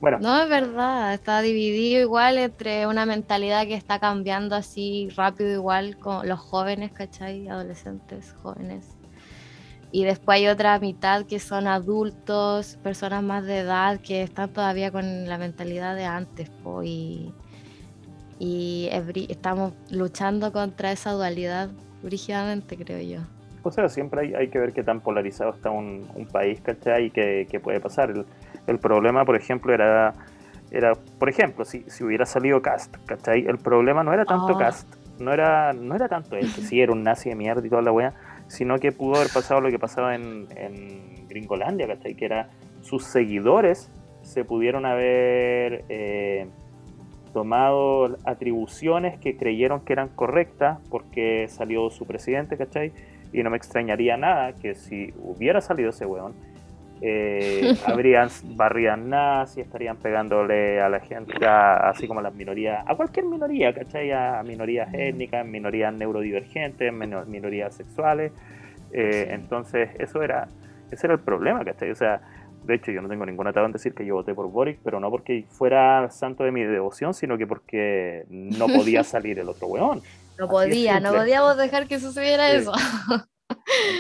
Bueno. 0.01 0.19
No, 0.21 0.43
es 0.43 0.49
verdad, 0.49 1.15
está 1.15 1.41
dividido 1.43 2.01
igual 2.01 2.39
entre 2.39 2.87
una 2.89 3.07
mentalidad 3.07 3.67
que 3.67 3.75
está 3.75 4.01
cambiando 4.01 4.57
así 4.57 5.09
rápido 5.17 5.53
igual 5.53 5.97
con 5.99 6.29
los 6.29 6.41
jóvenes, 6.41 6.91
¿cachai? 6.93 7.47
Adolescentes, 7.47 8.35
jóvenes 8.43 8.97
y 9.93 10.05
después 10.05 10.37
hay 10.37 10.49
otra 10.49 10.79
mitad 10.79 11.27
que 11.27 11.39
son 11.39 11.67
adultos, 11.67 12.79
personas 12.83 13.23
más 13.23 13.45
de 13.45 13.59
edad 13.59 14.01
que 14.01 14.23
están 14.23 14.51
todavía 14.51 14.91
con 14.91 15.29
la 15.29 15.37
mentalidad 15.37 15.95
de 15.95 16.07
antes. 16.07 16.51
y, 16.83 17.33
y 18.45 18.89
estamos 19.29 19.73
luchando 19.93 20.51
contra 20.51 20.91
esa 20.91 21.13
dualidad 21.13 21.71
rígidamente, 22.03 22.77
creo 22.77 23.01
yo. 23.01 23.21
O 23.63 23.71
sea, 23.71 23.89
siempre 23.89 24.23
hay, 24.23 24.35
hay 24.35 24.49
que 24.49 24.59
ver 24.59 24.73
qué 24.73 24.83
tan 24.83 25.01
polarizado 25.01 25.51
está 25.51 25.71
un, 25.71 26.09
un 26.17 26.27
país, 26.27 26.61
¿cachai? 26.61 27.07
Y 27.07 27.11
qué, 27.11 27.61
puede 27.63 27.79
pasar. 27.79 28.11
El, 28.11 28.27
el, 28.67 28.81
problema, 28.81 29.25
por 29.25 29.37
ejemplo, 29.37 29.73
era, 29.73 30.15
era 30.73 30.95
por 31.21 31.29
ejemplo, 31.29 31.65
si, 31.65 31.85
si 31.87 32.03
hubiera 32.03 32.27
salido 32.27 32.61
Cast, 32.63 32.97
¿cachai? 33.07 33.47
El 33.47 33.59
problema 33.59 34.03
no 34.03 34.13
era 34.13 34.25
tanto 34.25 34.57
ah. 34.57 34.59
Cast, 34.59 34.93
no 35.21 35.33
era, 35.33 35.73
no 35.73 35.95
era 35.95 36.09
tanto 36.09 36.35
él, 36.35 36.53
que 36.53 36.63
sí 36.63 36.81
era 36.81 36.91
un 36.91 37.05
nazi 37.05 37.29
de 37.29 37.37
mierda 37.37 37.65
y 37.65 37.71
toda 37.71 37.83
la 37.83 37.93
wea 37.93 38.13
sino 38.49 38.79
que 38.81 38.91
pudo 38.91 39.17
haber 39.17 39.33
pasado 39.33 39.61
lo 39.61 39.71
que 39.71 39.79
pasaba 39.79 40.17
en, 40.17 40.49
en 40.57 41.29
Gringolandia, 41.29 41.87
¿cachai? 41.87 42.17
Que 42.17 42.25
era 42.25 42.51
sus 42.81 43.05
seguidores 43.05 43.89
se 44.23 44.45
pudieron 44.45 44.85
haber 44.85 45.85
eh, 45.89 46.49
tomado 47.33 48.17
atribuciones 48.25 49.19
que 49.19 49.37
creyeron 49.37 49.81
que 49.81 49.93
eran 49.93 50.09
correctas 50.09 50.79
porque 50.91 51.47
salió 51.49 51.91
su 51.91 52.07
presidente, 52.07 52.57
¿cachai? 52.57 52.93
Y 53.33 53.43
no 53.43 53.51
me 53.51 53.57
extrañaría 53.57 54.17
nada 54.17 54.53
que 54.55 54.75
si 54.75 55.13
hubiera 55.23 55.61
salido 55.61 55.91
ese 55.91 56.07
weón, 56.07 56.35
eh, 57.01 57.75
habrían 57.87 58.29
barridas 58.55 58.99
nazis, 58.99 59.65
estarían 59.65 59.97
pegándole 59.97 60.81
a 60.81 60.89
la 60.89 61.01
gente, 61.01 61.35
así 61.45 62.07
como 62.07 62.21
a 62.21 62.23
las 62.23 62.35
minorías, 62.35 62.85
a 62.87 62.95
cualquier 62.95 63.27
minoría, 63.27 63.75
¿cachai? 63.75 64.13
A 64.13 64.43
minorías 64.45 64.89
étnicas, 64.95 65.45
minorías 65.45 65.93
neurodivergentes, 65.93 66.93
minorías 66.93 67.75
sexuales. 67.75 68.33
Eh, 68.93 69.29
entonces, 69.31 69.91
eso 69.99 70.23
era, 70.23 70.47
ese 70.91 71.07
era 71.07 71.15
el 71.15 71.21
problema, 71.21 71.65
¿cachai? 71.65 71.91
O 71.91 71.97
sea, 71.97 72.21
de 72.65 72.75
hecho, 72.75 72.93
yo 72.93 73.03
no 73.03 73.09
tengo 73.09 73.27
ningún 73.27 73.47
atado 73.47 73.67
en 73.67 73.73
decir 73.73 73.95
que 73.95 74.07
yo 74.07 74.15
voté 74.15 74.35
por 74.35 74.51
Boric, 74.51 74.79
pero 74.85 75.01
no 75.01 75.11
porque 75.11 75.45
fuera 75.49 76.11
santo 76.11 76.45
de 76.45 76.53
mi 76.53 76.63
devoción, 76.63 77.15
sino 77.15 77.37
que 77.37 77.47
porque 77.47 78.25
no 78.29 78.67
podía 78.69 79.05
salir 79.05 79.39
el 79.39 79.49
otro 79.49 79.67
weón. 79.67 80.01
No 80.39 80.49
podía, 80.49 81.01
no 81.01 81.13
podíamos 81.13 81.57
dejar 81.57 81.89
que 81.89 81.99
sucediera 81.99 82.53
eso. 82.53 82.73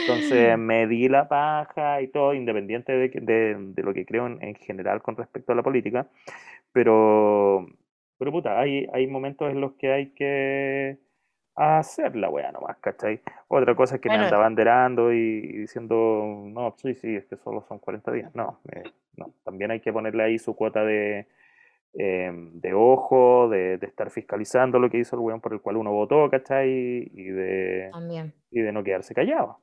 Entonces 0.00 0.56
me 0.58 0.86
di 0.86 1.08
la 1.08 1.28
paja 1.28 2.00
y 2.00 2.08
todo, 2.08 2.34
independiente 2.34 2.92
de, 2.92 3.72
lo 3.76 3.92
que 3.92 4.06
creo 4.06 4.26
en, 4.26 4.54
general 4.54 5.02
con 5.02 5.16
respecto 5.16 5.52
a 5.52 5.56
la 5.56 5.62
política. 5.62 6.06
Pero, 6.72 7.66
pero 8.18 8.32
puta, 8.32 8.60
hay, 8.60 8.86
hay 8.92 9.06
momentos 9.06 9.50
en 9.50 9.60
los 9.60 9.72
que 9.74 9.92
hay 9.92 10.10
que 10.10 10.98
hacer 11.54 12.16
la 12.16 12.30
weá 12.30 12.50
nomás, 12.52 12.78
¿cachai? 12.78 13.20
Otra 13.48 13.74
cosa 13.74 13.96
es 13.96 14.00
que 14.00 14.08
me 14.08 14.16
anda 14.16 14.38
banderando 14.38 15.12
y, 15.12 15.40
diciendo, 15.58 16.44
no, 16.46 16.74
sí, 16.76 16.94
sí, 16.94 17.16
es 17.16 17.26
que 17.26 17.36
solo 17.36 17.62
son 17.68 17.78
40 17.78 18.12
días. 18.12 18.34
No, 18.34 18.60
no, 19.16 19.34
también 19.44 19.70
hay 19.70 19.80
que 19.80 19.92
ponerle 19.92 20.22
ahí 20.22 20.38
su 20.38 20.54
cuota 20.56 20.84
de, 20.84 21.26
em, 21.94 22.60
de 22.60 22.74
ojo, 22.74 23.48
de, 23.48 23.74
estar 23.82 24.10
fiscalizando 24.10 24.78
lo 24.78 24.90
que 24.90 24.98
hizo 24.98 25.16
el 25.16 25.20
weón 25.20 25.40
por 25.40 25.52
el 25.52 25.60
cual 25.60 25.76
uno 25.76 25.92
votó, 25.92 26.30
¿cachai? 26.30 26.70
Y 26.70 27.24
de, 27.24 27.90
y 28.50 28.60
de 28.60 28.72
no 28.72 28.82
quedarse 28.82 29.14
callado. 29.14 29.58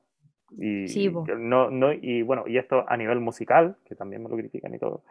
Y, 0.58 1.08
no, 1.38 1.70
no, 1.70 1.92
y 1.92 2.22
bueno, 2.22 2.44
y 2.46 2.58
esto 2.58 2.84
a 2.88 2.96
nivel 2.96 3.20
musical, 3.20 3.76
que 3.84 3.94
también 3.94 4.22
me 4.22 4.28
lo 4.28 4.36
critican 4.36 4.74
y 4.74 4.78
todo, 4.78 5.04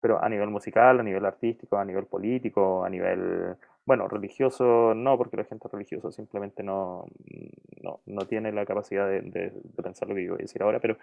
pero 0.00 0.22
a 0.22 0.28
nivel 0.28 0.50
musical, 0.50 1.00
a 1.00 1.02
nivel 1.02 1.24
artístico, 1.24 1.76
a 1.76 1.84
nivel 1.84 2.06
político, 2.06 2.84
a 2.84 2.88
nivel, 2.88 3.56
bueno, 3.88 4.06
religioso 4.06 4.92
no, 4.94 5.16
porque 5.16 5.38
la 5.38 5.44
gente 5.44 5.66
religiosa 5.72 6.12
simplemente 6.12 6.62
no, 6.62 7.06
no, 7.82 8.00
no 8.04 8.26
tiene 8.26 8.52
la 8.52 8.66
capacidad 8.66 9.08
de, 9.08 9.22
de, 9.22 9.50
pensar 9.82 10.10
lo 10.10 10.14
que 10.14 10.24
yo 10.24 10.32
voy 10.32 10.40
a 10.40 10.42
decir 10.42 10.62
ahora, 10.62 10.78
pero 10.78 10.98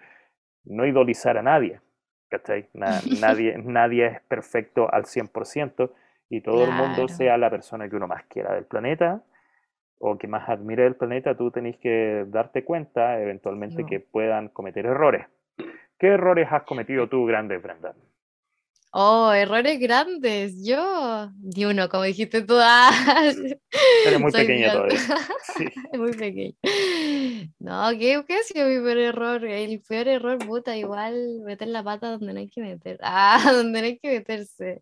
no 0.66 0.86
idolizar 0.86 1.36
a 1.36 1.42
nadie, 1.42 1.82
¿cachai? 2.30 2.68
nadie, 2.74 3.58
nadie 3.58 4.06
es 4.06 4.22
perfecto 4.22 4.88
al 4.94 5.06
100% 5.06 5.90
y 6.30 6.42
todo 6.42 6.64
el 6.64 6.74
mundo 6.74 7.08
sea 7.08 7.40
la 7.40 7.50
persona 7.50 7.90
que 7.90 7.96
uno 7.96 8.08
más 8.08 8.24
quiera 8.26 8.54
del 8.54 8.66
planeta 8.66 9.24
o 9.98 10.20
que 10.20 10.28
más 10.28 10.48
admire 10.48 10.84
del 10.84 10.96
planeta, 10.96 11.36
tú 11.36 11.50
tenés 11.50 11.78
que 11.78 12.26
darte 12.28 12.64
cuenta 12.64 13.20
eventualmente 13.20 13.84
que 13.88 14.00
puedan 14.00 14.50
cometer 14.50 14.86
errores. 14.86 15.26
¿Qué 15.98 16.10
errores 16.10 16.48
has 16.52 16.64
cometido 16.64 17.10
tú, 17.10 17.26
grande 17.26 17.58
Brenda? 17.58 17.96
Oh, 18.98 19.34
errores 19.34 19.78
grandes. 19.78 20.64
Yo, 20.64 21.30
di 21.36 21.66
uno, 21.66 21.90
como 21.90 22.04
dijiste 22.04 22.44
tú. 22.44 22.56
Ah, 22.62 23.34
Eres 24.06 24.20
muy 24.22 24.32
pequeña 24.32 24.72
todavía. 24.72 25.00
muy 25.94 26.14
pequeño. 26.14 26.56
No, 27.60 27.90
¿qué, 27.92 28.24
¿qué 28.26 28.36
ha 28.36 28.44
sido 28.44 28.70
mi 28.70 28.76
peor 28.76 28.98
error? 28.98 29.44
El 29.44 29.82
peor 29.82 30.08
error, 30.08 30.38
puta, 30.38 30.78
igual 30.78 31.42
meter 31.44 31.68
la 31.68 31.84
pata 31.84 32.12
donde 32.12 32.34
no 32.34 32.40
hay 32.40 32.48
que 32.48 32.62
meter. 32.62 32.98
Ah, 33.04 33.52
donde 33.54 33.82
no 33.82 33.86
hay 33.86 34.00
que 34.00 34.12
meterse. 34.12 34.82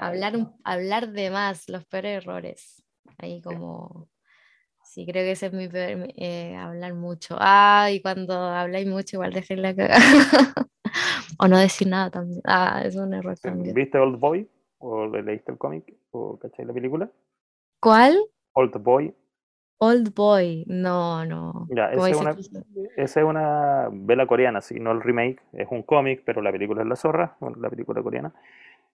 Hablar, 0.00 0.32
hablar 0.64 1.12
de 1.12 1.28
más, 1.28 1.68
los 1.68 1.84
peores 1.84 2.22
errores. 2.22 2.82
Ahí 3.18 3.42
como 3.42 4.08
Sí, 4.82 5.04
creo 5.04 5.24
que 5.24 5.32
ese 5.32 5.46
es 5.46 5.52
mi 5.52 5.68
peor, 5.68 6.08
eh, 6.16 6.56
hablar 6.56 6.94
mucho. 6.94 7.36
Ah, 7.38 7.90
y 7.90 8.00
cuando 8.00 8.34
habláis 8.34 8.86
mucho, 8.86 9.16
igual 9.16 9.32
dejéis 9.34 9.60
la 9.60 9.74
cagada. 9.76 10.54
o 11.38 11.48
no 11.48 11.58
decir 11.58 11.88
nada 11.88 12.10
también. 12.10 12.40
Ah, 12.44 12.82
es 12.84 12.96
un 12.96 13.14
error 13.14 13.38
también. 13.38 13.74
¿Viste 13.74 13.98
Old 13.98 14.18
Boy? 14.18 14.48
¿O 14.78 15.06
leíste 15.06 15.52
el 15.52 15.58
cómic? 15.58 15.94
¿O 16.10 16.38
cacháis 16.38 16.66
la 16.66 16.74
película? 16.74 17.08
¿Cuál? 17.80 18.18
Old 18.52 18.82
Boy. 18.82 19.14
Old 19.78 20.14
Boy, 20.14 20.64
no, 20.68 21.24
no. 21.24 21.66
Ya, 21.70 21.90
esa 21.90 22.08
es, 22.10 22.16
una, 22.16 22.36
esa 22.96 23.20
es 23.20 23.26
una 23.26 23.88
vela 23.90 24.26
coreana, 24.26 24.60
sí, 24.60 24.78
no 24.78 24.92
el 24.92 25.00
remake, 25.00 25.42
es 25.52 25.66
un 25.70 25.82
cómic, 25.82 26.22
pero 26.24 26.40
la 26.40 26.52
película 26.52 26.82
es 26.82 26.88
La 26.88 26.94
Zorra, 26.94 27.36
la 27.56 27.68
película 27.68 28.00
coreana. 28.00 28.32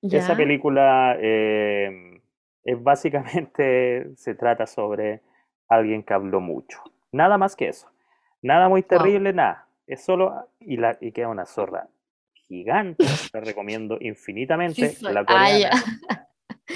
Esa 0.00 0.34
película 0.36 1.16
eh, 1.20 2.20
es 2.64 2.82
básicamente, 2.82 4.12
se 4.16 4.34
trata 4.34 4.66
sobre 4.66 5.20
alguien 5.68 6.02
que 6.02 6.14
habló 6.14 6.40
mucho. 6.40 6.80
Nada 7.12 7.36
más 7.36 7.54
que 7.54 7.68
eso. 7.68 7.90
Nada 8.40 8.68
muy 8.68 8.82
terrible, 8.82 9.32
nada. 9.32 9.67
Es 9.88 10.04
solo. 10.04 10.48
Y, 10.60 10.76
la, 10.76 10.96
y 11.00 11.10
queda 11.10 11.28
una 11.28 11.46
zorra 11.46 11.88
gigante. 12.34 13.04
Te 13.32 13.40
recomiendo 13.40 13.96
infinitamente. 14.00 14.94
la 15.00 15.24
coreana. 15.24 15.82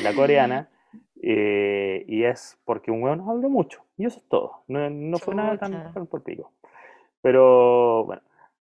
la 0.03 0.13
coreana. 0.17 0.69
Eh, 1.23 2.05
y 2.09 2.25
es 2.25 2.59
porque 2.65 2.91
un 2.91 3.03
hueón 3.03 3.21
habló 3.29 3.49
mucho. 3.49 3.85
Y 3.97 4.07
eso 4.07 4.19
es 4.19 4.29
todo. 4.29 4.65
No, 4.67 5.19
fue 5.19 5.35
nada 5.35 5.57
tan, 5.59 6.07
por 6.09 6.25
pico. 6.25 6.53
Pero 7.21 8.05
bueno. 8.07 8.23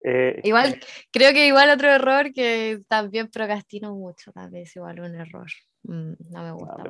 Eh, 0.05 0.40
igual, 0.43 0.80
creo 1.12 1.32
que 1.32 1.47
igual 1.47 1.70
otro 1.70 1.88
error 1.88 2.32
que 2.32 2.80
también 2.88 3.30
procrastino 3.30 3.95
mucho, 3.95 4.32
tal 4.32 4.51
vez 4.51 4.74
igual 4.74 4.99
un 4.99 5.14
error. 5.14 5.47
Mm, 5.84 6.12
no 6.30 6.43
me 6.43 6.53
gusta. 6.53 6.82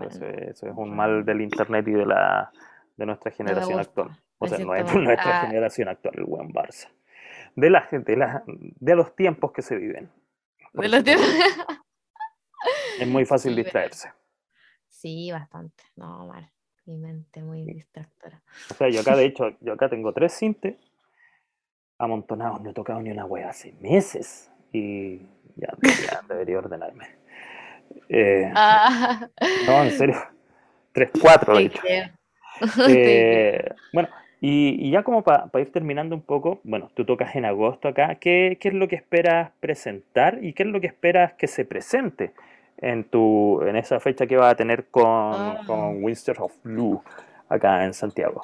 eso, 0.49 0.67
es 0.67 0.75
un 0.75 0.97
mal 0.97 1.23
del 1.23 1.43
internet 1.43 1.87
y 1.89 1.93
de 1.93 2.07
la, 2.07 2.51
de 2.97 3.07
nuestra 3.07 3.31
generación 3.31 3.79
actual. 3.79 4.19
O 4.39 4.49
sea, 4.49 4.59
no 4.59 4.75
es 4.75 4.93
nuestra 4.95 5.43
ah. 5.43 5.47
generación 5.47 5.89
actual, 5.89 6.15
el 6.17 6.25
buen 6.25 6.49
Barça. 6.49 6.89
De 7.55 7.71
la 7.71 7.83
gente, 7.83 8.17
de, 8.17 8.97
los 8.97 9.15
tiempos 9.15 9.53
que 9.53 9.63
se 9.63 9.77
viven. 9.77 10.11
De 10.73 10.89
los 10.89 11.05
tiempos. 11.05 11.27
Es 12.99 13.07
muy 13.09 13.25
fácil 13.25 13.55
distraerse. 13.57 14.13
Sí, 14.89 15.31
bastante. 15.31 15.85
No, 15.97 16.27
mal. 16.27 16.51
Mi 16.85 16.97
mente 16.97 17.43
muy 17.43 17.65
distractora. 17.65 18.43
O 18.71 18.75
sea, 18.75 18.89
yo 18.89 19.01
acá, 19.01 19.15
de 19.15 19.25
hecho, 19.25 19.57
yo 19.61 19.75
acá 19.75 19.89
tengo 19.89 20.13
tres 20.13 20.33
cintes 20.33 20.77
amontonados. 21.99 22.61
No 22.61 22.71
he 22.71 22.75
tocado 22.75 23.01
ni 23.01 23.11
una 23.11 23.25
wea 23.25 23.51
hace 23.51 23.73
meses. 23.81 24.51
Y 24.73 25.19
ya, 25.57 25.77
debería 26.29 26.59
ordenarme. 26.59 27.07
Eh, 28.09 28.51
ah. 28.55 29.29
No, 29.67 29.85
en 29.85 29.91
serio. 29.93 30.17
Tres, 30.93 31.11
cuatro, 31.21 31.57
de 31.57 31.65
hecho. 31.65 31.83
Eh, 32.89 33.75
bueno, 33.93 34.09
y, 34.45 34.91
ya 34.91 35.05
como 35.05 35.23
para 35.23 35.49
ir 35.61 35.71
terminando 35.71 36.17
un 36.17 36.23
poco, 36.23 36.61
bueno, 36.65 36.91
tú 36.95 37.05
tocas 37.05 37.37
en 37.37 37.45
agosto 37.45 37.87
acá, 37.87 38.17
¿qué, 38.17 38.59
es 38.61 38.75
lo 38.75 38.89
que 38.89 38.97
esperas 38.97 39.53
presentar 39.61 40.41
y 40.43 40.53
qué 40.53 40.65
es 40.65 40.69
lo 40.69 40.81
que 40.81 40.89
esperas 40.89 41.35
que 41.35 41.47
se 41.47 41.65
presente 41.65 42.33
en, 42.79 43.05
tu, 43.05 43.63
en 43.63 43.77
esa 43.77 44.01
fecha 44.01 44.27
que 44.27 44.37
vas 44.37 44.53
a 44.53 44.57
tener 44.57 44.87
con, 44.87 45.05
Ah. 45.07 45.61
con 45.65 46.03
Winster 46.03 46.35
of 46.41 46.53
Blue 46.65 47.01
acá 47.53 47.85
en 47.85 47.95
Santiago. 47.95 48.43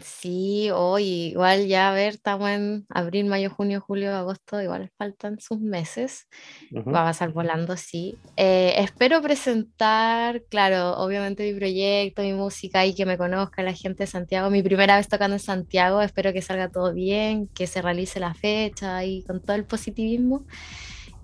Sí, 0.00 0.70
hoy 0.72 1.30
igual 1.30 1.66
ya 1.66 1.90
a 1.90 1.94
ver, 1.94 2.14
estamos 2.14 2.48
en 2.50 2.86
abril, 2.88 3.26
mayo, 3.26 3.50
junio, 3.50 3.80
julio, 3.80 4.14
agosto, 4.14 4.60
igual 4.60 4.90
faltan 4.96 5.40
sus 5.40 5.60
meses. 5.60 6.28
Ujú. 6.72 6.90
Va 6.92 7.02
a 7.02 7.04
pasar 7.06 7.32
volando, 7.32 7.76
sí. 7.76 8.14
Eh, 8.36 8.74
espero 8.78 9.20
presentar, 9.22 10.42
claro, 10.48 10.96
obviamente 10.98 11.50
mi 11.50 11.58
proyecto, 11.58 12.22
mi 12.22 12.32
música 12.32 12.86
y 12.86 12.94
que 12.94 13.06
me 13.06 13.18
conozca 13.18 13.62
la 13.62 13.74
gente 13.74 14.04
de 14.04 14.06
Santiago. 14.06 14.50
Mi 14.50 14.62
primera 14.62 14.96
vez 14.96 15.08
tocando 15.08 15.36
en 15.36 15.40
Santiago, 15.40 16.00
espero 16.00 16.32
que 16.32 16.42
salga 16.42 16.68
todo 16.68 16.92
bien, 16.92 17.48
que 17.48 17.66
se 17.66 17.82
realice 17.82 18.20
la 18.20 18.34
fecha 18.34 19.04
y 19.04 19.24
con 19.24 19.40
todo 19.40 19.56
el 19.56 19.64
positivismo. 19.64 20.44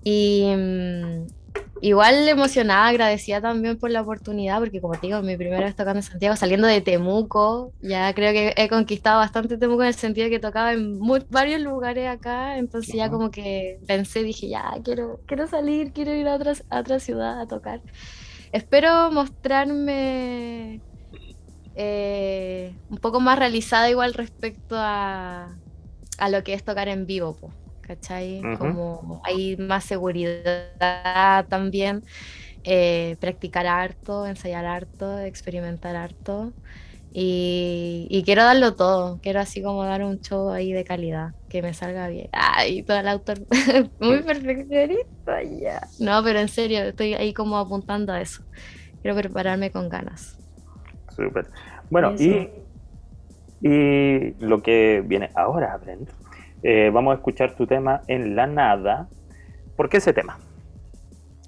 Y 0.03 0.45
mm, 0.55 1.27
igual 1.81 2.27
emocionada, 2.27 2.87
agradecida 2.87 3.41
también 3.41 3.77
por 3.77 3.91
la 3.91 4.01
oportunidad, 4.01 4.59
porque 4.59 4.81
como 4.81 4.93
te 4.93 5.07
digo, 5.07 5.21
mi 5.21 5.37
primera 5.37 5.65
vez 5.65 5.75
tocando 5.75 5.99
en 5.99 6.03
Santiago, 6.03 6.35
saliendo 6.35 6.67
de 6.67 6.81
Temuco, 6.81 7.73
ya 7.81 8.13
creo 8.13 8.31
que 8.33 8.53
he 8.55 8.69
conquistado 8.69 9.19
bastante 9.19 9.57
Temuco 9.57 9.83
en 9.83 9.89
el 9.89 9.93
sentido 9.93 10.25
de 10.25 10.31
que 10.31 10.39
tocaba 10.39 10.73
en 10.73 10.99
varios 11.29 11.61
lugares 11.61 12.07
acá, 12.07 12.57
entonces 12.57 12.95
ya 12.95 13.09
como 13.09 13.31
que 13.31 13.79
pensé, 13.87 14.23
dije, 14.23 14.49
ya, 14.49 14.73
quiero, 14.83 15.19
quiero 15.25 15.47
salir, 15.47 15.91
quiero 15.93 16.13
ir 16.13 16.27
a 16.27 16.35
otra, 16.35 16.53
a 16.69 16.79
otra 16.79 16.99
ciudad 16.99 17.39
a 17.41 17.47
tocar. 17.47 17.81
Espero 18.51 19.11
mostrarme 19.11 20.81
eh, 21.75 22.73
un 22.89 22.97
poco 22.97 23.19
más 23.19 23.39
realizada 23.39 23.89
igual 23.89 24.13
respecto 24.13 24.75
a, 24.77 25.55
a 26.17 26.29
lo 26.29 26.43
que 26.43 26.53
es 26.53 26.63
tocar 26.63 26.87
en 26.87 27.05
vivo, 27.05 27.35
po, 27.35 27.51
¿cachai? 27.89 28.49
Como 28.53 29.21
hay 29.23 29.57
más 29.57 29.85
seguridad 29.85 31.47
también, 31.49 32.03
eh, 32.63 33.17
practicar 33.21 33.67
harto, 33.67 34.27
ensayar 34.27 34.65
harto, 34.65 35.19
experimentar 35.19 35.95
harto. 35.95 36.53
Y, 37.11 38.07
y 38.11 38.23
quiero 38.25 38.43
darlo 38.43 38.75
todo, 38.75 39.19
quiero 39.21 39.39
así 39.41 39.63
como 39.63 39.83
dar 39.85 40.03
un 40.03 40.21
show 40.21 40.51
ahí 40.51 40.73
de 40.73 40.83
calidad, 40.85 41.31
que 41.49 41.61
me 41.63 41.73
salga 41.73 42.07
bien. 42.09 42.29
Ay, 42.33 42.83
todo 42.83 42.99
el 42.99 43.07
autor 43.09 43.39
muy 43.99 44.23
perfeccionista 44.23 45.43
ya. 45.43 45.81
No, 45.97 46.23
pero 46.23 46.39
en 46.39 46.49
serio, 46.49 46.81
estoy 46.83 47.13
ahí 47.13 47.33
como 47.33 47.57
apuntando 47.57 48.13
a 48.13 48.21
eso. 48.21 48.43
Quiero 49.01 49.17
prepararme 49.17 49.71
con 49.71 49.89
ganas. 49.89 50.39
Súper. 51.09 51.49
Bueno, 51.89 52.13
Eso. 52.13 52.19
y, 52.19 52.49
y 53.61 54.33
lo 54.39 54.61
que 54.61 55.01
viene 55.05 55.31
ahora, 55.35 55.77
Brent, 55.77 56.09
eh, 56.63 56.89
vamos 56.93 57.13
a 57.13 57.15
escuchar 57.17 57.55
tu 57.55 57.65
tema 57.67 58.01
en 58.07 58.35
la 58.35 58.47
nada. 58.47 59.07
¿Por 59.75 59.89
qué 59.89 59.97
ese 59.97 60.13
tema? 60.13 60.39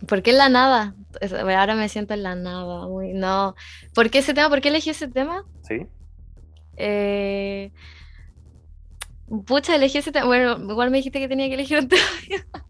¿Por 0.08 0.22
qué 0.24 0.32
en 0.32 0.38
la 0.38 0.50
nada? 0.50 0.96
Ahora 1.32 1.76
me 1.76 1.90
siento 1.90 2.14
en 2.14 2.24
la 2.24 2.36
nada. 2.36 2.88
Muy, 2.88 3.14
no. 3.14 3.56
¿Por 3.94 4.10
qué 4.10 4.20
ese 4.20 4.34
tema? 4.34 4.50
¿Por 4.50 4.62
qué 4.62 4.70
elegí 4.70 4.90
ese 4.90 5.08
tema? 5.08 5.44
¿Sí? 5.62 5.86
Eh, 6.78 7.72
pucha, 9.46 9.76
elegí 9.76 9.98
ese 10.00 10.12
tema. 10.12 10.26
Bueno, 10.26 10.58
igual 10.72 10.90
me 10.92 10.98
dijiste 10.98 11.20
que 11.20 11.28
tenía 11.28 11.48
que 11.48 11.54
elegir 11.56 11.80
un 11.80 11.88
tema. 11.90 12.02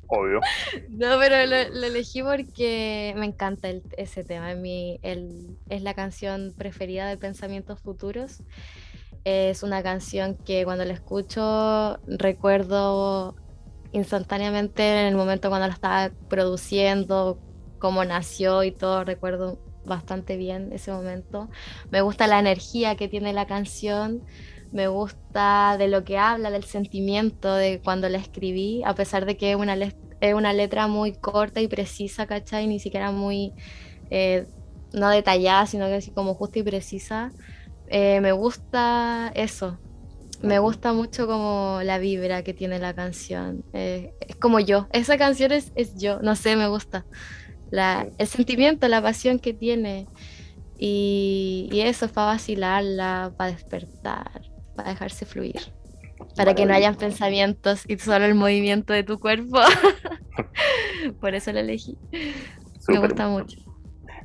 Obvio. 0.07 0.41
No, 0.89 1.17
pero 1.19 1.45
lo, 1.45 1.69
lo 1.79 1.85
elegí 1.87 2.21
porque 2.21 3.13
me 3.17 3.25
encanta 3.25 3.69
el- 3.69 3.83
ese 3.97 4.23
tema. 4.23 4.53
Mi, 4.55 4.99
el- 5.03 5.57
es 5.69 5.81
la 5.83 5.93
canción 5.93 6.53
preferida 6.57 7.07
de 7.07 7.17
Pensamientos 7.17 7.79
Futuros. 7.79 8.41
Es 9.23 9.61
una 9.61 9.83
canción 9.83 10.35
que 10.35 10.63
cuando 10.65 10.83
la 10.83 10.93
escucho 10.93 11.99
recuerdo 12.07 13.35
instantáneamente 13.91 15.01
en 15.01 15.07
el 15.07 15.15
momento 15.15 15.49
cuando 15.49 15.67
la 15.67 15.73
estaba 15.73 16.11
produciendo, 16.27 17.39
cómo 17.77 18.03
nació 18.03 18.63
y 18.63 18.71
todo. 18.71 19.03
Recuerdo 19.03 19.59
bastante 19.85 20.37
bien 20.37 20.71
ese 20.71 20.91
momento. 20.91 21.49
Me 21.91 22.01
gusta 22.01 22.27
la 22.27 22.39
energía 22.39 22.95
que 22.95 23.07
tiene 23.07 23.33
la 23.33 23.45
canción. 23.45 24.23
Me 24.71 24.87
gusta 24.87 25.75
de 25.77 25.87
lo 25.87 26.03
que 26.03 26.17
habla, 26.17 26.49
del 26.49 26.63
sentimiento 26.63 27.53
de 27.53 27.81
cuando 27.83 28.07
la 28.09 28.17
escribí, 28.17 28.81
a 28.85 28.95
pesar 28.95 29.25
de 29.25 29.35
que 29.37 29.51
es 29.51 29.57
una, 29.57 29.75
es 29.75 30.33
una 30.33 30.53
letra 30.53 30.87
muy 30.87 31.11
corta 31.13 31.59
y 31.59 31.67
precisa, 31.67 32.25
¿cachai? 32.25 32.67
Ni 32.67 32.79
siquiera 32.79 33.11
muy, 33.11 33.53
eh, 34.09 34.47
no 34.93 35.09
detallada, 35.09 35.65
sino 35.67 35.87
que 35.87 35.95
así 35.95 36.11
como 36.11 36.35
justa 36.35 36.59
y 36.59 36.63
precisa. 36.63 37.33
Eh, 37.91 38.21
me 38.21 38.31
gusta 38.31 39.31
eso. 39.35 39.77
Me 40.41 40.59
gusta 40.59 40.93
mucho 40.93 41.27
como 41.27 41.81
la 41.83 41.99
vibra 41.99 42.41
que 42.41 42.53
tiene 42.53 42.79
la 42.79 42.93
canción. 42.93 43.65
Eh, 43.73 44.13
es 44.21 44.37
como 44.37 44.61
yo. 44.61 44.87
Esa 44.93 45.17
canción 45.17 45.51
es, 45.51 45.73
es 45.75 45.95
yo. 45.97 46.19
No 46.21 46.37
sé, 46.37 46.55
me 46.55 46.67
gusta. 46.67 47.05
La, 47.69 48.07
el 48.17 48.27
sentimiento, 48.27 48.87
la 48.87 49.01
pasión 49.01 49.39
que 49.39 49.53
tiene. 49.53 50.07
Y, 50.77 51.69
y 51.71 51.81
eso 51.81 52.05
es 52.05 52.11
para 52.13 52.27
vacilarla, 52.27 53.33
para 53.37 53.51
despertar, 53.51 54.41
para 54.75 54.89
dejarse 54.89 55.25
fluir. 55.25 55.61
Para 56.37 56.55
que 56.55 56.65
no 56.65 56.73
hayan 56.73 56.95
pensamientos 56.95 57.83
y 57.87 57.97
solo 57.97 58.23
el 58.23 58.35
movimiento 58.35 58.93
de 58.93 59.03
tu 59.03 59.19
cuerpo. 59.19 59.59
Por 61.19 61.35
eso 61.35 61.51
la 61.51 61.59
elegí. 61.59 61.97
Me 62.87 62.99
gusta 62.99 63.27
mucho. 63.27 63.57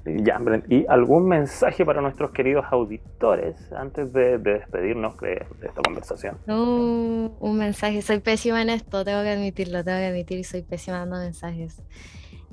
Ya, 0.06 0.40
¿y 0.68 0.86
algún 0.88 1.26
mensaje 1.26 1.84
para 1.84 2.00
nuestros 2.00 2.30
queridos 2.30 2.64
auditores 2.70 3.72
antes 3.72 4.12
de, 4.12 4.38
de 4.38 4.54
despedirnos 4.54 5.18
de, 5.18 5.44
de 5.60 5.66
esta 5.66 5.82
conversación? 5.82 6.38
Uh, 6.46 7.32
un 7.40 7.58
mensaje. 7.58 8.02
Soy 8.02 8.20
pésima 8.20 8.62
en 8.62 8.70
esto, 8.70 9.04
tengo 9.04 9.22
que 9.22 9.30
admitirlo, 9.30 9.82
tengo 9.82 9.98
que 9.98 10.06
admitir 10.06 10.38
y 10.38 10.44
soy 10.44 10.62
pésima 10.62 10.98
dando 10.98 11.16
mensajes. 11.16 11.82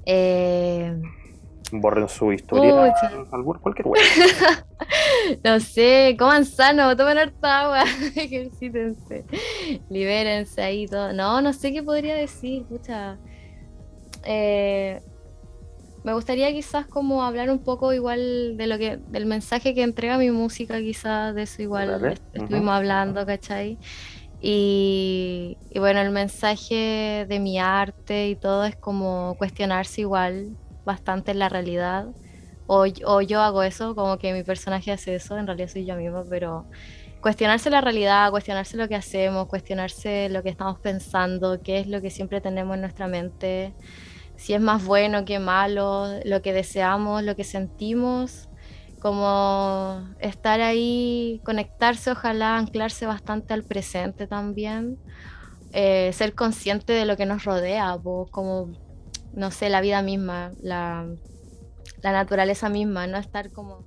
Eh, 0.05 0.99
Borren 1.71 2.09
su 2.09 2.31
historia, 2.31 2.93
algún, 3.31 3.59
cualquier 3.59 3.87
web. 3.87 4.01
no 5.43 5.59
sé, 5.59 6.15
coman 6.17 6.45
sano, 6.45 6.95
tomen 6.95 7.17
harta 7.17 7.61
agua, 7.61 7.83
ejercítense, 8.15 9.25
libérense 9.89 10.61
ahí 10.61 10.87
todo. 10.87 11.13
No, 11.13 11.41
no 11.41 11.53
sé 11.53 11.71
qué 11.71 11.83
podría 11.83 12.15
decir, 12.15 12.65
pucha. 12.65 13.17
Eh, 14.23 15.01
me 16.03 16.13
gustaría 16.13 16.51
quizás 16.51 16.85
como 16.85 17.23
hablar 17.23 17.49
un 17.49 17.59
poco 17.59 17.93
igual 17.93 18.57
de 18.57 18.67
lo 18.67 18.77
que, 18.77 18.97
del 19.07 19.25
mensaje 19.25 19.73
que 19.73 19.83
entrega 19.83 20.17
mi 20.17 20.31
música, 20.31 20.79
quizás 20.79 21.33
de 21.33 21.43
eso 21.43 21.61
igual 21.61 22.17
estuvimos 22.33 22.73
hablando, 22.73 23.25
¿cachai? 23.25 23.77
Y, 24.41 25.57
y 25.69 25.79
bueno, 25.79 26.01
el 26.01 26.11
mensaje 26.11 27.25
de 27.29 27.39
mi 27.39 27.59
arte 27.59 28.27
y 28.27 28.35
todo 28.35 28.65
es 28.65 28.75
como 28.75 29.35
cuestionarse 29.37 30.01
igual 30.01 30.57
bastante 30.85 31.31
en 31.31 31.39
la 31.39 31.49
realidad. 31.49 32.07
O, 32.65 32.85
yo 32.85 33.41
hago 33.41 33.63
eso, 33.63 33.93
como 33.93 34.17
que 34.17 34.33
mi 34.33 34.43
personaje 34.43 34.91
hace 34.91 35.15
eso, 35.15 35.37
en 35.37 35.47
realidad 35.47 35.67
soy 35.67 35.85
yo 35.85 35.95
misma, 35.95 36.23
pero 36.29 36.65
cuestionarse 37.21 37.69
la 37.69 37.81
realidad, 37.81 38.31
cuestionarse 38.31 38.77
lo 38.77 38.87
que 38.87 38.95
hacemos, 38.95 39.47
cuestionarse 39.47 40.29
lo 40.29 40.43
que 40.43 40.49
estamos 40.49 40.79
pensando, 40.79 41.61
qué 41.61 41.79
es 41.79 41.87
lo 41.87 42.01
que 42.01 42.09
siempre 42.09 42.41
tenemos 42.41 42.75
en 42.75 42.81
nuestra 42.81 43.07
mente, 43.07 43.73
si 44.35 44.53
es 44.53 44.61
más 44.61 44.85
bueno 44.85 45.25
que 45.25 45.39
malo, 45.39 46.07
lo 46.25 46.41
que 46.41 46.53
deseamos, 46.53 47.23
lo 47.23 47.35
que 47.35 47.43
sentimos, 47.43 48.49
como 48.99 50.07
estar 50.19 50.61
ahí, 50.61 51.41
conectarse, 51.43 52.11
ojalá 52.11 52.57
anclarse 52.57 53.05
bastante 53.05 53.53
al 53.53 53.63
presente 53.63 54.27
también, 54.27 54.97
eh, 55.73 56.11
ser 56.13 56.33
consciente 56.35 56.93
de 56.93 57.05
lo 57.05 57.17
que 57.17 57.25
nos 57.25 57.43
rodea, 57.43 57.97
po, 58.01 58.27
como, 58.31 58.71
no 59.33 59.51
sé, 59.51 59.69
la 59.69 59.81
vida 59.81 60.01
misma, 60.01 60.53
la, 60.61 61.05
la 62.01 62.11
naturaleza 62.11 62.69
misma, 62.69 63.07
no 63.07 63.17
estar 63.17 63.51
como... 63.51 63.85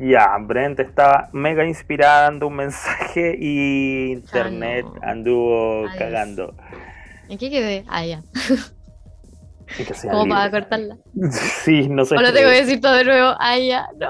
Ya, 0.00 0.38
Brent 0.38 0.80
estaba 0.80 1.28
mega 1.32 1.66
inspirada, 1.66 2.22
dando 2.22 2.46
un 2.46 2.56
mensaje 2.56 3.36
y 3.38 4.12
internet 4.12 4.86
no. 4.86 4.94
anduvo 5.02 5.86
Adiós. 5.86 5.98
cagando. 5.98 6.54
¿En 7.30 7.38
qué 7.38 7.48
quedé? 7.48 7.84
Ah, 7.88 8.04
ya, 8.04 8.22
como 10.10 10.28
para 10.28 10.50
cortarla. 10.50 10.96
Sí, 11.64 11.88
no 11.88 12.04
sé. 12.04 12.16
O 12.16 12.20
lo 12.20 12.32
tengo 12.32 12.50
que 12.50 12.56
decir 12.56 12.80
todo 12.80 12.94
de 12.94 13.04
nuevo, 13.04 13.34
ah, 13.38 13.56
ya, 13.56 13.86
no. 13.98 14.08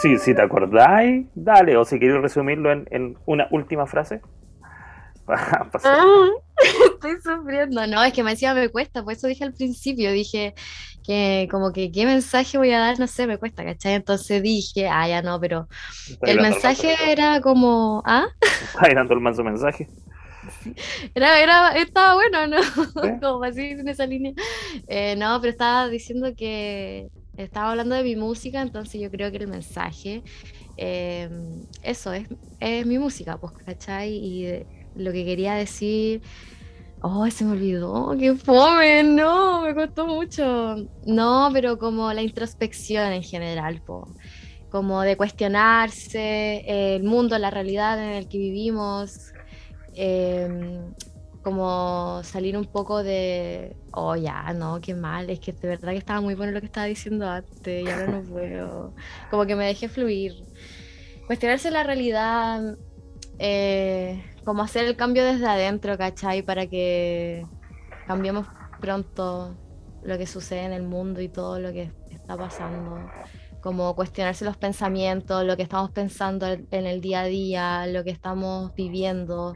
Sí, 0.00 0.16
si 0.16 0.34
te 0.34 0.40
acordáis, 0.40 1.26
dale. 1.34 1.76
O 1.76 1.84
si 1.84 1.98
queréis 1.98 2.20
resumirlo 2.22 2.72
en, 2.72 2.88
en 2.90 3.18
una 3.26 3.46
última 3.50 3.86
frase. 3.86 4.20
Ah, 5.84 6.28
Estoy 6.94 7.14
sufriendo. 7.22 7.86
No, 7.86 8.02
es 8.02 8.12
que 8.12 8.22
me 8.22 8.32
decía 8.32 8.54
me 8.54 8.68
cuesta, 8.68 9.02
por 9.02 9.12
eso 9.12 9.28
dije 9.28 9.44
al 9.44 9.54
principio, 9.54 10.10
dije 10.10 10.52
que 11.04 11.48
como 11.50 11.72
que 11.72 11.90
qué 11.90 12.04
mensaje 12.04 12.58
voy 12.58 12.72
a 12.72 12.80
dar, 12.80 12.98
no 12.98 13.06
sé, 13.06 13.26
me 13.26 13.38
cuesta, 13.38 13.64
¿cachai? 13.64 13.94
Entonces 13.94 14.42
dije, 14.42 14.88
ah, 14.88 15.08
ya 15.08 15.22
no, 15.22 15.40
pero 15.40 15.68
Está 16.08 16.30
el 16.30 16.40
mensaje 16.40 16.96
era 17.10 17.40
como, 17.40 18.02
ah, 18.04 18.26
Está 18.42 18.92
dando 18.94 19.14
el 19.14 19.20
manso 19.20 19.42
mensaje. 19.44 19.88
Era, 21.14 21.40
era, 21.42 21.68
estaba 21.76 22.14
bueno, 22.14 22.46
¿no? 22.46 22.58
Como 23.20 23.44
así 23.44 23.62
en 23.72 23.88
esa 23.88 24.06
línea. 24.06 24.32
Eh, 24.86 25.16
no, 25.16 25.40
pero 25.40 25.50
estaba 25.52 25.88
diciendo 25.88 26.32
que 26.36 27.08
estaba 27.36 27.70
hablando 27.70 27.94
de 27.96 28.04
mi 28.04 28.16
música, 28.16 28.62
entonces 28.62 29.00
yo 29.00 29.10
creo 29.10 29.30
que 29.30 29.38
el 29.38 29.48
mensaje, 29.48 30.22
eh, 30.76 31.30
eso 31.82 32.12
es, 32.14 32.28
es 32.60 32.86
mi 32.86 32.98
música, 32.98 33.38
pues, 33.38 33.52
¿cachai? 33.64 34.14
Y 34.16 34.44
de- 34.44 34.68
lo 34.94 35.12
que 35.12 35.24
quería 35.24 35.54
decir 35.54 36.22
Oh, 37.04 37.28
se 37.30 37.44
me 37.44 37.52
olvidó, 37.52 38.14
qué 38.18 38.34
fome, 38.36 39.02
no, 39.02 39.62
me 39.62 39.74
costó 39.74 40.06
mucho. 40.06 40.76
No, 41.02 41.50
pero 41.52 41.76
como 41.78 42.12
la 42.12 42.22
introspección 42.22 43.12
en 43.12 43.22
general, 43.24 43.82
po. 43.82 44.14
como 44.68 45.02
de 45.02 45.16
cuestionarse 45.16 46.62
el 46.96 47.04
mundo, 47.04 47.38
la 47.38 47.50
realidad 47.50 47.98
en 48.02 48.10
el 48.16 48.28
que 48.28 48.38
vivimos, 48.38 49.31
em, 49.94 50.92
como 51.42 52.22
salir 52.22 52.56
un 52.56 52.64
poco 52.64 53.02
de, 53.02 53.76
oh 53.92 54.14
ya, 54.16 54.52
no, 54.52 54.80
qué 54.80 54.94
mal, 54.94 55.28
es 55.28 55.40
que 55.40 55.52
de 55.52 55.68
verdad 55.68 55.92
que 55.92 55.98
estaba 55.98 56.20
muy 56.20 56.34
bueno 56.34 56.52
lo 56.52 56.60
que 56.60 56.66
estaba 56.66 56.86
diciendo 56.86 57.28
antes 57.28 57.84
y 57.84 57.88
ahora 57.88 58.06
no 58.06 58.22
puedo, 58.30 58.94
como 59.30 59.46
que 59.46 59.56
me 59.56 59.66
dejé 59.66 59.88
fluir. 59.88 60.34
Cuestionarse 61.26 61.70
la 61.70 61.82
realidad, 61.82 62.76
eh, 63.38 64.24
como 64.44 64.62
hacer 64.62 64.84
el 64.86 64.96
cambio 64.96 65.24
desde 65.24 65.46
adentro, 65.46 65.96
¿cachai? 65.98 66.42
Para 66.42 66.66
que 66.66 67.44
cambiemos 68.06 68.46
pronto 68.80 69.56
lo 70.02 70.18
que 70.18 70.26
sucede 70.26 70.64
en 70.64 70.72
el 70.72 70.82
mundo 70.82 71.20
y 71.20 71.28
todo 71.28 71.58
lo 71.58 71.72
que 71.72 71.90
está 72.10 72.36
pasando. 72.36 72.98
Como 73.62 73.94
cuestionarse 73.94 74.44
los 74.44 74.56
pensamientos, 74.58 75.44
lo 75.44 75.56
que 75.56 75.62
estamos 75.62 75.90
pensando 75.90 76.46
en 76.46 76.86
el 76.86 77.00
día 77.00 77.22
a 77.22 77.26
día, 77.26 77.86
lo 77.86 78.04
que 78.04 78.10
estamos 78.10 78.74
viviendo. 78.74 79.54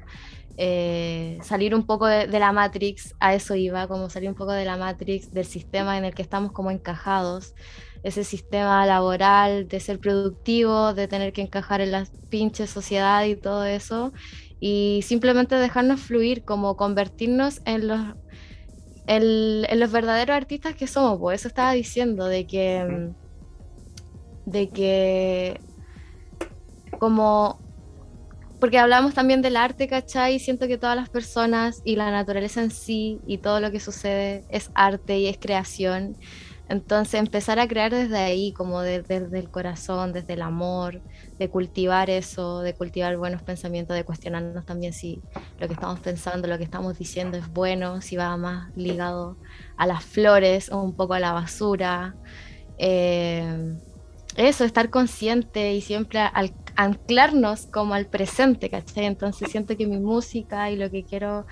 Eh, 0.59 1.39
salir 1.43 1.75
un 1.75 1.85
poco 1.85 2.07
de, 2.07 2.27
la 2.27 2.51
Matrix, 2.51 3.15
a 3.21 3.35
eso 3.35 3.55
iba, 3.55 3.87
como 3.89 4.09
salir 4.09 4.31
un 4.31 4.35
poco 4.35 4.53
de 4.53 4.65
la 4.65 4.77
Matrix, 4.79 5.33
del 5.33 5.45
sistema 5.45 5.99
en 5.99 6.05
el 6.07 6.15
que 6.15 6.23
estamos 6.23 6.53
como 6.53 6.71
encajados, 6.71 7.55
ese 8.03 8.25
sistema 8.25 8.87
laboral 8.87 9.69
de 9.69 9.81
ser 9.81 9.99
productivo, 9.99 10.95
de 10.95 11.09
tener 11.09 11.33
que 11.35 11.43
encajar 11.43 11.83
en 11.83 11.93
la 11.93 12.07
pinche 12.31 12.67
sociedad 12.67 13.25
y 13.25 13.37
todo 13.37 13.65
eso, 13.67 14.13
y 14.59 15.01
simplemente 15.03 15.57
dejarnos 15.57 16.01
fluir, 16.01 16.43
como 16.45 16.77
convertirnos 16.77 17.61
en 17.67 17.89
los, 17.89 18.01
en, 19.07 19.79
los 19.79 19.93
verdaderos 19.93 20.37
artistas 20.37 20.75
que 20.75 20.87
somos, 20.87 21.19
pues 21.19 21.41
eso 21.41 21.49
estaba 21.49 21.73
diciendo, 21.73 22.27
de 22.27 22.47
que, 22.47 23.11
de 24.47 24.71
que 24.71 25.61
como 26.99 27.59
porque 28.61 28.79
hablamos 28.79 29.13
también 29.13 29.43
del 29.43 29.57
arte, 29.57 29.87
¿cachai? 29.87 30.37
Y 30.37 30.39
siento 30.39 30.67
que 30.67 30.79
todas 30.79 30.97
las 30.97 31.11
personas 31.11 31.83
y 31.85 31.97
la 31.97 32.11
naturaleza 32.11 32.63
en 32.63 32.71
sí 32.71 33.21
y 33.27 33.39
todo 33.39 33.61
lo 33.61 33.71
que 33.71 33.81
sucede 33.81 34.45
es 34.49 34.71
arte 34.75 35.19
y 35.19 35.27
es 35.27 35.37
creación. 35.39 36.17
Entonces 36.69 37.21
empezar 37.21 37.61
a 37.61 37.69
crear 37.69 37.93
desde 37.93 38.17
ahí, 38.17 38.53
como 38.53 38.81
desde 38.81 39.17
el 39.39 39.51
corazón, 39.51 40.13
desde 40.13 40.33
el 40.33 40.43
amor, 40.43 41.01
de 41.39 41.49
cultivar 41.49 42.11
eso, 42.11 42.61
de 42.61 42.75
cultivar 42.75 43.17
buenos 43.19 43.43
pensamientos, 43.43 43.95
de 43.95 44.05
cuestionarnos 44.05 44.65
también 44.65 44.93
si 44.93 45.21
lo 45.61 45.69
que 45.69 45.75
estamos 45.75 46.01
pensando, 46.01 46.49
lo 46.49 46.59
que 46.59 46.65
estamos 46.65 46.99
diciendo 46.99 47.37
es 47.37 47.49
bueno, 47.53 48.01
si 48.01 48.17
va 48.17 48.37
más 48.37 48.75
ligado 48.75 49.37
a 49.77 49.87
las 49.87 50.03
flores 50.05 50.73
o 50.73 50.81
un 50.81 50.95
poco 50.95 51.15
a 51.15 51.21
la 51.21 51.33
basura. 51.33 52.17
Eh, 52.79 53.77
eso, 54.37 54.65
estar 54.65 54.91
consciente 54.91 55.73
y 55.75 55.81
siempre 55.81 56.21
al, 56.21 56.53
anclarnos 56.77 57.67
como 57.67 57.95
al 57.95 58.07
presente, 58.07 58.71
¿cachai? 58.71 59.07
Entonces 59.07 59.51
siento 59.51 59.77
que 59.77 59.87
mi 59.87 59.99
música 59.99 60.71
y 60.71 60.77
lo 60.77 60.91
que 60.91 61.05
quiero 61.05 61.47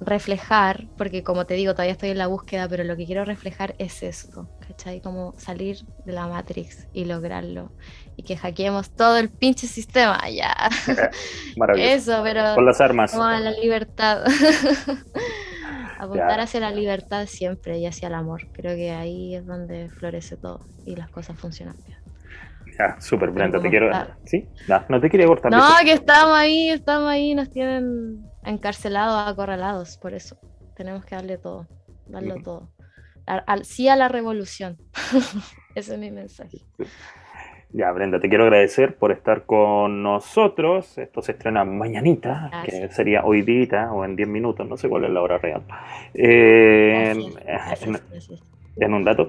reflejar, 0.00 0.86
porque 0.96 1.24
como 1.24 1.44
te 1.44 1.54
digo, 1.54 1.72
todavía 1.72 1.92
estoy 1.92 2.10
en 2.10 2.18
la 2.18 2.28
búsqueda, 2.28 2.68
pero 2.68 2.84
lo 2.84 2.96
que 2.96 3.04
quiero 3.04 3.24
reflejar 3.24 3.74
es 3.78 4.02
esto, 4.02 4.48
¿cachai? 4.66 5.00
Como 5.00 5.34
salir 5.38 5.78
de 6.04 6.12
la 6.12 6.28
Matrix 6.28 6.86
y 6.92 7.04
lograrlo. 7.04 7.72
Y 8.16 8.22
que 8.22 8.36
hackeemos 8.36 8.90
todo 8.90 9.16
el 9.18 9.28
pinche 9.28 9.66
sistema, 9.66 10.20
ya. 10.30 10.54
Maravilloso. 11.56 11.94
Eso, 11.94 12.20
pero... 12.22 12.54
Con 12.54 12.66
las 12.66 12.80
armas. 12.80 13.12
Como 13.12 13.24
a 13.24 13.40
la 13.40 13.50
libertad. 13.52 14.24
Apuntar 15.98 16.40
hacia 16.40 16.60
la 16.60 16.70
libertad 16.70 17.26
siempre 17.26 17.78
y 17.78 17.86
hacia 17.86 18.06
el 18.06 18.14
amor. 18.14 18.46
Creo 18.52 18.76
que 18.76 18.92
ahí 18.92 19.34
es 19.34 19.44
donde 19.44 19.88
florece 19.88 20.36
todo 20.36 20.60
y 20.86 20.94
las 20.94 21.10
cosas 21.10 21.36
funcionan 21.36 21.76
bien. 21.84 21.98
Ya, 22.78 23.00
súper, 23.00 23.30
Brenda, 23.30 23.60
te 23.60 23.70
quiero... 23.70 23.90
¿Sí? 24.24 24.48
No, 24.68 24.84
no 24.88 25.00
te 25.00 25.10
quería 25.10 25.26
cortar. 25.26 25.50
No, 25.50 25.64
que 25.82 25.92
estamos 25.92 26.36
ahí, 26.36 26.70
estamos 26.70 27.08
ahí, 27.08 27.34
nos 27.34 27.50
tienen 27.50 28.24
encarcelados, 28.44 29.28
acorralados, 29.28 29.98
por 29.98 30.14
eso. 30.14 30.38
Tenemos 30.76 31.04
que 31.04 31.16
darle 31.16 31.38
todo, 31.38 31.66
darlo 32.06 32.36
todo. 32.36 32.70
Al, 33.26 33.64
sí 33.64 33.88
a 33.88 33.96
la 33.96 34.08
revolución. 34.08 34.78
Ese 35.74 35.94
es 35.94 35.98
mi 35.98 36.10
mensaje. 36.10 36.58
Ya, 37.70 37.92
Brenda, 37.92 38.18
te 38.18 38.30
quiero 38.30 38.44
agradecer 38.44 38.96
por 38.96 39.12
estar 39.12 39.44
con 39.44 40.02
nosotros. 40.02 40.96
Esto 40.96 41.20
se 41.20 41.32
estrena 41.32 41.64
mañanita, 41.64 42.50
que 42.64 42.88
sería 42.88 43.24
hoy 43.24 43.42
día 43.42 43.92
o 43.92 44.04
en 44.04 44.16
10 44.16 44.28
minutos, 44.28 44.66
no 44.66 44.76
sé 44.78 44.88
cuál 44.88 45.04
es 45.04 45.10
la 45.10 45.20
hora 45.20 45.36
real. 45.36 45.62
Eh, 46.14 47.14
en, 48.76 48.94
un 48.94 49.04
dato. 49.04 49.28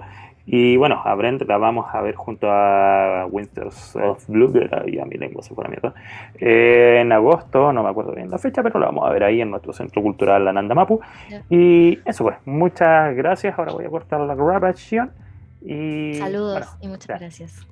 Y 0.51 0.77
bueno, 0.77 0.99
a 1.05 1.13
Brent 1.13 1.43
la 1.43 1.59
vamos 1.59 1.85
a 1.93 2.01
ver 2.01 2.15
junto 2.15 2.47
a 2.49 3.27
Winters 3.29 3.95
of 3.95 4.27
Blue, 4.27 4.51
mi 4.51 5.17
lengua 5.17 5.43
se 5.43 5.53
fue 5.53 5.63
la 5.63 5.69
mierda, 5.69 5.93
en 6.39 7.11
agosto, 7.11 7.71
no 7.71 7.83
me 7.83 7.89
acuerdo 7.89 8.15
bien 8.15 8.31
la 8.31 8.39
fecha, 8.39 8.63
pero 8.63 8.79
la 8.79 8.87
vamos 8.87 9.07
a 9.07 9.11
ver 9.11 9.25
ahí 9.25 9.41
en 9.41 9.51
nuestro 9.51 9.73
Centro 9.73 10.01
Cultural 10.01 10.47
Ananda 10.47 10.73
Mapu. 10.73 11.01
Y 11.51 11.99
eso 12.03 12.23
pues, 12.23 12.37
muchas 12.45 13.15
gracias. 13.15 13.59
Ahora 13.59 13.73
voy 13.73 13.85
a 13.85 13.89
cortar 13.89 14.21
la 14.21 14.33
grabación. 14.33 15.11
Y, 15.61 16.15
Saludos 16.15 16.67
y 16.81 16.87
muchas 16.87 17.19
gracias. 17.19 17.67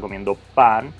Comiendo 0.00 0.36
pan. 0.54 0.92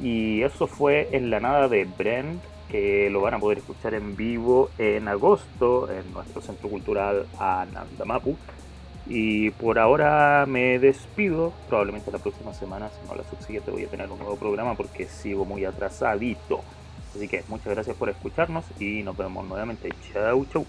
Y 0.00 0.42
eso 0.42 0.66
fue 0.66 1.08
en 1.12 1.30
la 1.30 1.40
nada 1.40 1.68
de 1.68 1.84
Brent, 1.84 2.42
que 2.70 3.10
lo 3.10 3.20
van 3.20 3.34
a 3.34 3.38
poder 3.38 3.58
escuchar 3.58 3.94
en 3.94 4.16
vivo 4.16 4.70
en 4.78 5.08
agosto 5.08 5.90
en 5.90 6.12
nuestro 6.12 6.40
centro 6.40 6.68
cultural 6.68 7.26
Anandamapu. 7.38 8.36
Y 9.06 9.50
por 9.50 9.78
ahora 9.78 10.46
me 10.46 10.78
despido. 10.78 11.52
Probablemente 11.68 12.10
la 12.10 12.18
próxima 12.18 12.54
semana, 12.54 12.88
si 12.90 13.08
no 13.08 13.16
la 13.16 13.24
subsiguiente, 13.24 13.70
voy 13.70 13.84
a 13.84 13.88
tener 13.88 14.10
un 14.10 14.18
nuevo 14.18 14.36
programa 14.36 14.74
porque 14.74 15.06
sigo 15.06 15.44
muy 15.44 15.64
atrasadito. 15.64 16.60
Así 17.14 17.26
que 17.26 17.42
muchas 17.48 17.74
gracias 17.74 17.96
por 17.96 18.08
escucharnos 18.08 18.64
y 18.78 19.02
nos 19.02 19.16
vemos 19.16 19.46
nuevamente. 19.46 19.88
Chau, 20.12 20.46
chau. 20.52 20.64